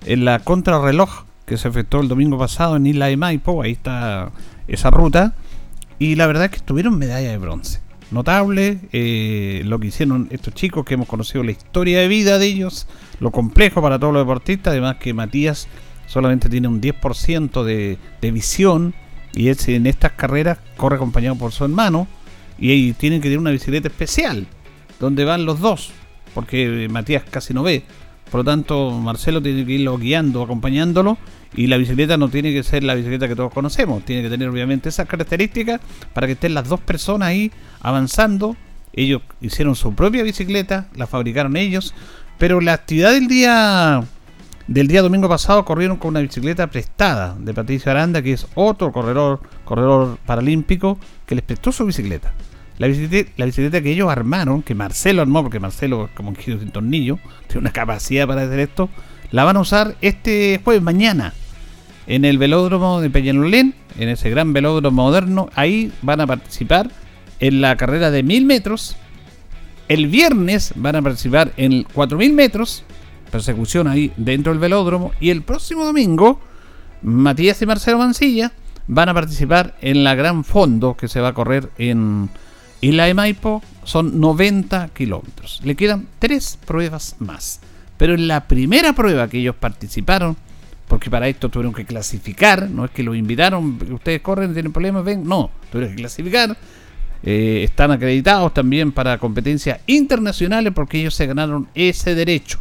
en 0.07 0.25
la 0.25 0.39
contrarreloj 0.39 1.25
que 1.47 1.59
se 1.59 1.69
efectuó 1.69 2.01
el 2.01 2.09
domingo 2.09 2.39
pasado 2.39 2.77
en 2.77 2.87
Isla 2.87 3.07
de 3.07 3.17
Maipo. 3.17 3.63
Ahí 3.63 3.73
está 3.73 4.31
esa 4.67 4.91
ruta. 4.91 5.35
Y 5.99 6.17
la 6.17 6.27
verdad 6.27 6.47
es 6.47 6.51
que 6.51 6.61
tuvieron 6.61 6.99
medalla 6.99 7.31
de 7.31 7.39
bronce. 7.39 7.81
Notable 8.11 8.79
eh, 8.93 9.63
lo 9.65 9.79
que 9.79 9.89
hicieron 9.89 10.29
estos 10.31 10.55
chicos, 10.55 10.85
que 10.85 10.95
hemos 10.95 11.09
conocido 11.09 11.43
la 11.43 11.51
historia 11.51 12.01
de 12.01 12.09
vida 12.09 12.39
de 12.39 12.47
ellos, 12.47 12.87
lo 13.21 13.31
complejo 13.31 13.83
para 13.83 13.99
todos 13.99 14.13
los 14.13 14.23
deportistas. 14.23 14.73
Además 14.73 14.97
que 14.97 15.13
Matías 15.13 15.69
solamente 16.07 16.49
tiene 16.49 16.69
un 16.69 16.81
10% 16.81 17.65
de, 17.65 17.99
de 18.21 18.31
visión 18.31 18.95
y 19.35 19.49
es, 19.49 19.69
en 19.69 19.87
estas 19.87 20.13
carreras 20.13 20.59
corre 20.77 20.97
acompañado 20.97 21.37
por 21.37 21.53
su 21.53 21.65
hermano 21.65 22.07
y 22.59 22.71
ahí 22.71 22.93
tienen 22.93 23.21
que 23.21 23.29
tener 23.29 23.39
una 23.39 23.51
bicicleta 23.51 23.89
especial 23.89 24.47
donde 25.01 25.25
van 25.25 25.45
los 25.45 25.61
dos 25.61 25.93
porque 26.35 26.89
Matías 26.91 27.23
casi 27.31 27.55
no 27.55 27.63
ve. 27.63 27.85
Por 28.31 28.41
lo 28.41 28.45
tanto 28.45 28.91
Marcelo 28.91 29.41
tiene 29.41 29.65
que 29.65 29.73
irlo 29.73 29.97
guiando 29.97 30.43
acompañándolo 30.43 31.17
y 31.57 31.69
la 31.69 31.77
bicicleta 31.77 32.17
no 32.17 32.29
tiene 32.29 32.53
que 32.53 32.65
ser 32.65 32.83
la 32.83 32.95
bicicleta 32.95 33.29
que 33.29 33.37
todos 33.37 33.53
conocemos. 33.53 34.05
Tiene 34.05 34.23
que 34.23 34.31
tener 34.31 34.49
obviamente 34.49 34.89
esas 34.89 35.07
características 35.07 35.81
para 36.13 36.27
que 36.27 36.33
estén 36.33 36.53
las 36.55 36.69
dos 36.69 36.81
personas 36.81 37.29
ahí 37.29 37.53
avanzando. 37.81 38.57
Ellos 38.93 39.23
hicieron 39.41 39.77
su 39.77 39.95
propia 39.95 40.23
bicicleta 40.23 40.89
la 40.95 41.07
fabricaron 41.07 41.57
ellos 41.57 41.95
pero 42.39 42.61
la 42.61 42.73
actividad 42.73 43.13
del 43.13 43.29
día 43.29 44.05
del 44.67 44.89
día 44.89 45.03
domingo 45.03 45.29
pasado 45.29 45.65
corrieron 45.65 45.99
con 45.99 46.11
una 46.11 46.21
bicicleta 46.21 46.69
prestada 46.69 47.37
de 47.39 47.53
Patricio 47.53 47.91
Aranda, 47.91 48.23
que 48.23 48.33
es 48.33 48.47
otro 48.55 48.93
corredor, 48.93 49.41
corredor 49.65 50.19
paralímpico, 50.25 50.99
que 51.27 51.35
les 51.35 51.45
prestó 51.45 51.71
su 51.71 51.85
bicicleta. 51.85 52.33
La 52.79 52.87
bicicleta, 52.89 53.83
que 53.83 53.93
ellos 53.93 54.11
armaron, 54.11 54.63
que 54.63 54.75
Marcelo 54.75 55.23
armó, 55.23 55.43
porque 55.43 55.61
Marcelo 55.61 56.09
como 56.15 56.31
un 56.31 56.37
giro 56.37 56.59
sin 56.59 56.71
tornillo, 56.71 57.19
tiene 57.47 57.61
una 57.61 57.73
capacidad 57.73 58.27
para 58.27 58.43
hacer 58.43 58.59
esto, 58.59 58.89
la 59.31 59.45
van 59.45 59.57
a 59.57 59.61
usar 59.61 59.97
este 60.01 60.61
jueves, 60.65 60.83
mañana, 60.83 61.35
en 62.07 62.25
el 62.25 62.39
velódromo 62.39 63.01
de 63.01 63.11
Peñalolén, 63.11 63.75
en 63.99 64.09
ese 64.09 64.31
gran 64.31 64.53
velódromo 64.53 65.03
moderno. 65.03 65.51
Ahí 65.55 65.93
van 66.03 66.21
a 66.21 66.27
participar 66.27 66.91
en 67.39 67.61
la 67.61 67.77
carrera 67.77 68.11
de 68.11 68.23
1000 68.23 68.45
metros. 68.47 68.97
El 69.89 70.07
viernes 70.07 70.73
van 70.77 70.97
a 70.97 71.03
participar 71.03 71.53
en 71.57 71.83
4000 71.83 72.33
metros 72.33 72.85
persecución 73.31 73.87
ahí 73.89 74.13
dentro 74.17 74.53
del 74.53 74.61
velódromo. 74.61 75.13
Y 75.21 75.31
el 75.31 75.43
próximo 75.43 75.85
domingo, 75.85 76.41
Matías 77.03 77.61
y 77.63 77.67
Marcelo 77.67 77.99
Mancilla 77.99 78.53
van 78.87 79.09
a 79.09 79.15
participar 79.15 79.75
en 79.81 80.05
la 80.05 80.15
Gran 80.15 80.45
Fondo 80.45 80.97
que 80.97 81.09
se 81.09 81.21
va 81.21 81.29
a 81.29 81.35
correr 81.35 81.71
en 81.79 82.29
Isla 82.81 83.07
de 83.07 83.15
Maipo. 83.15 83.63
Son 83.85 84.21
90 84.21 84.89
kilómetros. 84.89 85.61
Le 85.65 85.75
quedan 85.75 86.07
tres 86.19 86.59
pruebas 86.65 87.17
más. 87.19 87.61
Pero 87.97 88.15
en 88.15 88.29
la 88.29 88.47
primera 88.47 88.93
prueba 88.93 89.29
que 89.29 89.39
ellos 89.39 89.55
participaron, 89.55 90.37
porque 90.89 91.11
para 91.11 91.29
esto 91.29 91.49
tuvieron 91.49 91.73
que 91.73 91.85
clasificar, 91.85 92.69
no 92.69 92.85
es 92.85 92.91
que 92.91 93.03
los 93.03 93.17
invitaron, 93.17 93.79
ustedes 93.93 94.21
corren, 94.21 94.53
tienen 94.53 94.73
problemas, 94.73 95.05
ven, 95.05 95.27
no, 95.27 95.51
tuvieron 95.71 95.95
que 95.95 96.03
clasificar. 96.03 96.57
Eh, 97.23 97.63
están 97.65 97.91
acreditados 97.91 98.53
también 98.53 98.93
para 98.93 99.17
competencias 99.17 99.81
internacionales 99.87 100.73
porque 100.75 101.01
ellos 101.01 101.15
se 101.15 101.27
ganaron 101.27 101.69
ese 101.75 102.15
derecho. 102.15 102.59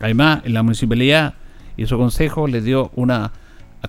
Además, 0.00 0.42
la 0.46 0.62
municipalidad 0.62 1.34
y 1.76 1.86
su 1.86 1.96
consejo 1.96 2.46
les 2.46 2.64
dio 2.64 2.90
una 2.96 3.32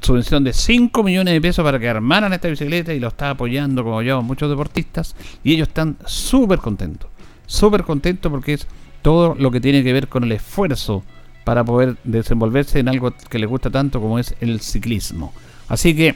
subvención 0.02 0.44
de 0.44 0.54
5 0.54 1.04
millones 1.04 1.34
de 1.34 1.42
pesos 1.42 1.64
para 1.64 1.80
que 1.80 1.90
armaran 1.90 2.34
esta 2.34 2.48
bicicleta 2.48 2.94
y 2.94 3.00
lo 3.00 3.08
está 3.08 3.32
apoyando 3.32 3.84
como 3.84 4.02
yo 4.02 4.22
muchos 4.22 4.50
deportistas 4.50 5.16
y 5.44 5.54
ellos 5.54 5.70
están 5.70 5.98
súper 6.06 6.60
contentos, 6.60 7.10
súper 7.46 7.84
contentos 7.84 8.32
porque 8.32 8.54
es 8.54 8.68
todo 9.02 9.36
lo 9.36 9.52
que 9.52 9.62
tiene 9.62 9.84
que 9.84 9.94
ver 9.94 10.08
con 10.08 10.24
el 10.24 10.32
esfuerzo 10.34 11.04
para 11.44 11.64
poder 11.64 11.98
desenvolverse 12.04 12.80
en 12.80 12.90
algo 12.90 13.14
que 13.30 13.40
les 13.40 13.50
gusta 13.50 13.70
tanto 13.70 14.02
como 14.02 14.20
es 14.20 14.36
el 14.42 14.60
ciclismo. 14.60 15.34
Así 15.70 15.96
que 15.96 16.16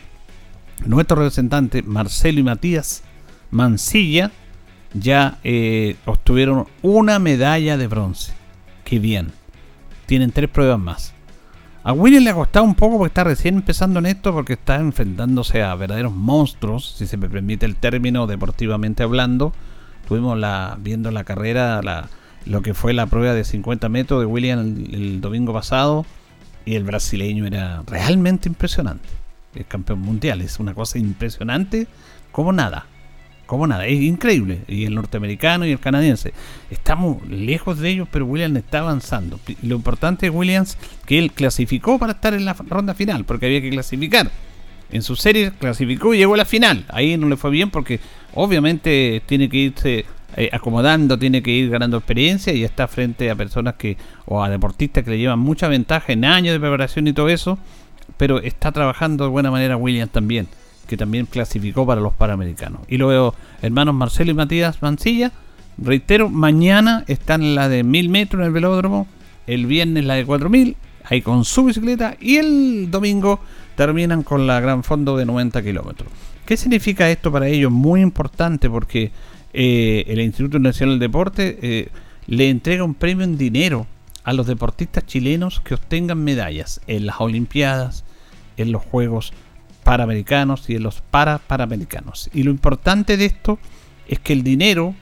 nuestros 0.85 1.19
representantes 1.19 1.85
Marcelo 1.85 2.39
y 2.39 2.43
Matías 2.43 3.03
Mancilla 3.49 4.31
ya 4.93 5.39
eh, 5.43 5.95
obtuvieron 6.05 6.67
una 6.81 7.17
medalla 7.19 7.77
de 7.77 7.87
bronce. 7.87 8.33
Qué 8.83 8.99
bien 8.99 9.40
tienen 10.11 10.33
tres 10.33 10.49
pruebas 10.49 10.77
más. 10.77 11.13
A 11.85 11.93
William 11.93 12.21
le 12.21 12.31
ha 12.31 12.33
costado 12.33 12.65
un 12.65 12.75
poco 12.75 12.97
porque 12.97 13.11
está 13.11 13.23
recién 13.23 13.55
empezando 13.55 13.97
en 13.99 14.07
esto, 14.07 14.33
porque 14.33 14.51
está 14.53 14.75
enfrentándose 14.75 15.63
a 15.63 15.73
verdaderos 15.75 16.11
monstruos, 16.11 16.95
si 16.97 17.07
se 17.07 17.15
me 17.15 17.29
permite 17.29 17.65
el 17.65 17.77
término, 17.77 18.27
deportivamente 18.27 19.03
hablando. 19.03 19.53
Estuvimos 20.01 20.37
la, 20.37 20.77
viendo 20.81 21.11
la 21.11 21.23
carrera, 21.23 21.79
lo 22.45 22.61
que 22.61 22.73
fue 22.73 22.91
la 22.91 23.05
prueba 23.05 23.33
de 23.33 23.45
50 23.45 23.87
metros 23.87 24.19
de 24.19 24.25
William 24.25 24.59
el, 24.59 25.21
domingo 25.21 25.53
pasado, 25.53 26.05
y 26.65 26.75
el 26.75 26.83
brasileño 26.83 27.45
era 27.45 27.81
realmente 27.87 28.49
impresionante. 28.49 29.07
El 29.55 29.65
campeón 29.65 29.99
mundial 29.99 30.41
es 30.41 30.59
una 30.59 30.73
cosa 30.73 30.99
impresionante 30.99 31.87
como 32.33 32.51
nada 32.51 32.85
como 33.51 33.67
nada, 33.67 33.85
es 33.85 33.99
increíble. 33.99 34.59
Y 34.69 34.85
el 34.85 34.95
norteamericano 34.95 35.65
y 35.65 35.71
el 35.73 35.79
canadiense. 35.81 36.31
Estamos 36.69 37.27
lejos 37.27 37.79
de 37.79 37.89
ellos, 37.89 38.07
pero 38.09 38.25
Williams 38.25 38.55
está 38.55 38.79
avanzando. 38.79 39.41
Lo 39.61 39.75
importante 39.75 40.27
es 40.27 40.33
Williams 40.33 40.77
que 41.05 41.19
él 41.19 41.33
clasificó 41.33 41.99
para 41.99 42.13
estar 42.13 42.33
en 42.33 42.45
la 42.45 42.53
ronda 42.53 42.93
final, 42.93 43.25
porque 43.25 43.47
había 43.47 43.61
que 43.61 43.69
clasificar. 43.69 44.31
En 44.89 45.01
su 45.01 45.17
serie 45.17 45.51
clasificó 45.59 46.13
y 46.13 46.19
llegó 46.19 46.35
a 46.35 46.37
la 46.37 46.45
final. 46.45 46.85
Ahí 46.87 47.17
no 47.17 47.27
le 47.27 47.35
fue 47.35 47.51
bien 47.51 47.71
porque 47.71 47.99
obviamente 48.35 49.21
tiene 49.25 49.49
que 49.49 49.57
irse 49.57 50.05
eh, 50.37 50.49
acomodando, 50.53 51.19
tiene 51.19 51.43
que 51.43 51.51
ir 51.51 51.69
ganando 51.69 51.97
experiencia 51.97 52.53
y 52.53 52.63
está 52.63 52.87
frente 52.87 53.29
a 53.29 53.35
personas 53.35 53.73
que, 53.73 53.97
o 54.27 54.41
a 54.41 54.49
deportistas 54.49 55.03
que 55.03 55.11
le 55.11 55.17
llevan 55.17 55.39
mucha 55.39 55.67
ventaja 55.67 56.13
en 56.13 56.23
años 56.23 56.53
de 56.53 56.59
preparación 56.61 57.05
y 57.05 57.11
todo 57.11 57.27
eso. 57.27 57.59
Pero 58.15 58.39
está 58.39 58.71
trabajando 58.71 59.25
de 59.25 59.29
buena 59.29 59.51
manera 59.51 59.75
Williams 59.75 60.13
también 60.13 60.47
que 60.91 60.97
también 60.97 61.25
clasificó 61.25 61.85
para 61.85 62.01
los 62.01 62.11
Panamericanos. 62.11 62.81
Y 62.89 62.97
luego, 62.97 63.33
hermanos 63.61 63.95
Marcelo 63.95 64.31
y 64.31 64.33
Matías 64.33 64.81
Mancilla, 64.81 65.31
reitero, 65.77 66.29
mañana 66.29 67.05
están 67.07 67.55
la 67.55 67.69
de 67.69 67.85
1000 67.85 68.09
metros 68.09 68.41
en 68.41 68.47
el 68.47 68.51
velódromo, 68.51 69.07
el 69.47 69.67
viernes 69.67 70.03
la 70.03 70.15
de 70.15 70.25
4000, 70.25 70.75
ahí 71.05 71.21
con 71.21 71.45
su 71.45 71.63
bicicleta, 71.63 72.17
y 72.19 72.35
el 72.35 72.91
domingo 72.91 73.39
terminan 73.77 74.23
con 74.23 74.47
la 74.47 74.59
gran 74.59 74.83
fondo 74.83 75.15
de 75.15 75.25
90 75.25 75.63
kilómetros. 75.63 76.09
¿Qué 76.45 76.57
significa 76.57 77.09
esto 77.09 77.31
para 77.31 77.47
ellos? 77.47 77.71
Muy 77.71 78.01
importante 78.01 78.69
porque 78.69 79.13
eh, 79.53 80.03
el 80.07 80.19
Instituto 80.19 80.59
Nacional 80.59 80.99
del 80.99 81.07
Deporte 81.07 81.57
eh, 81.61 81.87
le 82.27 82.49
entrega 82.49 82.83
un 82.83 82.95
premio 82.95 83.23
en 83.23 83.37
dinero 83.37 83.87
a 84.25 84.33
los 84.33 84.45
deportistas 84.45 85.05
chilenos 85.05 85.61
que 85.61 85.73
obtengan 85.73 86.21
medallas 86.21 86.81
en 86.87 87.05
las 87.05 87.21
Olimpiadas, 87.21 88.03
en 88.57 88.73
los 88.73 88.83
Juegos 88.83 89.31
Panamericanos 89.91 90.69
y 90.69 90.75
en 90.75 90.83
los 90.83 91.01
para 91.01 91.39
Panamericanos. 91.39 92.29
Y 92.33 92.43
lo 92.43 92.51
importante 92.51 93.17
de 93.17 93.25
esto 93.25 93.59
es 94.07 94.19
que 94.19 94.31
el 94.31 94.41
dinero 94.41 94.95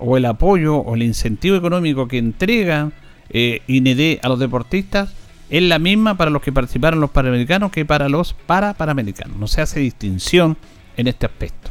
o 0.00 0.16
el 0.16 0.24
apoyo 0.24 0.74
o 0.74 0.96
el 0.96 1.04
incentivo 1.04 1.54
económico 1.54 2.08
que 2.08 2.18
entrega 2.18 2.90
eh, 3.30 3.62
INED 3.68 4.18
a 4.24 4.28
los 4.28 4.40
deportistas 4.40 5.14
es 5.50 5.62
la 5.62 5.78
misma 5.78 6.16
para 6.16 6.32
los 6.32 6.42
que 6.42 6.50
participaron 6.50 6.98
los 6.98 7.10
Panamericanos 7.10 7.70
que 7.70 7.84
para 7.84 8.08
los 8.08 8.32
para 8.32 8.74
Panamericanos. 8.74 9.36
No 9.36 9.46
se 9.46 9.60
hace 9.60 9.78
distinción 9.78 10.56
en 10.96 11.06
este 11.06 11.26
aspecto. 11.26 11.70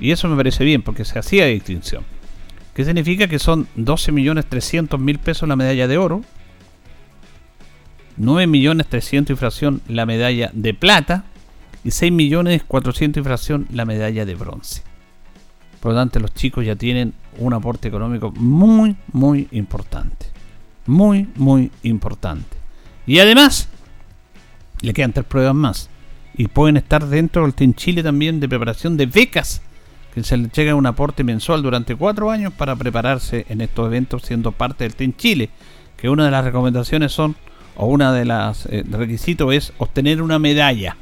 Y 0.00 0.10
eso 0.10 0.26
me 0.26 0.34
parece 0.34 0.64
bien 0.64 0.82
porque 0.82 1.04
se 1.04 1.20
hacía 1.20 1.46
distinción. 1.46 2.02
¿Qué 2.74 2.84
significa? 2.84 3.28
Que 3.28 3.38
son 3.38 3.68
12.300.000 3.76 5.18
pesos 5.20 5.48
la 5.48 5.54
medalla 5.54 5.86
de 5.86 5.96
oro, 5.96 6.22
9.300.000 8.18 9.30
inflación 9.30 9.80
la 9.86 10.06
medalla 10.06 10.50
de 10.52 10.74
plata, 10.74 11.26
y 11.84 11.90
6 11.90 12.10
millones 12.10 12.64
400 12.66 13.20
infracción 13.20 13.66
la 13.70 13.84
medalla 13.84 14.24
de 14.24 14.34
bronce. 14.34 14.82
Por 15.80 15.92
lo 15.92 15.98
tanto, 15.98 16.18
los 16.18 16.32
chicos 16.32 16.64
ya 16.64 16.76
tienen 16.76 17.12
un 17.38 17.52
aporte 17.52 17.88
económico 17.88 18.32
muy, 18.32 18.96
muy 19.12 19.48
importante. 19.50 20.26
Muy, 20.86 21.28
muy 21.36 21.70
importante. 21.82 22.56
Y 23.06 23.18
además, 23.18 23.68
le 24.80 24.94
quedan 24.94 25.12
tres 25.12 25.26
pruebas 25.26 25.54
más. 25.54 25.90
Y 26.36 26.48
pueden 26.48 26.78
estar 26.78 27.06
dentro 27.06 27.42
del 27.42 27.52
Team 27.52 27.74
Chile 27.74 28.02
también 28.02 28.40
de 28.40 28.48
preparación 28.48 28.96
de 28.96 29.06
becas, 29.06 29.60
que 30.14 30.24
se 30.24 30.38
les 30.38 30.50
llega 30.52 30.74
un 30.74 30.86
aporte 30.86 31.22
mensual 31.22 31.62
durante 31.62 31.94
cuatro 31.94 32.30
años 32.30 32.52
para 32.54 32.74
prepararse 32.76 33.44
en 33.50 33.60
estos 33.60 33.86
eventos 33.86 34.22
siendo 34.22 34.52
parte 34.52 34.84
del 34.84 34.94
Team 34.94 35.12
Chile. 35.16 35.50
Que 35.98 36.08
una 36.08 36.24
de 36.24 36.30
las 36.30 36.44
recomendaciones 36.46 37.12
son, 37.12 37.36
o 37.76 37.86
una 37.86 38.10
de 38.12 38.24
las 38.24 38.66
eh, 38.66 38.84
requisitos 38.90 39.52
es 39.52 39.74
obtener 39.76 40.22
una 40.22 40.38
medalla 40.38 40.96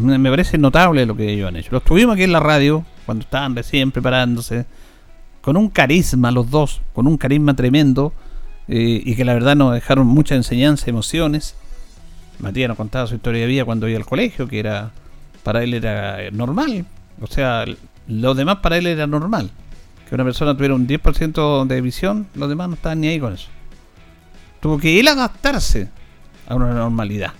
me 0.00 0.30
parece 0.30 0.58
notable 0.58 1.06
lo 1.06 1.16
que 1.16 1.32
ellos 1.32 1.48
han 1.48 1.56
hecho. 1.56 1.70
Los 1.72 1.84
tuvimos 1.84 2.14
aquí 2.14 2.24
en 2.24 2.32
la 2.32 2.40
radio 2.40 2.84
cuando 3.06 3.22
estaban 3.22 3.56
recién 3.56 3.90
preparándose, 3.90 4.66
con 5.40 5.56
un 5.56 5.70
carisma 5.70 6.30
los 6.30 6.50
dos, 6.50 6.82
con 6.92 7.06
un 7.06 7.16
carisma 7.16 7.56
tremendo, 7.56 8.12
eh, 8.68 9.02
y 9.04 9.16
que 9.16 9.24
la 9.24 9.32
verdad 9.32 9.56
nos 9.56 9.72
dejaron 9.72 10.06
mucha 10.06 10.34
enseñanza, 10.34 10.90
emociones. 10.90 11.54
Matías 12.38 12.68
nos 12.68 12.76
contaba 12.76 13.06
su 13.06 13.14
historia 13.14 13.40
de 13.40 13.46
vida 13.46 13.64
cuando 13.64 13.88
iba 13.88 13.98
al 13.98 14.04
colegio, 14.04 14.46
que 14.46 14.58
era 14.58 14.90
para 15.42 15.62
él 15.64 15.72
era 15.72 16.30
normal, 16.30 16.84
o 17.20 17.26
sea, 17.26 17.64
lo 18.06 18.34
demás 18.34 18.56
para 18.56 18.76
él 18.76 18.86
era 18.86 19.06
normal. 19.06 19.50
que 20.08 20.14
una 20.14 20.24
persona 20.24 20.54
tuviera 20.54 20.74
un 20.74 20.86
10% 20.86 21.66
de 21.66 21.80
visión, 21.80 22.26
los 22.34 22.48
demás 22.48 22.68
no 22.68 22.74
estaban 22.74 23.00
ni 23.00 23.08
ahí 23.08 23.20
con 23.20 23.34
eso. 23.34 23.48
Tuvo 24.60 24.78
que 24.78 24.98
él 25.00 25.08
adaptarse 25.08 25.88
a 26.46 26.54
una 26.54 26.72
normalidad. 26.72 27.32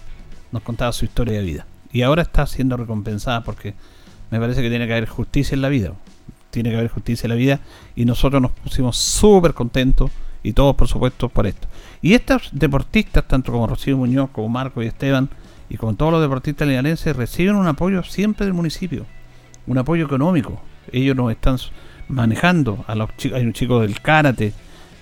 Nos 0.53 0.63
contaba 0.63 0.93
su 0.93 1.05
historia 1.05 1.39
de 1.39 1.45
vida. 1.45 1.67
Y 1.99 2.03
ahora 2.03 2.23
está 2.23 2.47
siendo 2.47 2.77
recompensada 2.77 3.43
porque 3.43 3.75
me 4.31 4.39
parece 4.39 4.63
que 4.63 4.71
tiene 4.71 4.87
que 4.87 4.93
haber 4.93 5.09
justicia 5.09 5.57
en 5.57 5.63
la 5.63 5.69
vida. 5.69 5.95
Tiene 6.53 6.71
que 6.71 6.77
haber 6.77 6.91
justicia 6.91 7.27
en 7.27 7.31
la 7.31 7.35
vida. 7.35 7.59
Y 7.97 8.05
nosotros 8.05 8.41
nos 8.41 8.53
pusimos 8.53 8.97
súper 8.97 9.53
contentos. 9.53 10.09
Y 10.45 10.53
todos, 10.53 10.77
por 10.77 10.87
supuesto, 10.87 11.29
por 11.29 11.49
esto. 11.49 11.67
Y 12.01 12.15
estos 12.15 12.51
deportistas, 12.53 13.27
tanto 13.27 13.51
como 13.51 13.67
Rocío 13.67 13.97
Muñoz, 13.97 14.31
como 14.31 14.49
Marco 14.49 14.81
y 14.81 14.87
Esteban, 14.87 15.29
y 15.69 15.77
como 15.77 15.97
todos 15.97 16.13
los 16.13 16.23
deportistas 16.23 16.69
linarenses, 16.69 17.17
reciben 17.17 17.57
un 17.57 17.67
apoyo 17.67 18.05
siempre 18.05 18.47
del 18.47 18.55
municipio. 18.55 19.05
Un 19.67 19.79
apoyo 19.79 20.07
económico. 20.07 20.63
Ellos 20.93 21.17
nos 21.17 21.33
están 21.33 21.57
manejando. 22.07 22.85
A 22.87 22.95
los 22.95 23.11
chicos, 23.17 23.39
hay 23.39 23.45
un 23.45 23.55
chico 23.55 23.81
del 23.81 24.01
karate. 24.01 24.53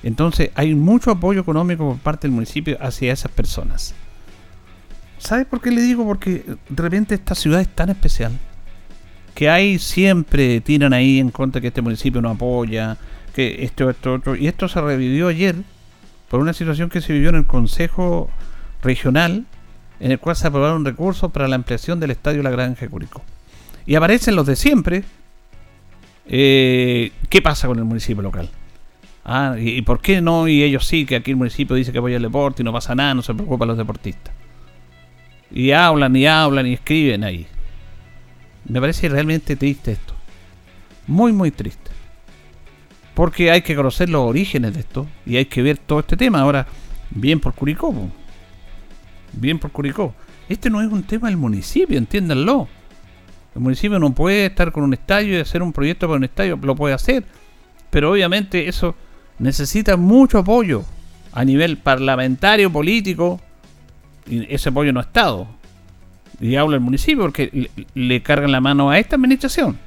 Entonces 0.02 0.50
hay 0.54 0.74
mucho 0.74 1.10
apoyo 1.10 1.42
económico 1.42 1.90
por 1.90 1.98
parte 1.98 2.26
del 2.26 2.34
municipio 2.34 2.78
hacia 2.80 3.12
esas 3.12 3.30
personas. 3.32 3.94
¿Sabes 5.18 5.46
por 5.46 5.60
qué 5.60 5.70
le 5.70 5.82
digo? 5.82 6.04
Porque 6.04 6.44
de 6.68 6.82
repente 6.82 7.14
esta 7.14 7.34
ciudad 7.34 7.60
es 7.60 7.68
tan 7.68 7.88
especial. 7.88 8.32
Que 9.34 9.50
hay 9.50 9.78
siempre 9.78 10.60
tiran 10.60 10.92
ahí 10.92 11.18
en 11.18 11.30
contra 11.30 11.60
que 11.60 11.68
este 11.68 11.82
municipio 11.82 12.22
no 12.22 12.30
apoya, 12.30 12.96
que 13.34 13.64
esto, 13.64 13.90
esto, 13.90 14.14
otro. 14.14 14.36
Y 14.36 14.46
esto 14.46 14.68
se 14.68 14.80
revivió 14.80 15.28
ayer 15.28 15.56
por 16.28 16.40
una 16.40 16.52
situación 16.52 16.88
que 16.88 17.00
se 17.00 17.12
vivió 17.12 17.30
en 17.30 17.36
el 17.36 17.46
Consejo 17.46 18.30
Regional, 18.82 19.44
en 20.00 20.12
el 20.12 20.18
cual 20.18 20.36
se 20.36 20.46
aprobaron 20.46 20.84
recursos 20.84 21.30
para 21.32 21.48
la 21.48 21.56
ampliación 21.56 22.00
del 22.00 22.10
Estadio 22.10 22.42
La 22.42 22.50
Granja 22.50 22.88
Curicó. 22.88 23.22
Y 23.86 23.94
aparecen 23.94 24.36
los 24.36 24.46
de 24.46 24.56
siempre. 24.56 25.04
Eh, 26.28 27.12
¿Qué 27.28 27.40
pasa 27.40 27.68
con 27.68 27.78
el 27.78 27.84
municipio 27.84 28.22
local? 28.22 28.48
Ah, 29.24 29.56
¿y, 29.58 29.70
¿y 29.70 29.82
por 29.82 30.00
qué 30.00 30.20
no? 30.20 30.48
Y 30.48 30.62
ellos 30.62 30.86
sí, 30.86 31.04
que 31.06 31.16
aquí 31.16 31.32
el 31.32 31.36
municipio 31.36 31.76
dice 31.76 31.92
que 31.92 31.98
apoya 31.98 32.16
el 32.16 32.22
deporte 32.22 32.62
y 32.62 32.64
no 32.64 32.72
pasa 32.72 32.94
nada, 32.94 33.14
no 33.14 33.22
se 33.22 33.34
preocupa 33.34 33.66
los 33.66 33.76
deportistas. 33.76 34.35
Y 35.50 35.70
hablan 35.70 36.14
y 36.16 36.26
hablan 36.26 36.66
y 36.66 36.74
escriben 36.74 37.24
ahí. 37.24 37.46
Me 38.68 38.80
parece 38.80 39.08
realmente 39.08 39.56
triste 39.56 39.92
esto. 39.92 40.14
Muy, 41.06 41.32
muy 41.32 41.50
triste. 41.50 41.90
Porque 43.14 43.50
hay 43.50 43.62
que 43.62 43.76
conocer 43.76 44.10
los 44.10 44.22
orígenes 44.22 44.74
de 44.74 44.80
esto 44.80 45.06
y 45.24 45.36
hay 45.36 45.46
que 45.46 45.62
ver 45.62 45.78
todo 45.78 46.00
este 46.00 46.16
tema. 46.16 46.40
Ahora, 46.40 46.66
bien 47.10 47.40
por 47.40 47.54
Curicó. 47.54 47.94
Bien 49.32 49.58
por 49.58 49.70
Curicó. 49.70 50.14
Este 50.48 50.68
no 50.70 50.80
es 50.82 50.90
un 50.90 51.02
tema 51.02 51.28
del 51.28 51.36
municipio, 51.36 51.96
entiéndanlo. 51.96 52.68
El 53.54 53.62
municipio 53.62 53.98
no 53.98 54.14
puede 54.14 54.46
estar 54.46 54.70
con 54.70 54.84
un 54.84 54.92
estadio 54.92 55.38
y 55.38 55.40
hacer 55.40 55.62
un 55.62 55.72
proyecto 55.72 56.06
para 56.06 56.18
un 56.18 56.24
estadio, 56.24 56.58
lo 56.60 56.76
puede 56.76 56.94
hacer. 56.94 57.24
Pero 57.90 58.12
obviamente 58.12 58.68
eso 58.68 58.94
necesita 59.38 59.96
mucho 59.96 60.38
apoyo 60.38 60.84
a 61.32 61.44
nivel 61.44 61.78
parlamentario, 61.78 62.70
político, 62.70 63.40
ese 64.28 64.68
apoyo 64.68 64.92
no 64.92 65.00
ha 65.00 65.04
estado. 65.04 65.48
Y 66.40 66.56
habla 66.56 66.76
el 66.76 66.82
municipio 66.82 67.22
porque 67.22 67.70
le, 67.94 68.22
cargan 68.22 68.52
la 68.52 68.60
mano 68.60 68.90
a 68.90 68.98
esta 68.98 69.16
administración. 69.16 69.78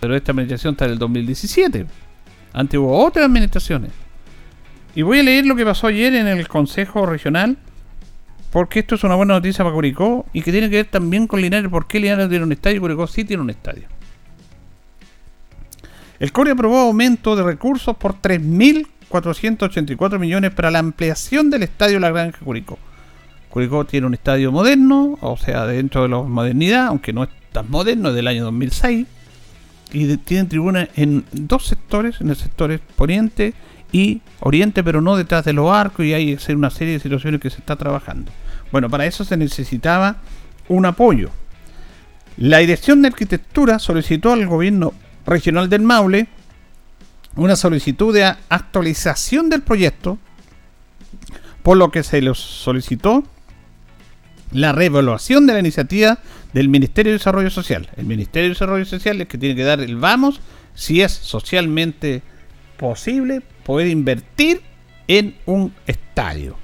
Pero 0.00 0.14
esta 0.14 0.32
administración 0.32 0.72
está 0.72 0.86
del 0.86 0.98
2017. 0.98 1.86
Antes 2.52 2.78
hubo 2.78 3.04
otras 3.04 3.26
administraciones. 3.26 3.90
Y 4.94 5.02
voy 5.02 5.20
a 5.20 5.22
leer 5.22 5.46
lo 5.46 5.56
que 5.56 5.64
pasó 5.64 5.86
ayer 5.86 6.14
en 6.14 6.26
el 6.26 6.48
Consejo 6.48 7.06
Regional. 7.06 7.56
Porque 8.50 8.80
esto 8.80 8.96
es 8.96 9.04
una 9.04 9.14
buena 9.14 9.34
noticia 9.34 9.64
para 9.64 9.74
Curicó. 9.74 10.26
Y 10.32 10.42
que 10.42 10.52
tiene 10.52 10.68
que 10.68 10.76
ver 10.76 10.86
también 10.86 11.26
con 11.26 11.40
Linares. 11.40 11.70
¿Por 11.70 11.86
qué 11.86 12.00
Linares 12.00 12.28
tiene 12.28 12.44
un 12.44 12.52
estadio 12.52 12.76
y 12.76 12.80
Curicó 12.80 13.06
sí 13.06 13.24
tiene 13.24 13.42
un 13.42 13.50
estadio? 13.50 13.84
El 16.18 16.32
CORE 16.32 16.50
aprobó 16.50 16.78
aumento 16.80 17.34
de 17.34 17.42
recursos 17.42 17.96
por 17.96 18.20
3.484 19.10 20.18
millones 20.18 20.52
para 20.52 20.70
la 20.70 20.78
ampliación 20.78 21.50
del 21.50 21.64
estadio 21.64 21.98
La 21.98 22.10
Granja 22.10 22.38
Curicó. 22.38 22.78
Curicó 23.48 23.84
tiene 23.84 24.06
un 24.06 24.14
estadio 24.14 24.52
moderno, 24.52 25.18
o 25.20 25.36
sea, 25.36 25.66
dentro 25.66 26.02
de 26.02 26.08
la 26.08 26.22
modernidad, 26.22 26.86
aunque 26.86 27.12
no 27.12 27.24
es 27.24 27.30
tan 27.52 27.68
moderno, 27.70 28.10
es 28.10 28.14
del 28.14 28.28
año 28.28 28.44
2006. 28.44 29.06
Y 29.92 30.16
tienen 30.18 30.48
tribunas 30.48 30.88
en 30.94 31.24
dos 31.32 31.66
sectores, 31.66 32.20
en 32.20 32.30
el 32.30 32.36
sector 32.36 32.78
poniente 32.94 33.54
y 33.90 34.20
oriente, 34.38 34.84
pero 34.84 35.00
no 35.00 35.16
detrás 35.16 35.44
de 35.44 35.52
los 35.52 35.68
arcos, 35.72 36.06
y 36.06 36.14
hay 36.14 36.38
una 36.50 36.70
serie 36.70 36.94
de 36.94 37.00
situaciones 37.00 37.40
que 37.40 37.50
se 37.50 37.58
está 37.58 37.74
trabajando. 37.74 38.30
Bueno, 38.70 38.88
para 38.88 39.06
eso 39.06 39.24
se 39.24 39.36
necesitaba 39.36 40.18
un 40.68 40.86
apoyo. 40.86 41.30
La 42.36 42.58
Dirección 42.58 43.02
de 43.02 43.08
Arquitectura 43.08 43.80
solicitó 43.80 44.32
al 44.32 44.46
gobierno 44.46 44.94
regional 45.26 45.68
del 45.68 45.82
Maule 45.82 46.28
una 47.36 47.56
solicitud 47.56 48.14
de 48.14 48.24
actualización 48.24 49.50
del 49.50 49.62
proyecto, 49.62 50.18
por 51.62 51.76
lo 51.76 51.90
que 51.90 52.02
se 52.02 52.20
les 52.20 52.38
solicitó 52.38 53.24
la 54.52 54.72
reevaluación 54.72 55.46
de 55.46 55.52
la 55.52 55.60
iniciativa 55.60 56.18
del 56.52 56.68
Ministerio 56.68 57.12
de 57.12 57.18
Desarrollo 57.18 57.50
Social. 57.50 57.88
El 57.96 58.06
Ministerio 58.06 58.48
de 58.48 58.54
Desarrollo 58.54 58.84
Social 58.84 59.20
es 59.20 59.28
que 59.28 59.38
tiene 59.38 59.54
que 59.54 59.64
dar 59.64 59.80
el 59.80 59.96
vamos 59.96 60.40
si 60.74 61.02
es 61.02 61.12
socialmente 61.12 62.22
posible 62.76 63.42
poder 63.64 63.88
invertir 63.88 64.62
en 65.06 65.36
un 65.46 65.72
estadio. 65.86 66.56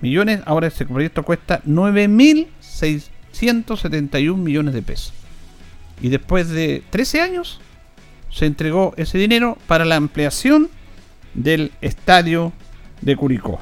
millones, 0.00 0.40
ahora 0.44 0.66
ese 0.66 0.86
proyecto 0.86 1.22
cuesta 1.22 1.62
9.671 1.64 4.36
millones 4.36 4.74
de 4.74 4.82
pesos. 4.82 5.12
Y 6.02 6.08
después 6.08 6.48
de 6.48 6.82
13 6.90 7.20
años 7.20 7.60
se 8.34 8.46
entregó 8.46 8.94
ese 8.96 9.16
dinero 9.16 9.56
para 9.68 9.84
la 9.84 9.94
ampliación 9.94 10.68
del 11.34 11.70
estadio 11.80 12.52
de 13.00 13.14
Curicó. 13.14 13.60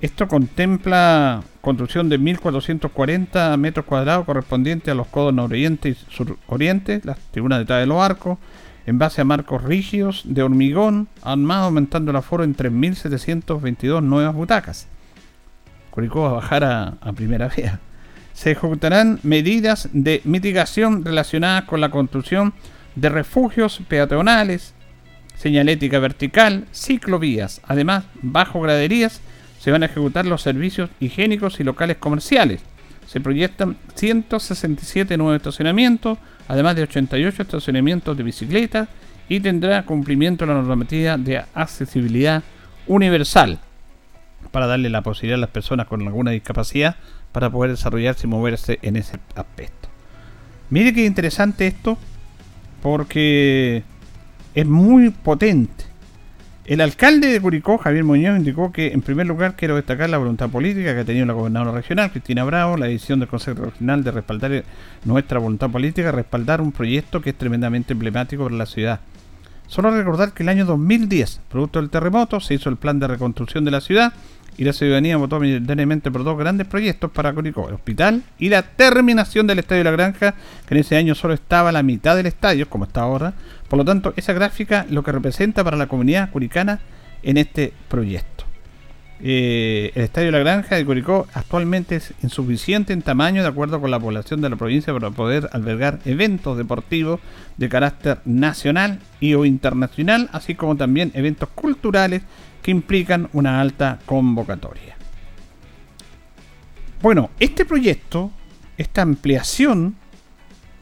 Esto 0.00 0.28
contempla 0.28 1.42
construcción 1.60 2.08
de 2.08 2.20
1.440 2.20 3.56
metros 3.56 3.84
cuadrados 3.84 4.24
correspondiente 4.24 4.92
a 4.92 4.94
los 4.94 5.08
codos 5.08 5.34
nororiente 5.34 5.88
y 5.88 5.94
suroriente, 5.94 7.00
las 7.02 7.18
tribunas 7.32 7.58
detrás 7.58 7.80
de 7.80 7.86
los 7.86 8.00
arcos, 8.00 8.38
en 8.86 8.96
base 8.96 9.20
a 9.20 9.24
marcos 9.24 9.64
rígidos 9.64 10.22
de 10.24 10.44
hormigón, 10.44 11.08
armado 11.22 11.64
aumentando 11.64 12.12
el 12.12 12.16
aforo 12.16 12.44
en 12.44 12.54
3.722 12.54 14.04
nuevas 14.04 14.36
butacas. 14.36 14.86
Curicó 15.90 16.22
va 16.22 16.28
a 16.30 16.32
bajar 16.34 16.62
a, 16.62 16.94
a 17.00 17.12
primera 17.12 17.48
vía. 17.48 17.80
Se 18.38 18.52
ejecutarán 18.52 19.18
medidas 19.24 19.88
de 19.92 20.20
mitigación 20.22 21.04
relacionadas 21.04 21.64
con 21.64 21.80
la 21.80 21.90
construcción 21.90 22.54
de 22.94 23.08
refugios 23.08 23.80
peatonales, 23.88 24.74
señalética 25.34 25.98
vertical, 25.98 26.64
ciclovías. 26.72 27.60
Además, 27.64 28.04
bajo 28.22 28.60
graderías 28.60 29.20
se 29.58 29.72
van 29.72 29.82
a 29.82 29.86
ejecutar 29.86 30.24
los 30.24 30.40
servicios 30.40 30.88
higiénicos 31.00 31.58
y 31.58 31.64
locales 31.64 31.96
comerciales. 31.96 32.60
Se 33.08 33.20
proyectan 33.20 33.76
167 33.96 35.16
nuevos 35.16 35.34
estacionamientos, 35.34 36.18
además 36.46 36.76
de 36.76 36.84
88 36.84 37.42
estacionamientos 37.42 38.16
de 38.16 38.22
bicicletas 38.22 38.88
y 39.28 39.40
tendrá 39.40 39.84
cumplimiento 39.84 40.46
la 40.46 40.54
normativa 40.54 41.16
de 41.18 41.42
accesibilidad 41.54 42.44
universal 42.86 43.58
para 44.50 44.66
darle 44.66 44.90
la 44.90 45.02
posibilidad 45.02 45.38
a 45.38 45.40
las 45.40 45.50
personas 45.50 45.86
con 45.86 46.02
alguna 46.02 46.30
discapacidad 46.30 46.96
para 47.32 47.50
poder 47.50 47.70
desarrollarse 47.72 48.26
y 48.26 48.30
moverse 48.30 48.78
en 48.82 48.96
ese 48.96 49.18
aspecto. 49.34 49.88
Mire 50.70 50.92
qué 50.92 51.04
interesante 51.04 51.66
esto, 51.66 51.96
porque 52.82 53.82
es 54.54 54.66
muy 54.66 55.10
potente. 55.10 55.84
El 56.66 56.82
alcalde 56.82 57.28
de 57.28 57.40
Curicó, 57.40 57.78
Javier 57.78 58.04
Muñoz, 58.04 58.36
indicó 58.36 58.72
que 58.72 58.88
en 58.88 59.00
primer 59.00 59.26
lugar 59.26 59.56
quiero 59.56 59.76
destacar 59.76 60.10
la 60.10 60.18
voluntad 60.18 60.50
política 60.50 60.92
que 60.92 61.00
ha 61.00 61.04
tenido 61.04 61.24
la 61.24 61.32
gobernadora 61.32 61.72
regional, 61.72 62.10
Cristina 62.10 62.44
Bravo, 62.44 62.76
la 62.76 62.84
decisión 62.86 63.20
del 63.20 63.28
Consejo 63.28 63.64
Regional 63.64 64.04
de 64.04 64.10
respaldar 64.10 64.64
nuestra 65.06 65.38
voluntad 65.38 65.70
política, 65.70 66.12
respaldar 66.12 66.60
un 66.60 66.72
proyecto 66.72 67.22
que 67.22 67.30
es 67.30 67.38
tremendamente 67.38 67.94
emblemático 67.94 68.44
para 68.44 68.56
la 68.56 68.66
ciudad. 68.66 69.00
Solo 69.68 69.90
recordar 69.90 70.32
que 70.32 70.42
el 70.42 70.48
año 70.48 70.64
2010, 70.64 71.42
producto 71.50 71.78
del 71.78 71.90
terremoto, 71.90 72.40
se 72.40 72.54
hizo 72.54 72.70
el 72.70 72.76
plan 72.76 72.98
de 72.98 73.06
reconstrucción 73.06 73.66
de 73.66 73.70
la 73.70 73.82
ciudad 73.82 74.14
y 74.56 74.64
la 74.64 74.72
ciudadanía 74.72 75.18
votó 75.18 75.38
mayoritariamente 75.38 76.10
por 76.10 76.24
dos 76.24 76.38
grandes 76.38 76.66
proyectos 76.66 77.10
para 77.10 77.34
Curicó, 77.34 77.68
el 77.68 77.74
hospital 77.74 78.22
y 78.38 78.48
la 78.48 78.62
terminación 78.62 79.46
del 79.46 79.60
Estadio 79.60 79.84
la 79.84 79.90
Granja, 79.90 80.34
que 80.66 80.74
en 80.74 80.80
ese 80.80 80.96
año 80.96 81.14
solo 81.14 81.34
estaba 81.34 81.70
la 81.70 81.82
mitad 81.82 82.16
del 82.16 82.26
estadio, 82.26 82.68
como 82.68 82.86
está 82.86 83.02
ahora. 83.02 83.34
Por 83.68 83.78
lo 83.78 83.84
tanto, 83.84 84.14
esa 84.16 84.32
gráfica 84.32 84.86
lo 84.88 85.04
que 85.04 85.12
representa 85.12 85.62
para 85.62 85.76
la 85.76 85.86
comunidad 85.86 86.30
curicana 86.30 86.80
en 87.22 87.36
este 87.36 87.74
proyecto. 87.88 88.47
Eh, 89.20 89.90
el 89.96 90.02
Estadio 90.02 90.30
la 90.30 90.38
Granja 90.38 90.76
de 90.76 90.84
Curicó 90.84 91.26
actualmente 91.34 91.96
es 91.96 92.14
insuficiente 92.22 92.92
en 92.92 93.02
tamaño 93.02 93.42
de 93.42 93.48
acuerdo 93.48 93.80
con 93.80 93.90
la 93.90 93.98
población 93.98 94.40
de 94.40 94.48
la 94.48 94.56
provincia 94.56 94.92
para 94.92 95.10
poder 95.10 95.48
albergar 95.52 95.98
eventos 96.04 96.56
deportivos 96.56 97.18
de 97.56 97.68
carácter 97.68 98.20
nacional 98.24 99.00
y 99.18 99.34
o 99.34 99.44
internacional, 99.44 100.28
así 100.32 100.54
como 100.54 100.76
también 100.76 101.10
eventos 101.14 101.48
culturales 101.48 102.22
que 102.62 102.70
implican 102.70 103.28
una 103.32 103.60
alta 103.60 103.98
convocatoria. 104.06 104.96
Bueno, 107.02 107.30
este 107.40 107.64
proyecto, 107.64 108.30
esta 108.76 109.02
ampliación 109.02 109.96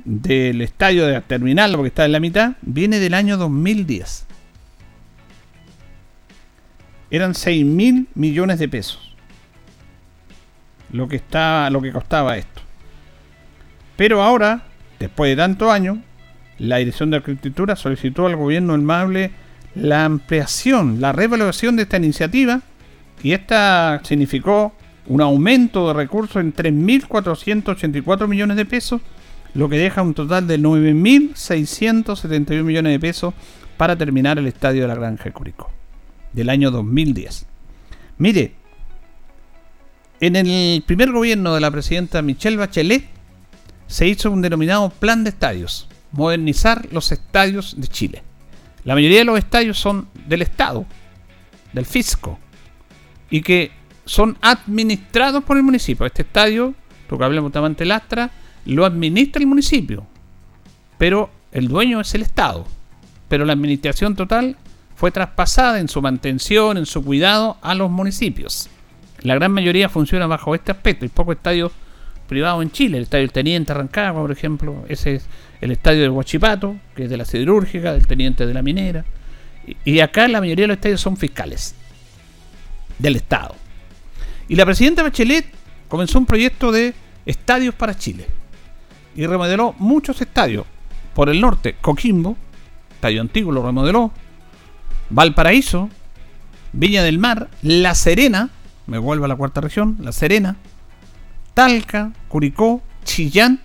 del 0.05 0.63
estadio 0.63 1.07
de 1.07 1.21
terminal, 1.23 1.73
porque 1.73 1.89
está 1.89 2.05
en 2.05 2.13
la 2.13 2.21
mitad, 2.21 2.53
viene 2.63 2.99
del 2.99 3.15
año 3.15 3.37
2010. 3.37 4.26
Eran 7.17 7.35
6 7.35 7.65
mil 7.65 8.07
millones 8.15 8.59
de 8.59 8.69
pesos. 8.69 9.15
Lo 10.93 11.09
que, 11.09 11.17
está, 11.17 11.71
lo 11.71 11.81
que 11.81 11.91
costaba 11.91 12.37
esto. 12.37 12.61
Pero 13.97 14.23
ahora, 14.23 14.65
después 14.99 15.31
de 15.31 15.37
tantos 15.37 15.71
años, 15.71 15.97
la 16.59 16.77
Dirección 16.77 17.11
de 17.11 17.17
Arquitectura 17.17 17.75
solicitó 17.75 18.27
al 18.27 18.37
gobierno 18.37 18.75
del 18.75 18.83
Mable 18.83 19.31
la 19.75 20.05
ampliación, 20.05 21.01
la 21.01 21.13
revaluación 21.13 21.77
de 21.77 21.85
esta 21.85 21.97
iniciativa 21.97 22.61
y 23.23 23.33
esta 23.33 24.03
significó 24.05 24.75
un 25.07 25.23
aumento 25.23 25.89
de 25.89 25.95
recursos 25.95 26.37
en 26.37 26.53
3.484 26.53 28.29
millones 28.29 28.59
de 28.59 28.67
pesos, 28.67 29.01
lo 29.55 29.71
que 29.71 29.79
deja 29.79 30.03
un 30.03 30.13
total 30.13 30.47
de 30.47 30.59
9.671 30.59 32.63
millones 32.63 32.93
de 32.93 33.01
pesos 33.01 33.33
para 33.79 33.97
terminar 33.97 34.39
el 34.39 34.49
estadio 34.49 34.83
de 34.83 34.89
la 34.89 34.97
Granja 34.97 35.31
Curicó 35.31 35.71
del 36.37 36.51
año 36.51 36.71
2010. 36.71 37.47
Mire, 38.19 38.55
en 40.21 40.37
el 40.37 40.83
primer 40.83 41.11
gobierno 41.11 41.55
de 41.55 41.61
la 41.61 41.71
presidenta 41.71 42.23
Michelle 42.23 42.59
Bachelet 42.59 43.05
se 43.87 44.07
hizo 44.07 44.31
un 44.31 44.43
denominado 44.43 44.91
plan 44.91 45.25
de 45.25 45.31
estadios, 45.31 45.89
modernizar 46.13 46.87
los 46.93 47.11
estadios 47.11 47.75
de 47.79 47.89
Chile. 47.89 48.23
La 48.85 48.95
mayoría 48.95 49.19
de 49.19 49.25
los 49.25 49.39
estadios 49.39 49.79
son 49.79 50.09
del 50.29 50.43
Estado, 50.43 50.87
del 51.73 51.87
fisco, 51.87 52.39
y 53.31 53.41
que 53.41 53.73
son 54.05 54.37
administrados 54.41 55.43
por 55.43 55.57
el 55.57 55.63
municipio. 55.63 56.07
Este 56.07 56.23
estadio, 56.23 56.75
lo 57.11 57.19
que 57.19 57.25
hablamos 57.25 57.53
de 57.53 57.85
Lastra, 57.85 58.31
lo 58.67 58.85
administra 58.85 59.41
el 59.41 59.49
municipio, 59.49 60.07
pero 60.99 61.31
el 61.51 61.69
dueño 61.69 62.01
es 62.01 62.15
el 62.15 62.23
Estado. 62.23 62.67
Pero 63.29 63.45
la 63.45 63.55
administración 63.55 64.15
total 64.15 64.57
fue 64.97 65.11
traspasada 65.11 65.79
en 65.79 65.89
su 65.89 66.03
mantención, 66.03 66.79
en 66.79 66.87
su 66.87 67.05
cuidado 67.05 67.59
a 67.63 67.75
los 67.75 67.91
municipios. 67.91 68.69
La 69.21 69.35
gran 69.35 69.53
mayoría 69.53 69.89
funciona 69.89 70.27
bajo 70.27 70.55
este 70.55 70.73
aspecto. 70.73 71.05
Hay 71.05 71.11
pocos 71.11 71.37
estadios 71.37 71.73
privados 72.27 72.63
en 72.63 72.71
Chile. 72.71 72.97
El 72.97 73.05
estadio 73.05 73.23
del 73.23 73.33
Teniente 73.33 73.73
Arrancagua, 73.73 74.23
por 74.23 74.33
ejemplo, 74.33 74.85
ese 74.89 75.17
es 75.17 75.27
el 75.61 75.71
estadio 75.71 76.03
de 76.03 76.09
Huachipato, 76.09 76.77
que 76.95 77.05
es 77.05 77.11
de 77.11 77.17
la 77.17 77.25
siderúrgica, 77.25 77.93
del 77.93 78.07
Teniente 78.07 78.47
de 78.47 78.55
la 78.55 78.63
Minera. 78.63 79.05
Y, 79.85 80.01
acá 80.01 80.29
la 80.29 80.41
mayoría 80.41 80.65
de 80.65 80.69
los 80.69 80.77
estadios 80.77 81.01
son 81.01 81.17
fiscales 81.17 81.75
del 82.99 83.17
Estado. 83.17 83.55
Y 84.49 84.55
la 84.55 84.65
presidenta 84.65 85.03
Bachelet 85.03 85.47
comenzó 85.89 86.19
un 86.19 86.27
proyecto 86.27 86.73
de 86.73 86.95
estadios 87.27 87.75
para 87.75 87.97
Chile. 87.97 88.27
Y 89.15 89.27
remodeló 89.27 89.75
muchos 89.79 90.21
estadios. 90.21 90.67
Por 91.15 91.29
el 91.29 91.41
norte, 91.41 91.77
Coquimbo, 91.81 92.37
estadio 92.95 93.21
antiguo 93.21 93.53
lo 93.53 93.65
remodeló. 93.65 94.13
Valparaíso, 95.11 95.89
Viña 96.73 97.03
del 97.03 97.19
Mar, 97.19 97.49
La 97.63 97.95
Serena, 97.95 98.51
me 98.87 98.99
vuelvo 98.99 99.25
a 99.25 99.29
la 99.29 99.37
cuarta 99.37 99.61
región, 99.61 99.97
La 100.01 100.13
Serena, 100.13 100.57
Talca, 101.55 102.13
Curicó, 102.29 102.83
Chillán, 103.05 103.61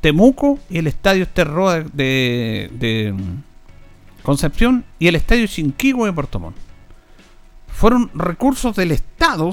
Temuco 0.00 0.60
y 0.70 0.78
el 0.78 0.86
Estadio 0.86 1.24
Esterroa 1.24 1.80
de, 1.80 2.70
de, 2.72 3.14
Concepción 4.22 4.84
y 5.00 5.08
el 5.08 5.16
Estadio 5.16 5.46
Chinquihue 5.46 6.06
de 6.06 6.12
Puerto 6.12 6.38
Montt. 6.38 6.56
Fueron 7.66 8.10
recursos 8.14 8.76
del 8.76 8.92
Estado, 8.92 9.50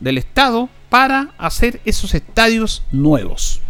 del 0.00 0.18
Estado 0.18 0.68
para 0.90 1.30
hacer 1.38 1.80
esos 1.86 2.14
estadios 2.14 2.84
nuevos. 2.92 3.61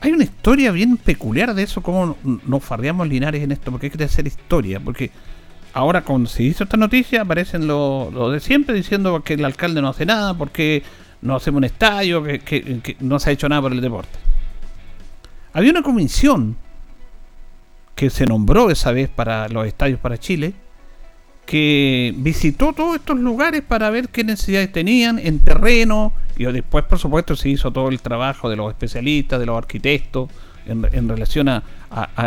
Hay 0.00 0.12
una 0.12 0.24
historia 0.24 0.72
bien 0.72 0.96
peculiar 0.96 1.54
de 1.54 1.62
eso, 1.62 1.82
cómo 1.82 2.16
nos 2.22 2.62
farreamos 2.62 3.08
Linares 3.08 3.42
en 3.42 3.52
esto, 3.52 3.70
porque 3.70 3.86
hay 3.86 3.90
que 3.90 4.04
hacer 4.04 4.26
historia, 4.26 4.78
porque 4.78 5.10
ahora 5.72 6.02
cuando 6.02 6.28
se 6.28 6.42
hizo 6.42 6.64
esta 6.64 6.76
noticia 6.76 7.22
aparecen 7.22 7.66
lo, 7.66 8.10
lo 8.12 8.30
de 8.30 8.40
siempre 8.40 8.74
diciendo 8.74 9.22
que 9.22 9.34
el 9.34 9.44
alcalde 9.44 9.80
no 9.80 9.88
hace 9.88 10.06
nada, 10.06 10.34
porque 10.34 10.82
no 11.22 11.36
hacemos 11.36 11.58
un 11.58 11.64
estadio, 11.64 12.22
que, 12.22 12.96
no 13.00 13.18
se 13.18 13.30
ha 13.30 13.32
hecho 13.32 13.48
nada 13.48 13.62
por 13.62 13.72
el 13.72 13.80
deporte. 13.80 14.18
Había 15.52 15.70
una 15.70 15.82
comisión 15.82 16.56
que 17.94 18.10
se 18.10 18.26
nombró 18.26 18.70
esa 18.70 18.92
vez 18.92 19.08
para 19.08 19.48
los 19.48 19.66
estadios 19.66 19.98
para 19.98 20.18
Chile, 20.18 20.54
que 21.46 22.12
visitó 22.16 22.72
todos 22.72 22.96
estos 22.96 23.18
lugares 23.18 23.62
para 23.62 23.88
ver 23.90 24.08
qué 24.08 24.24
necesidades 24.24 24.72
tenían 24.72 25.18
en 25.18 25.38
terreno, 25.38 26.12
y 26.36 26.44
después, 26.44 26.84
por 26.84 26.98
supuesto, 26.98 27.34
se 27.34 27.48
hizo 27.48 27.70
todo 27.70 27.88
el 27.88 28.02
trabajo 28.02 28.50
de 28.50 28.56
los 28.56 28.68
especialistas, 28.68 29.40
de 29.40 29.46
los 29.46 29.56
arquitectos, 29.56 30.28
en, 30.66 31.08
relación 31.08 31.48
a, 31.48 31.62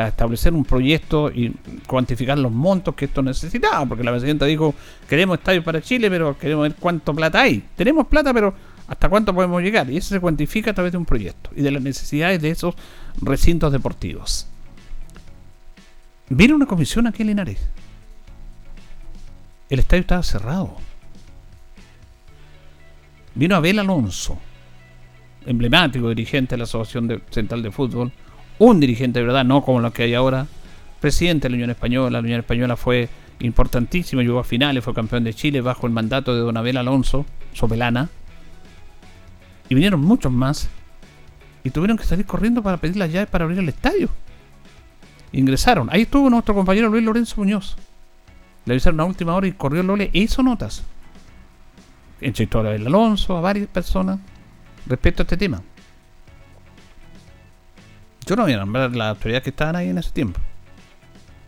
establecer 0.07 0.53
un 0.53 0.63
proyecto 0.63 1.29
y 1.29 1.51
cuantificar 1.85 2.37
los 2.39 2.51
montos 2.51 2.95
que 2.95 3.05
esto 3.05 3.21
necesitaba, 3.21 3.85
porque 3.85 4.03
la 4.03 4.11
presidenta 4.11 4.45
dijo, 4.45 4.73
queremos 5.07 5.37
estadios 5.37 5.63
para 5.63 5.81
Chile, 5.81 6.09
pero 6.09 6.37
queremos 6.37 6.63
ver 6.63 6.75
cuánto 6.79 7.13
plata 7.13 7.41
hay. 7.41 7.63
Tenemos 7.75 8.07
plata, 8.07 8.33
pero 8.33 8.53
hasta 8.87 9.09
cuánto 9.09 9.35
podemos 9.35 9.61
llegar. 9.61 9.89
Y 9.89 9.97
eso 9.97 10.09
se 10.09 10.19
cuantifica 10.19 10.71
a 10.71 10.73
través 10.73 10.93
de 10.93 10.97
un 10.97 11.05
proyecto 11.05 11.51
y 11.55 11.61
de 11.61 11.71
las 11.71 11.83
necesidades 11.83 12.41
de 12.41 12.51
esos 12.51 12.75
recintos 13.21 13.71
deportivos. 13.71 14.47
Vino 16.29 16.55
una 16.55 16.65
comisión 16.65 17.07
aquí 17.07 17.23
en 17.23 17.27
Linares. 17.27 17.59
El 19.69 19.79
estadio 19.79 20.01
estaba 20.01 20.23
cerrado. 20.23 20.75
Vino 23.35 23.55
Abel 23.55 23.77
Alonso, 23.79 24.37
emblemático 25.45 26.09
dirigente 26.09 26.55
de 26.55 26.57
la 26.57 26.63
Asociación 26.63 27.21
Central 27.29 27.61
de 27.61 27.71
Fútbol, 27.71 28.11
un 28.57 28.79
dirigente 28.79 29.19
de 29.19 29.25
verdad, 29.25 29.45
no 29.45 29.63
como 29.63 29.79
lo 29.79 29.93
que 29.93 30.03
hay 30.03 30.15
ahora, 30.15 30.47
presidente 30.99 31.47
de 31.47 31.51
la 31.51 31.55
Unión 31.55 31.69
Española. 31.69 32.09
La 32.09 32.19
Unión 32.19 32.39
Española 32.39 32.75
fue 32.75 33.09
importantísima, 33.39 34.23
llegó 34.23 34.39
a 34.39 34.43
finales, 34.43 34.83
fue 34.83 34.93
campeón 34.93 35.23
de 35.23 35.33
Chile 35.33 35.61
bajo 35.61 35.85
el 35.85 35.93
mandato 35.93 36.33
de 36.33 36.41
don 36.41 36.57
Abel 36.57 36.77
Alonso, 36.77 37.25
Sopelana. 37.53 38.09
Y 39.69 39.75
vinieron 39.75 40.01
muchos 40.01 40.31
más. 40.31 40.67
Y 41.63 41.69
tuvieron 41.69 41.97
que 41.97 42.05
salir 42.05 42.25
corriendo 42.25 42.63
para 42.63 42.77
pedir 42.77 42.97
las 42.97 43.11
llaves 43.11 43.29
para 43.29 43.43
abrir 43.43 43.59
el 43.59 43.69
estadio. 43.69 44.09
Ingresaron. 45.31 45.89
Ahí 45.91 46.01
estuvo 46.01 46.29
nuestro 46.29 46.55
compañero 46.55 46.89
Luis 46.89 47.03
Lorenzo 47.03 47.35
Muñoz. 47.37 47.77
Le 48.65 48.73
avisaron 48.73 48.99
a 48.99 49.05
última 49.05 49.35
hora 49.35 49.47
y 49.47 49.53
corrió 49.53 49.83
Lole 49.83 50.11
e 50.13 50.19
hizo 50.19 50.43
notas. 50.43 50.83
Entrevistó 52.21 52.59
a 52.59 52.71
Alonso, 52.71 53.37
a 53.37 53.41
varias 53.41 53.67
personas 53.67 54.19
respecto 54.85 55.21
a 55.21 55.25
este 55.25 55.37
tema. 55.37 55.61
Yo 58.25 58.35
no 58.35 58.43
voy 58.43 58.53
a 58.53 58.57
nombrar 58.57 58.95
las 58.95 59.09
autoridades 59.09 59.43
que 59.43 59.49
estaban 59.49 59.75
ahí 59.75 59.89
en 59.89 59.97
ese 59.97 60.11
tiempo. 60.11 60.39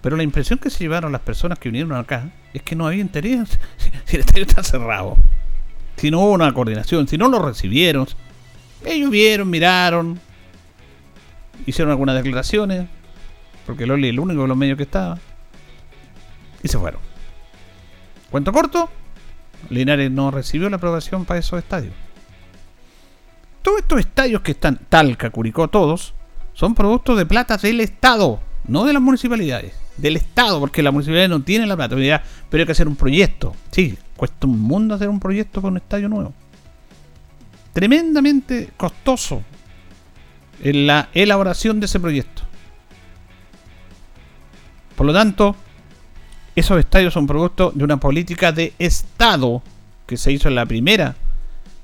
Pero 0.01 0.17
la 0.17 0.23
impresión 0.23 0.57
que 0.57 0.69
se 0.69 0.79
llevaron 0.79 1.11
las 1.11 1.21
personas 1.21 1.59
que 1.59 1.69
vinieron 1.69 1.93
acá 1.93 2.31
es 2.53 2.63
que 2.63 2.75
no 2.75 2.87
había 2.87 3.01
interés 3.01 3.59
si 4.05 4.15
el 4.15 4.21
estadio 4.21 4.43
está 4.43 4.63
cerrado 4.63 5.17
si 6.01 6.09
no 6.09 6.21
hubo 6.21 6.31
una 6.31 6.51
coordinación, 6.51 7.07
si 7.07 7.15
no 7.15 7.29
lo 7.29 7.39
recibieron. 7.39 8.07
Ellos 8.83 9.11
vieron, 9.11 9.49
miraron, 9.51 10.19
hicieron 11.67 11.91
algunas 11.91 12.15
declaraciones, 12.15 12.87
porque 13.67 13.85
Loli 13.85 14.07
es 14.07 14.13
el 14.13 14.19
único 14.19 14.41
de 14.41 14.47
los 14.47 14.57
medios 14.57 14.77
que 14.77 14.83
estaba, 14.83 15.19
y 16.63 16.67
se 16.67 16.77
fueron. 16.77 17.01
Cuento 18.29 18.51
corto, 18.51 18.89
Linares 19.69 20.11
no 20.11 20.31
recibió 20.31 20.69
la 20.69 20.77
aprobación 20.77 21.25
para 21.25 21.39
esos 21.39 21.59
estadios. 21.59 21.93
Todos 23.61 23.79
estos 23.79 23.99
estadios 23.99 24.41
que 24.41 24.51
están, 24.51 24.79
Talca, 24.89 25.29
Curicó, 25.29 25.67
todos, 25.67 26.13
son 26.53 26.73
productos 26.73 27.17
de 27.17 27.25
plata 27.25 27.57
del 27.57 27.81
Estado. 27.81 28.39
no 28.67 28.85
de 28.85 28.93
las 28.93 29.01
municipalidades, 29.01 29.73
del 29.97 30.17
Estado, 30.17 30.59
porque 30.59 30.81
la 30.81 30.91
municipalidad 30.91 31.29
no 31.29 31.41
tiene 31.41 31.65
la 31.65 31.75
plata. 31.75 31.95
Pero 31.95 32.61
hay 32.61 32.65
que 32.65 32.71
hacer 32.71 32.87
un 32.87 32.95
proyecto. 32.95 33.55
Sí, 33.71 33.97
cuesta 34.15 34.47
un 34.47 34.59
mundo 34.59 34.95
hacer 34.95 35.09
un 35.09 35.19
proyecto 35.19 35.61
con 35.61 35.71
un 35.71 35.77
estadio 35.77 36.09
nuevo. 36.09 36.33
Tremendamente 37.73 38.69
costoso 38.77 39.43
en 40.63 40.87
la 40.87 41.09
elaboración 41.13 41.79
de 41.79 41.85
ese 41.85 41.99
proyecto. 41.99 42.43
Por 44.95 45.05
lo 45.05 45.13
tanto, 45.13 45.55
esos 46.55 46.79
estadios 46.79 47.13
son 47.13 47.27
producto 47.27 47.71
de 47.73 47.83
una 47.83 47.97
política 47.97 48.51
de 48.51 48.73
Estado 48.77 49.61
que 50.05 50.17
se 50.17 50.31
hizo 50.31 50.49
en 50.49 50.55
la 50.55 50.65
primera 50.65 51.15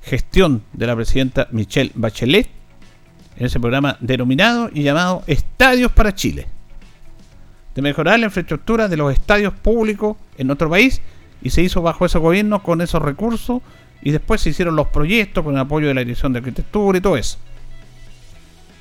gestión 0.02 0.64
de 0.74 0.88
la 0.88 0.96
presidenta 0.96 1.48
Michelle 1.52 1.92
Bachelet, 1.96 2.50
en 3.38 3.46
ese 3.46 3.60
programa 3.60 3.98
denominado 4.00 4.70
y 4.74 4.84
llamado 4.84 5.24
Estadios 5.28 5.92
para 5.92 6.14
Chile, 6.16 6.48
de 7.76 7.82
mejorar 7.82 8.20
la 8.20 8.26
infraestructura 8.26 8.88
de 8.88 8.98
los 8.98 9.14
estadios 9.14 9.54
públicos 9.54 10.18
en 10.38 10.48
nuestro 10.48 10.70
país, 10.70 11.02
y 11.42 11.52
se 11.52 11.62
hizo 11.62 11.82
bajo 11.82 12.06
ese 12.06 12.18
gobierno 12.18 12.64
con 12.64 12.82
esos 12.82 13.02
recursos, 13.02 13.62
y 14.02 14.12
después 14.12 14.42
se 14.42 14.50
hicieron 14.50 14.76
los 14.76 14.88
proyectos 14.88 15.44
con 15.44 15.54
el 15.54 15.62
apoyo 15.62 15.88
de 15.88 15.94
la 15.94 16.02
Dirección 16.02 16.34
de 16.34 16.40
Arquitectura 16.40 16.98
y 16.98 17.02
todo 17.02 17.16
eso. 17.16 17.38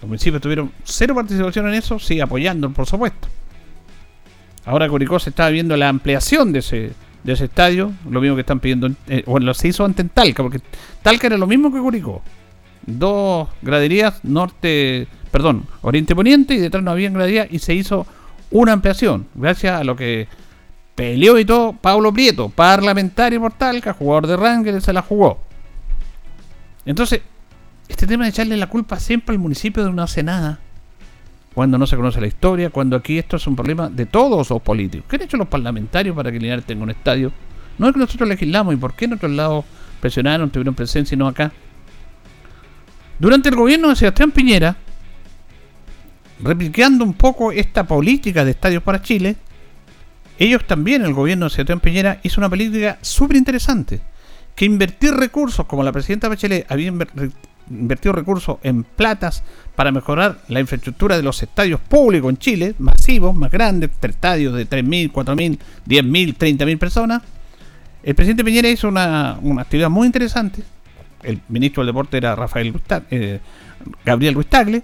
Los 0.01 0.09
municipios 0.09 0.43
tuvieron 0.43 0.73
cero 0.85 1.15
participación 1.15 1.69
en 1.69 1.75
eso, 1.75 1.99
sí 1.99 2.21
apoyando, 2.21 2.71
por 2.71 2.87
supuesto. 2.87 3.29
Ahora 4.67 4.89
Curicó 4.89 5.21
se 5.21 5.31
está 5.31 5.49
viendo 5.49 5.77
la 5.77 5.89
ampliación 5.89 6.53
de 6.53 6.59
ese, 6.59 6.93
de 7.23 7.33
ese 7.33 7.45
estadio, 7.45 7.93
lo 8.11 8.21
mismo 8.21 8.35
que 8.35 8.41
están 8.41 8.59
pidiendo, 8.59 8.91
eh, 9.07 9.23
bueno, 9.25 9.55
se 9.55 9.69
hizo 9.69 9.85
antes 9.85 10.05
en 10.05 10.09
Talca, 10.11 10.43
porque 10.43 10.61
Talca 11.03 11.29
era 11.29 11.39
lo 11.39 11.47
mismo 11.47 11.73
que 11.73 11.79
Curicó. 11.79 12.21
Dos 12.85 13.49
graderías 13.63 14.25
norte, 14.25 15.07
perdón, 15.31 15.67
oriente-poniente 15.83 16.55
y 16.55 16.59
detrás 16.59 16.83
no 16.83 16.91
había 16.91 17.11
graderías 17.11 17.47
y 17.51 17.61
se 17.61 17.75
hizo 17.75 18.07
una 18.51 18.73
ampliación, 18.73 19.29
gracias 19.37 19.81
a 19.81 19.85
lo 19.85 19.95
que 19.95 20.27
peleó 20.97 21.39
y 21.39 21.45
todo 21.45 21.73
Pablo 21.75 22.13
Prieto, 22.13 22.49
parlamentario 22.49 23.41
por 23.41 23.53
Talca, 23.53 23.93
jugador 23.93 24.27
de 24.27 24.37
Rangel, 24.37 24.83
se 24.83 24.93
la 24.93 25.03
jugó. 25.03 25.39
Entonces, 26.85 27.21
este 27.89 28.09
tema 28.09 28.25
de 28.25 28.31
echarle 28.31 28.57
la 28.57 28.69
culpa 28.69 28.99
siempre 28.99 29.35
al 29.35 29.39
municipio 29.41 29.85
de 29.85 29.93
no 29.93 30.03
hace 30.03 30.25
nada, 30.25 30.59
cuando 31.57 31.79
no 31.79 31.87
se 31.87 31.97
conoce 31.97 32.21
la 32.21 32.27
historia, 32.27 32.69
cuando 32.69 32.97
aquí 32.97 33.17
esto 33.17 33.37
es 33.37 33.47
un 33.47 33.57
problema 33.57 33.89
de 33.89 34.05
todos 34.05 34.51
los 34.51 34.61
políticos. 34.61 35.07
¿Qué 35.09 35.17
han 35.17 35.23
hecho 35.23 35.39
los 35.39 35.49
parlamentarios 35.49 36.15
para 36.15 36.31
que 36.31 36.39
Linares 36.39 36.67
tenga 36.67 36.83
un 36.83 36.91
estadio? 36.91 37.33
No 37.79 37.87
es 37.87 37.95
que 37.95 37.99
nosotros 37.99 38.29
legislamos, 38.29 38.75
¿y 38.75 38.77
por 38.77 38.93
qué 38.93 39.07
en 39.07 39.15
otros 39.15 39.33
lados 39.33 39.65
presionaron, 39.99 40.51
tuvieron 40.51 40.75
presencia 40.75 41.15
y 41.15 41.19
no 41.19 41.27
acá? 41.27 41.51
Durante 43.19 43.49
el 43.49 43.55
gobierno 43.55 43.89
de 43.89 43.97
Sebastián 43.97 44.33
Piñera, 44.33 44.77
replicando 46.41 47.07
un 47.07 47.15
poco 47.15 47.51
esta 47.53 47.85
política 47.87 48.45
de 48.45 48.51
estadios 48.51 48.83
para 48.83 49.01
Chile, 49.01 49.37
ellos 50.39 50.67
también, 50.67 51.07
el 51.07 51.15
gobierno 51.15 51.47
de 51.47 51.53
Sebastián 51.53 51.81
Piñera, 51.81 52.21
hizo 52.23 52.39
una 52.39 52.51
política 52.51 52.99
súper 53.01 53.39
interesante, 53.39 54.03
que 54.55 54.67
invertir 54.67 55.15
recursos, 55.15 55.65
como 55.65 55.83
la 55.83 55.93
presidenta 55.93 56.29
Bachelet 56.29 56.71
había 56.71 56.93
invertido 57.71 58.13
recursos 58.13 58.59
en 58.63 58.85
platas 58.85 59.43
para 59.75 59.93
mejorar 59.93 60.39
la 60.49 60.61
infraestructura 60.61 61.17
de 61.17 61.23
los 61.23 61.43
estadios 61.43 61.81
públicos 61.81 62.31
en 62.31 62.39
Chile, 62.39 62.75
masivos, 62.79 63.35
más 63.35 63.51
grandes, 63.51 63.91
estadios 64.01 64.55
de 64.55 64.69
3.000, 64.69 65.13
4.000, 65.13 65.59
10.000, 65.87 66.37
30.000 66.37 66.79
personas. 66.79 67.23
El 68.03 68.15
presidente 68.15 68.45
Piñera 68.45 68.69
hizo 68.69 68.89
una, 68.89 69.33
actividad 69.59 69.91
muy 69.91 70.07
interesante. 70.07 70.63
El 71.23 71.41
ministro 71.49 71.83
del 71.83 71.89
Deporte 71.89 72.17
era 72.17 72.37
Rafael 72.37 72.73
eh, 73.11 73.41
Gabriel 74.05 74.35
Ruiz 74.35 74.47
Tagle, 74.47 74.83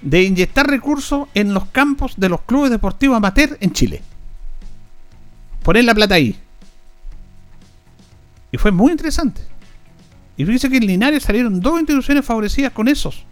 de 0.00 0.22
inyectar 0.22 0.66
recursos 0.66 1.28
en 1.34 1.54
los 1.54 1.66
campos 1.66 2.14
de 2.16 2.28
los 2.28 2.40
clubes 2.42 2.70
deportivos 2.70 3.16
amateur 3.16 3.56
en 3.60 3.72
Chile. 3.72 4.02
Poner 5.62 5.84
la 5.84 5.94
plata 5.94 6.14
ahí. 6.14 6.36
Y 8.50 8.58
fue 8.58 8.72
muy 8.72 8.92
interesante. 8.92 9.51
Y 10.36 10.44
fíjense 10.44 10.70
que 10.70 10.78
en 10.78 10.86
Linares 10.86 11.22
salieron 11.22 11.60
dos 11.60 11.78
instituciones 11.78 12.24
favorecidas 12.24 12.72
con 12.72 12.88
esos. 12.88 13.24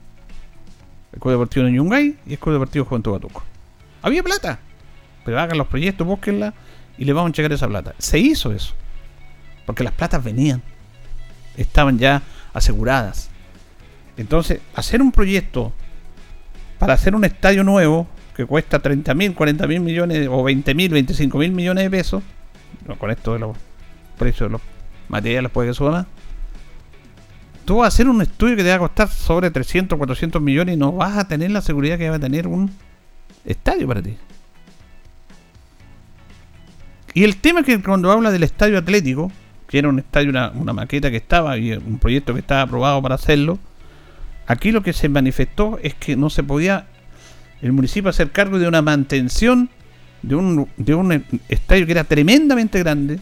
El 1.13 1.21
Club 1.21 1.33
Deportivo 1.33 1.67
de 1.67 1.73
Yungay 1.73 2.17
y 2.27 2.33
el 2.33 2.39
Club 2.39 2.55
Deportivo 2.55 2.85
Juventud 2.85 3.13
Batuco. 3.13 3.43
Había 4.03 4.23
plata. 4.23 4.59
Pero 5.25 5.41
hagan 5.41 5.59
los 5.59 5.67
proyectos, 5.67 6.07
búsquenla 6.07 6.55
y 6.99 7.05
le 7.05 7.13
vamos 7.13 7.29
a 7.29 7.31
entregar 7.31 7.53
esa 7.53 7.69
plata. 7.69 7.95
Se 7.99 8.19
hizo 8.19 8.53
eso. 8.53 8.75
Porque 9.67 9.85
las 9.85 9.93
platas 9.93 10.23
venían. 10.23 10.63
Estaban 11.57 11.99
ya 11.99 12.23
aseguradas. 12.53 13.31
Entonces, 14.17 14.61
hacer 14.75 15.01
un 15.01 15.13
proyecto 15.13 15.73
para 16.79 16.95
hacer 16.95 17.15
un 17.15 17.25
estadio 17.25 17.65
nuevo 17.65 18.07
que 18.35 18.47
cuesta 18.47 18.79
30 18.79 19.15
mil, 19.15 19.35
40 19.35 19.67
mil 19.67 19.81
millones 19.81 20.29
o 20.31 20.43
20 20.43 20.75
mil, 20.75 20.91
25 20.93 21.39
mil 21.39 21.53
millones 21.53 21.85
de 21.85 21.91
pesos, 21.91 22.23
con 22.99 23.11
esto 23.11 23.35
de 23.35 23.39
los 23.39 23.57
precios 24.19 24.49
de 24.49 24.53
los 24.53 24.61
materiales 25.09 25.51
puede 25.51 25.69
que 25.69 25.75
suba 25.75 25.91
más, 25.91 26.07
tú 27.71 27.77
vas 27.77 27.85
a 27.85 27.89
hacer 27.95 28.09
un 28.09 28.21
estudio 28.21 28.57
que 28.57 28.65
te 28.65 28.69
va 28.69 28.75
a 28.75 28.79
costar 28.81 29.07
sobre 29.07 29.49
300, 29.49 29.97
400 29.97 30.43
millones 30.43 30.75
y 30.75 30.77
no 30.77 30.91
vas 30.91 31.17
a 31.17 31.29
tener 31.29 31.53
la 31.53 31.61
seguridad 31.61 31.99
que 31.99 32.11
va 32.11 32.17
a 32.17 32.19
tener 32.19 32.49
un 32.49 32.69
estadio 33.45 33.87
para 33.87 34.03
ti. 34.03 34.17
Y 37.15 37.23
el 37.23 37.37
tema 37.37 37.61
es 37.61 37.67
que 37.67 37.81
cuando 37.81 38.11
habla 38.11 38.33
del 38.33 38.43
estadio 38.43 38.77
atlético, 38.77 39.31
que 39.69 39.79
era 39.79 39.89
un 39.89 40.01
estadio, 40.01 40.31
una, 40.31 40.51
una 40.51 40.73
maqueta 40.73 41.13
que 41.13 41.19
estaba 41.19 41.57
y 41.59 41.71
un 41.75 42.01
proyecto 42.01 42.35
que 42.35 42.41
estaba 42.41 42.63
aprobado 42.63 43.01
para 43.03 43.15
hacerlo, 43.15 43.61
aquí 44.49 44.73
lo 44.73 44.83
que 44.83 44.93
se 44.93 45.09
manifestó 45.09 45.79
es 45.81 45.95
que 45.95 46.17
no 46.17 46.29
se 46.29 46.43
podía 46.43 46.89
el 47.63 47.71
municipio 47.71 48.11
hacer 48.11 48.33
cargo 48.33 48.59
de 48.59 48.67
una 48.67 48.83
mantención 48.83 49.71
de 50.23 50.35
un, 50.35 50.69
de 50.77 50.95
un 50.97 51.25
estadio 51.49 51.87
que 51.87 51.93
era 51.93 52.03
tremendamente 52.03 52.81
grande 52.81 53.21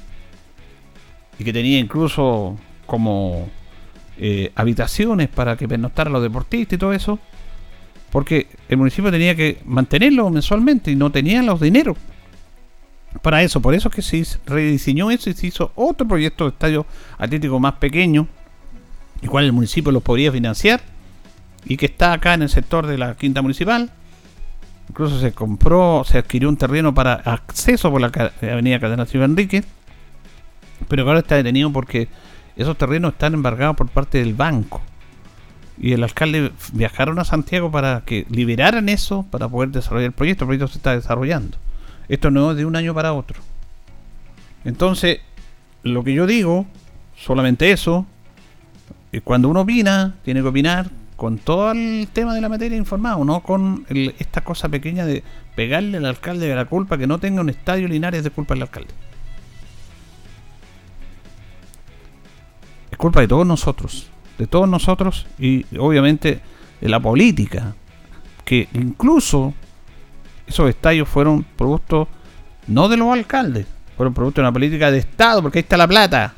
y 1.38 1.44
que 1.44 1.52
tenía 1.52 1.78
incluso 1.78 2.56
como 2.86 3.50
eh, 4.18 4.52
habitaciones 4.54 5.28
para 5.28 5.56
que 5.56 5.68
pernoctaran 5.68 6.12
los 6.12 6.22
deportistas 6.22 6.74
y 6.74 6.78
todo 6.78 6.92
eso, 6.92 7.18
porque 8.10 8.48
el 8.68 8.76
municipio 8.76 9.10
tenía 9.10 9.34
que 9.34 9.60
mantenerlo 9.64 10.28
mensualmente 10.30 10.90
y 10.90 10.96
no 10.96 11.10
tenía 11.10 11.42
los 11.42 11.60
dineros 11.60 11.96
para 13.22 13.42
eso. 13.42 13.60
Por 13.60 13.74
eso 13.74 13.90
que 13.90 14.02
se 14.02 14.24
rediseñó 14.46 15.10
eso 15.10 15.30
y 15.30 15.34
se 15.34 15.46
hizo 15.46 15.72
otro 15.74 16.06
proyecto 16.06 16.44
de 16.44 16.50
estadio 16.50 16.86
atlético 17.18 17.60
más 17.60 17.74
pequeño, 17.74 18.26
el 19.22 19.30
cual 19.30 19.44
el 19.44 19.52
municipio 19.52 19.92
lo 19.92 20.00
podría 20.00 20.32
financiar 20.32 20.80
y 21.64 21.76
que 21.76 21.86
está 21.86 22.12
acá 22.12 22.34
en 22.34 22.42
el 22.42 22.48
sector 22.48 22.86
de 22.86 22.98
la 22.98 23.14
quinta 23.14 23.42
municipal. 23.42 23.90
Incluso 24.88 25.20
se 25.20 25.32
compró, 25.32 26.02
se 26.04 26.18
adquirió 26.18 26.48
un 26.48 26.56
terreno 26.56 26.94
para 26.94 27.14
acceso 27.14 27.90
por 27.90 28.00
la 28.00 28.10
avenida 28.42 28.80
Cadena 28.80 29.04
Ciudad 29.04 29.28
Enrique, 29.28 29.62
pero 30.88 31.02
ahora 31.02 31.18
está 31.20 31.36
detenido 31.36 31.70
porque 31.72 32.08
esos 32.58 32.76
terrenos 32.76 33.12
están 33.12 33.34
embargados 33.34 33.76
por 33.76 33.88
parte 33.88 34.18
del 34.18 34.34
banco. 34.34 34.82
Y 35.80 35.92
el 35.92 36.02
alcalde 36.02 36.52
viajaron 36.72 37.20
a 37.20 37.24
Santiago 37.24 37.70
para 37.70 38.02
que 38.04 38.26
liberaran 38.28 38.88
eso 38.88 39.24
para 39.30 39.48
poder 39.48 39.70
desarrollar 39.70 40.06
el 40.06 40.12
proyecto. 40.12 40.44
El 40.44 40.48
proyecto 40.48 40.66
se 40.66 40.78
está 40.78 40.94
desarrollando. 40.94 41.56
Esto 42.08 42.32
no 42.32 42.50
es 42.50 42.56
de 42.56 42.66
un 42.66 42.74
año 42.74 42.92
para 42.94 43.12
otro. 43.12 43.40
Entonces, 44.64 45.20
lo 45.84 46.02
que 46.02 46.14
yo 46.14 46.26
digo, 46.26 46.66
solamente 47.16 47.70
eso, 47.70 48.06
es 49.12 49.22
cuando 49.22 49.48
uno 49.48 49.60
opina, 49.60 50.16
tiene 50.24 50.42
que 50.42 50.48
opinar 50.48 50.90
con 51.14 51.38
todo 51.38 51.70
el 51.70 52.08
tema 52.12 52.34
de 52.34 52.40
la 52.40 52.48
materia 52.48 52.76
informado, 52.76 53.24
no 53.24 53.40
con 53.40 53.86
esta 54.18 54.40
cosa 54.42 54.68
pequeña 54.68 55.06
de 55.06 55.22
pegarle 55.54 55.98
al 55.98 56.06
alcalde 56.06 56.48
de 56.48 56.54
la 56.56 56.64
culpa 56.64 56.98
que 56.98 57.06
no 57.06 57.18
tenga 57.18 57.40
un 57.40 57.50
estadio 57.50 57.86
Linares 57.86 58.24
de 58.24 58.30
culpa 58.30 58.54
del 58.54 58.62
alcalde. 58.62 58.90
Culpa 62.98 63.20
de 63.20 63.28
todos 63.28 63.46
nosotros, 63.46 64.08
de 64.36 64.46
todos 64.46 64.68
nosotros 64.68 65.26
y 65.38 65.64
obviamente 65.78 66.40
de 66.80 66.88
la 66.88 67.00
política, 67.00 67.74
que 68.44 68.68
incluso 68.74 69.54
esos 70.46 70.68
estadios 70.68 71.08
fueron 71.08 71.44
producto 71.56 72.08
no 72.66 72.88
de 72.88 72.96
los 72.98 73.10
alcaldes, 73.10 73.66
fueron 73.96 74.12
producto 74.12 74.40
de 74.40 74.46
una 74.46 74.52
política 74.52 74.90
de 74.90 74.98
Estado, 74.98 75.40
porque 75.40 75.58
ahí 75.58 75.62
está 75.62 75.76
la 75.76 75.88
plata. 75.88 76.34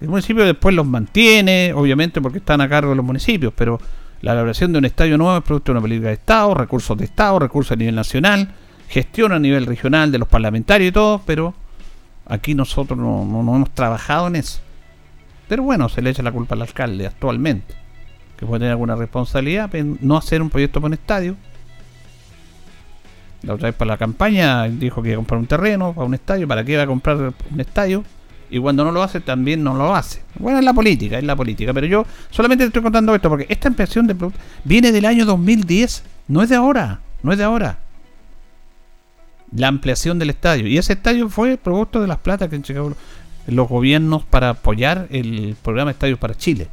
El 0.00 0.08
municipio 0.08 0.44
después 0.44 0.74
los 0.74 0.86
mantiene, 0.86 1.72
obviamente 1.74 2.20
porque 2.20 2.38
están 2.38 2.60
a 2.60 2.68
cargo 2.68 2.90
de 2.90 2.96
los 2.96 3.04
municipios, 3.04 3.52
pero 3.56 3.80
la 4.22 4.32
elaboración 4.32 4.72
de 4.72 4.78
un 4.78 4.84
estadio 4.84 5.18
nuevo 5.18 5.36
es 5.36 5.42
producto 5.42 5.72
de 5.72 5.78
una 5.78 5.82
política 5.82 6.08
de 6.08 6.14
Estado, 6.14 6.54
recursos 6.54 6.96
de 6.96 7.04
Estado, 7.04 7.38
recursos 7.38 7.72
a 7.72 7.76
nivel 7.76 7.94
nacional, 7.94 8.48
gestión 8.88 9.32
a 9.32 9.38
nivel 9.38 9.66
regional 9.66 10.12
de 10.12 10.18
los 10.18 10.28
parlamentarios 10.28 10.88
y 10.90 10.92
todo, 10.92 11.22
pero 11.24 11.54
aquí 12.26 12.54
nosotros 12.54 12.98
no, 12.98 13.24
no 13.24 13.56
hemos 13.56 13.70
trabajado 13.70 14.28
en 14.28 14.36
eso. 14.36 14.60
Pero 15.50 15.64
bueno, 15.64 15.88
se 15.88 16.00
le 16.00 16.10
echa 16.10 16.22
la 16.22 16.30
culpa 16.30 16.54
al 16.54 16.62
alcalde 16.62 17.08
actualmente, 17.08 17.74
que 18.38 18.46
puede 18.46 18.60
tener 18.60 18.70
alguna 18.70 18.94
responsabilidad 18.94 19.74
en 19.74 19.98
no 20.00 20.16
hacer 20.16 20.40
un 20.42 20.48
proyecto 20.48 20.80
con 20.80 20.92
estadio. 20.92 21.34
La 23.42 23.54
otra 23.54 23.66
vez 23.66 23.74
para 23.74 23.88
la 23.88 23.96
campaña 23.98 24.68
dijo 24.68 25.02
que 25.02 25.08
iba 25.08 25.16
a 25.16 25.18
comprar 25.18 25.40
un 25.40 25.48
terreno 25.48 25.92
para 25.92 26.06
un 26.06 26.14
estadio. 26.14 26.46
¿Para 26.46 26.62
qué 26.62 26.74
iba 26.74 26.84
a 26.84 26.86
comprar 26.86 27.16
un 27.16 27.60
estadio? 27.60 28.04
Y 28.48 28.60
cuando 28.60 28.84
no 28.84 28.92
lo 28.92 29.02
hace, 29.02 29.18
también 29.18 29.64
no 29.64 29.74
lo 29.74 29.92
hace. 29.92 30.22
Bueno, 30.38 30.60
es 30.60 30.64
la 30.64 30.72
política, 30.72 31.18
es 31.18 31.24
la 31.24 31.34
política. 31.34 31.74
Pero 31.74 31.88
yo 31.88 32.06
solamente 32.30 32.62
estoy 32.62 32.82
contando 32.82 33.12
esto 33.12 33.28
porque 33.28 33.46
esta 33.48 33.66
ampliación 33.66 34.06
de 34.06 34.14
viene 34.62 34.92
del 34.92 35.04
año 35.04 35.24
2010. 35.24 36.04
No 36.28 36.44
es 36.44 36.48
de 36.48 36.54
ahora, 36.54 37.00
no 37.24 37.32
es 37.32 37.38
de 37.38 37.44
ahora. 37.44 37.80
la 39.50 39.66
ampliación 39.66 40.16
del 40.20 40.30
estadio. 40.30 40.68
Y 40.68 40.78
ese 40.78 40.92
estadio 40.92 41.28
fue 41.28 41.56
producto 41.56 42.00
de 42.00 42.06
las 42.06 42.18
plata 42.18 42.48
que 42.48 42.54
entregó 42.54 42.94
los 43.50 43.68
gobiernos 43.68 44.24
para 44.24 44.50
apoyar 44.50 45.06
el 45.10 45.56
programa 45.62 45.90
Estadios 45.90 46.18
para 46.18 46.34
Chile. 46.34 46.68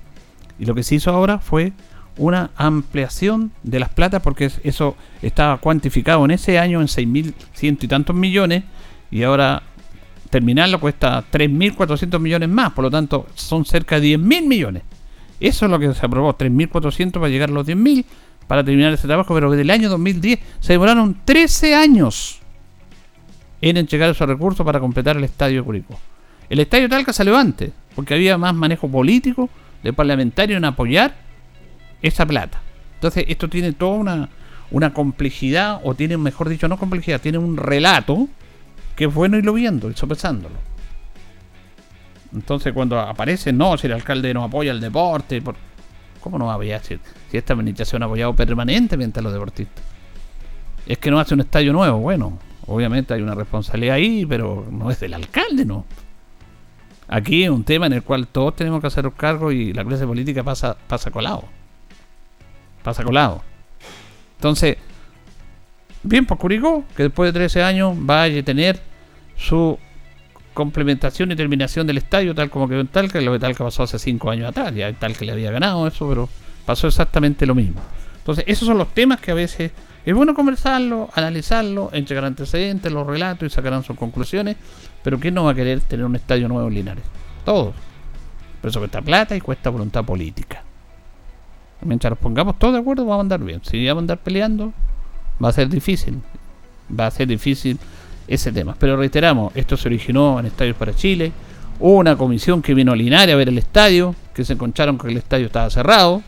Y 0.60 0.66
lo 0.66 0.76
que 0.76 0.84
se 0.84 0.96
hizo 0.96 1.12
ahora 1.12 1.40
fue 1.40 1.74
una 2.18 2.50
ampliación 2.56 3.52
de 3.64 3.80
las 3.80 3.90
plata 3.90 4.22
porque 4.22 4.52
eso 4.64 4.96
estaba 5.22 5.58
cuantificado 5.58 6.26
en 6.26 6.32
ese 6.32 6.58
año 6.58 6.82
en 6.82 6.88
6.100 6.88 7.78
y 7.82 7.88
tantos 7.88 8.16
millones 8.16 8.64
y 9.12 9.24
ahora 9.24 9.64
terminarlo 10.30 10.80
cuesta 10.80 11.24
3.400 11.32 12.20
millones 12.20 12.50
más, 12.50 12.74
por 12.74 12.84
lo 12.84 12.92
tanto 12.92 13.28
son 13.36 13.66
cerca 13.66 14.00
de 14.00 14.18
10.000 14.18 14.48
millones. 14.48 14.84
Eso 15.40 15.66
es 15.66 15.72
lo 15.72 15.80
que 15.80 15.94
se 15.94 16.06
aprobó, 16.06 16.36
3.400 16.36 17.12
para 17.14 17.30
llegar 17.30 17.50
a 17.50 17.54
los 17.54 17.68
10.000 17.68 18.04
para 18.48 18.64
terminar 18.64 18.94
ese 18.94 19.08
trabajo, 19.08 19.34
pero 19.34 19.52
desde 19.52 19.62
el 19.62 19.70
año 19.70 19.90
2010 19.90 20.40
se 20.60 20.74
demoraron 20.74 21.18
13 21.24 21.76
años 21.76 22.40
en 23.62 23.78
entregar 23.78 24.10
esos 24.10 24.28
recursos 24.28 24.66
para 24.66 24.80
completar 24.80 25.18
el 25.18 25.24
estadio 25.24 25.62
de 25.62 25.66
Curicó. 25.66 26.00
El 26.50 26.60
estadio 26.60 26.88
Talca 26.88 27.14
salió 27.14 27.38
antes, 27.38 27.72
porque 27.96 28.14
había 28.14 28.38
más 28.38 28.54
manejo 28.54 28.88
político 28.88 29.50
de 29.84 29.94
parlamentario 29.94 30.58
en 30.58 30.66
apoyar 30.66 31.16
esa 32.02 32.26
plata. 32.26 32.62
Entonces 32.96 33.26
esto 33.28 33.50
tiene 33.50 33.74
toda 33.74 33.98
una, 33.98 34.30
una 34.72 34.94
complejidad, 34.94 35.82
o 35.84 35.94
tiene, 35.94 36.18
mejor 36.18 36.50
dicho, 36.50 36.68
no 36.68 36.78
complejidad, 36.78 37.22
tiene 37.22 37.38
un 37.38 37.58
relato 37.58 38.28
que 38.96 39.06
es 39.06 39.14
bueno 39.14 39.38
irlo 39.38 39.54
viendo, 39.54 39.90
y 39.90 39.94
sopesándolo. 39.94 40.56
Entonces 42.34 42.74
cuando 42.74 43.00
aparece, 43.00 43.54
no, 43.54 43.78
si 43.78 43.88
el 43.88 43.94
alcalde 43.94 44.34
no 44.34 44.44
apoya 44.44 44.72
el 44.72 44.82
deporte, 44.82 45.42
por, 45.42 45.56
¿cómo 46.22 46.38
no 46.38 46.46
va 46.46 46.54
a 46.54 46.56
apoyar 46.56 46.84
si, 46.84 46.98
si 47.30 47.38
esta 47.38 47.54
administración 47.54 48.04
ha 48.04 48.06
apoyado 48.06 48.36
permanentemente 48.36 49.20
a 49.20 49.24
los 49.24 49.34
deportistas? 49.34 49.84
Es 50.86 50.98
que 50.98 51.12
no 51.12 51.20
hace 51.20 51.34
un 51.34 51.42
estadio 51.42 51.74
nuevo, 51.74 52.00
bueno, 52.00 52.40
obviamente 52.66 53.14
hay 53.14 53.22
una 53.22 53.36
responsabilidad 53.36 53.96
ahí, 53.96 54.26
pero 54.26 54.66
no 54.72 54.90
es 54.90 55.00
del 55.00 55.14
alcalde, 55.14 55.66
¿no? 55.66 55.86
Aquí 57.08 57.44
es 57.44 57.50
un 57.50 57.64
tema 57.64 57.88
en 57.88 57.94
el 57.94 58.04
cual 58.04 58.28
todos 58.28 58.56
tenemos 58.56 58.82
que 58.82 58.88
hacer 58.88 59.10
cargo 59.14 59.52
y 59.52 59.74
la 59.74 59.86
clase 59.86 60.06
política 60.06 60.44
pasa, 60.44 60.76
pasa 60.88 61.10
colado. 61.10 61.46
Pasa 62.84 63.04
colado. 63.04 63.44
Entonces, 64.38 64.78
bien 66.04 66.26
por 66.26 66.38
Curicó, 66.38 66.84
que 66.96 67.04
después 67.04 67.34
de 67.34 67.40
13 67.40 67.64
años 67.64 67.96
vaya 67.98 68.40
a 68.42 68.44
tener 68.44 68.80
su 69.38 69.78
complementación 70.54 71.32
y 71.32 71.36
terminación 71.36 71.88
del 71.88 72.00
estadio, 72.00 72.34
tal 72.36 72.50
como 72.50 72.68
quedó 72.68 72.82
en 72.82 72.88
Talca, 72.88 73.22
lo 73.22 73.32
que 73.32 73.40
Talca 73.40 73.64
pasó 73.64 73.84
hace 73.84 74.00
5 74.00 74.30
años 74.32 74.50
atrás, 74.50 74.74
ya 74.74 74.92
Talca 74.94 75.24
le 75.24 75.32
había 75.32 75.52
ganado 75.52 75.88
eso, 75.88 76.10
pero 76.10 76.28
pasó 76.66 76.88
exactamente 76.88 77.46
lo 77.46 77.56
mismo. 77.56 77.80
Entonces, 78.18 78.44
esos 78.48 78.68
son 78.68 78.78
los 78.78 78.94
temas 78.94 79.22
que 79.22 79.32
a 79.32 79.36
veces 79.36 79.72
es 80.06 80.16
bueno 80.16 80.34
conversarlo, 80.34 81.10
analizarlo, 81.14 81.90
entregar 81.94 82.26
antecedentes, 82.26 82.92
los 82.92 83.06
relatos 83.06 83.46
y 83.46 83.50
sacarán 83.54 83.84
sus 83.84 83.96
conclusiones, 83.98 84.58
pero 85.04 85.20
¿quién 85.20 85.34
no 85.34 85.46
va 85.46 85.52
a 85.52 85.56
querer 85.56 85.82
tener 85.82 86.06
un 86.06 86.16
estadio 86.16 86.48
nuevo 86.48 86.68
en 86.68 86.74
Linares? 86.74 87.04
Todos. 87.46 87.74
Pero 88.62 88.70
eso 88.70 88.80
cuesta 88.80 89.02
plata 89.02 89.36
y 89.36 89.42
cuesta 89.42 89.70
voluntad 89.70 90.04
política. 90.04 90.64
Mientras 91.82 92.12
nos 92.12 92.20
pongamos 92.20 92.58
todos 92.58 92.74
de 92.74 92.80
acuerdo, 92.80 93.06
vamos 93.06 93.20
a 93.20 93.22
andar 93.22 93.40
bien. 93.44 93.62
Si 93.64 93.86
vamos 93.86 94.02
a 94.02 94.04
andar 94.04 94.18
peleando, 94.20 94.74
va 95.44 95.50
a 95.50 95.54
ser 95.54 95.70
difícil. 95.70 96.22
Va 96.98 97.08
a 97.08 97.12
ser 97.12 97.28
difícil 97.28 97.78
ese 98.28 98.52
tema. 98.52 98.76
Pero 98.80 98.98
reiteramos, 98.98 99.56
esto 99.56 99.78
se 99.78 99.88
originó 99.88 100.40
en 100.40 100.48
Estadios 100.48 100.76
para 100.76 100.96
Chile. 100.96 101.32
Hubo 101.80 101.98
una 101.98 102.16
comisión 102.16 102.62
que 102.62 102.74
vino 102.74 102.92
a 102.92 102.96
Linares 102.96 103.34
a 103.34 103.38
ver 103.38 103.50
el 103.50 103.58
estadio, 103.58 104.16
que 104.34 104.44
se 104.44 104.54
encontraron 104.54 104.98
con 104.98 105.08
que 105.08 105.14
el 105.14 105.20
estadio 105.20 105.46
estaba 105.46 105.70
cerrado. 105.70 106.24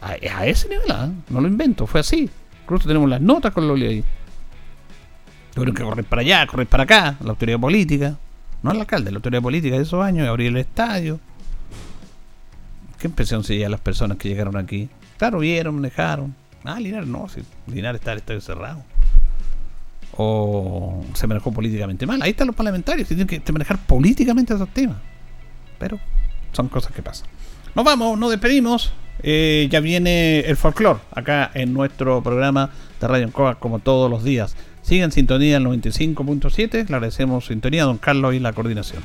A, 0.00 0.46
ese 0.46 0.68
nivel, 0.68 0.90
¿ah? 0.90 1.10
no 1.30 1.40
lo 1.40 1.48
invento, 1.48 1.86
fue 1.86 2.00
así. 2.00 2.28
Incluso 2.62 2.86
tenemos 2.86 3.08
las 3.08 3.22
notas 3.22 3.52
con 3.52 3.66
Loli 3.66 3.86
ahí. 3.86 4.04
Tuvieron 5.54 5.74
que 5.74 5.82
correr 5.82 6.04
para 6.04 6.22
allá, 6.22 6.46
correr 6.46 6.66
para 6.66 6.82
acá, 6.82 7.16
la 7.22 7.30
autoridad 7.30 7.60
política. 7.60 8.16
No 8.62 8.72
el 8.72 8.80
alcalde, 8.80 9.10
la 9.10 9.16
autoridad 9.16 9.42
política 9.42 9.76
de 9.76 9.82
esos 9.82 10.02
años, 10.04 10.26
abrir 10.26 10.48
el 10.48 10.56
estadio. 10.56 11.20
¿Qué 12.98 13.08
impresión 13.08 13.44
se 13.44 13.64
a 13.64 13.68
las 13.68 13.80
personas 13.80 14.16
que 14.18 14.28
llegaron 14.28 14.56
aquí? 14.56 14.88
Claro, 15.18 15.38
vieron, 15.38 15.80
dejaron. 15.82 16.34
Ah, 16.64 16.80
Linares 16.80 17.08
no, 17.08 17.28
si 17.28 17.42
Linares 17.66 18.00
está 18.00 18.12
el 18.12 18.18
estadio 18.18 18.40
cerrado 18.40 18.82
o 20.16 21.04
se 21.14 21.26
manejó 21.26 21.52
políticamente 21.52 22.06
mal. 22.06 22.22
Ahí 22.22 22.30
están 22.30 22.46
los 22.46 22.56
parlamentarios 22.56 23.08
que 23.08 23.14
tienen 23.14 23.42
que 23.42 23.52
manejar 23.52 23.78
políticamente 23.78 24.54
esos 24.54 24.68
temas. 24.68 24.96
Pero 25.78 25.98
son 26.52 26.68
cosas 26.68 26.92
que 26.92 27.02
pasan. 27.02 27.28
Nos 27.74 27.84
vamos, 27.84 28.18
nos 28.18 28.30
despedimos. 28.30 28.92
Eh, 29.22 29.68
ya 29.70 29.80
viene 29.80 30.40
el 30.40 30.56
folclore 30.56 31.00
acá 31.12 31.50
en 31.54 31.72
nuestro 31.72 32.22
programa 32.22 32.70
de 33.00 33.08
Radio 33.08 33.26
Encoa 33.26 33.56
como 33.56 33.78
todos 33.78 34.10
los 34.10 34.24
días. 34.24 34.56
Sigan 34.84 35.12
sintonía 35.12 35.56
al 35.56 35.64
95.7. 35.64 36.88
Le 36.88 36.94
agradecemos 36.94 37.46
sintonía 37.46 37.84
a 37.84 37.86
don 37.86 37.96
Carlos 37.96 38.34
y 38.34 38.38
la 38.38 38.52
coordinación. 38.52 39.02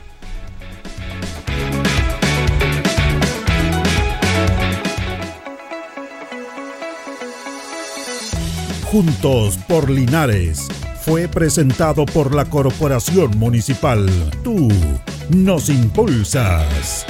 Juntos 8.84 9.58
por 9.68 9.90
Linares 9.90 10.68
fue 11.02 11.28
presentado 11.28 12.06
por 12.06 12.36
la 12.36 12.46
Corporación 12.46 13.38
Municipal. 13.38 14.10
Tú 14.44 14.68
nos 15.30 15.70
impulsas. 15.70 17.06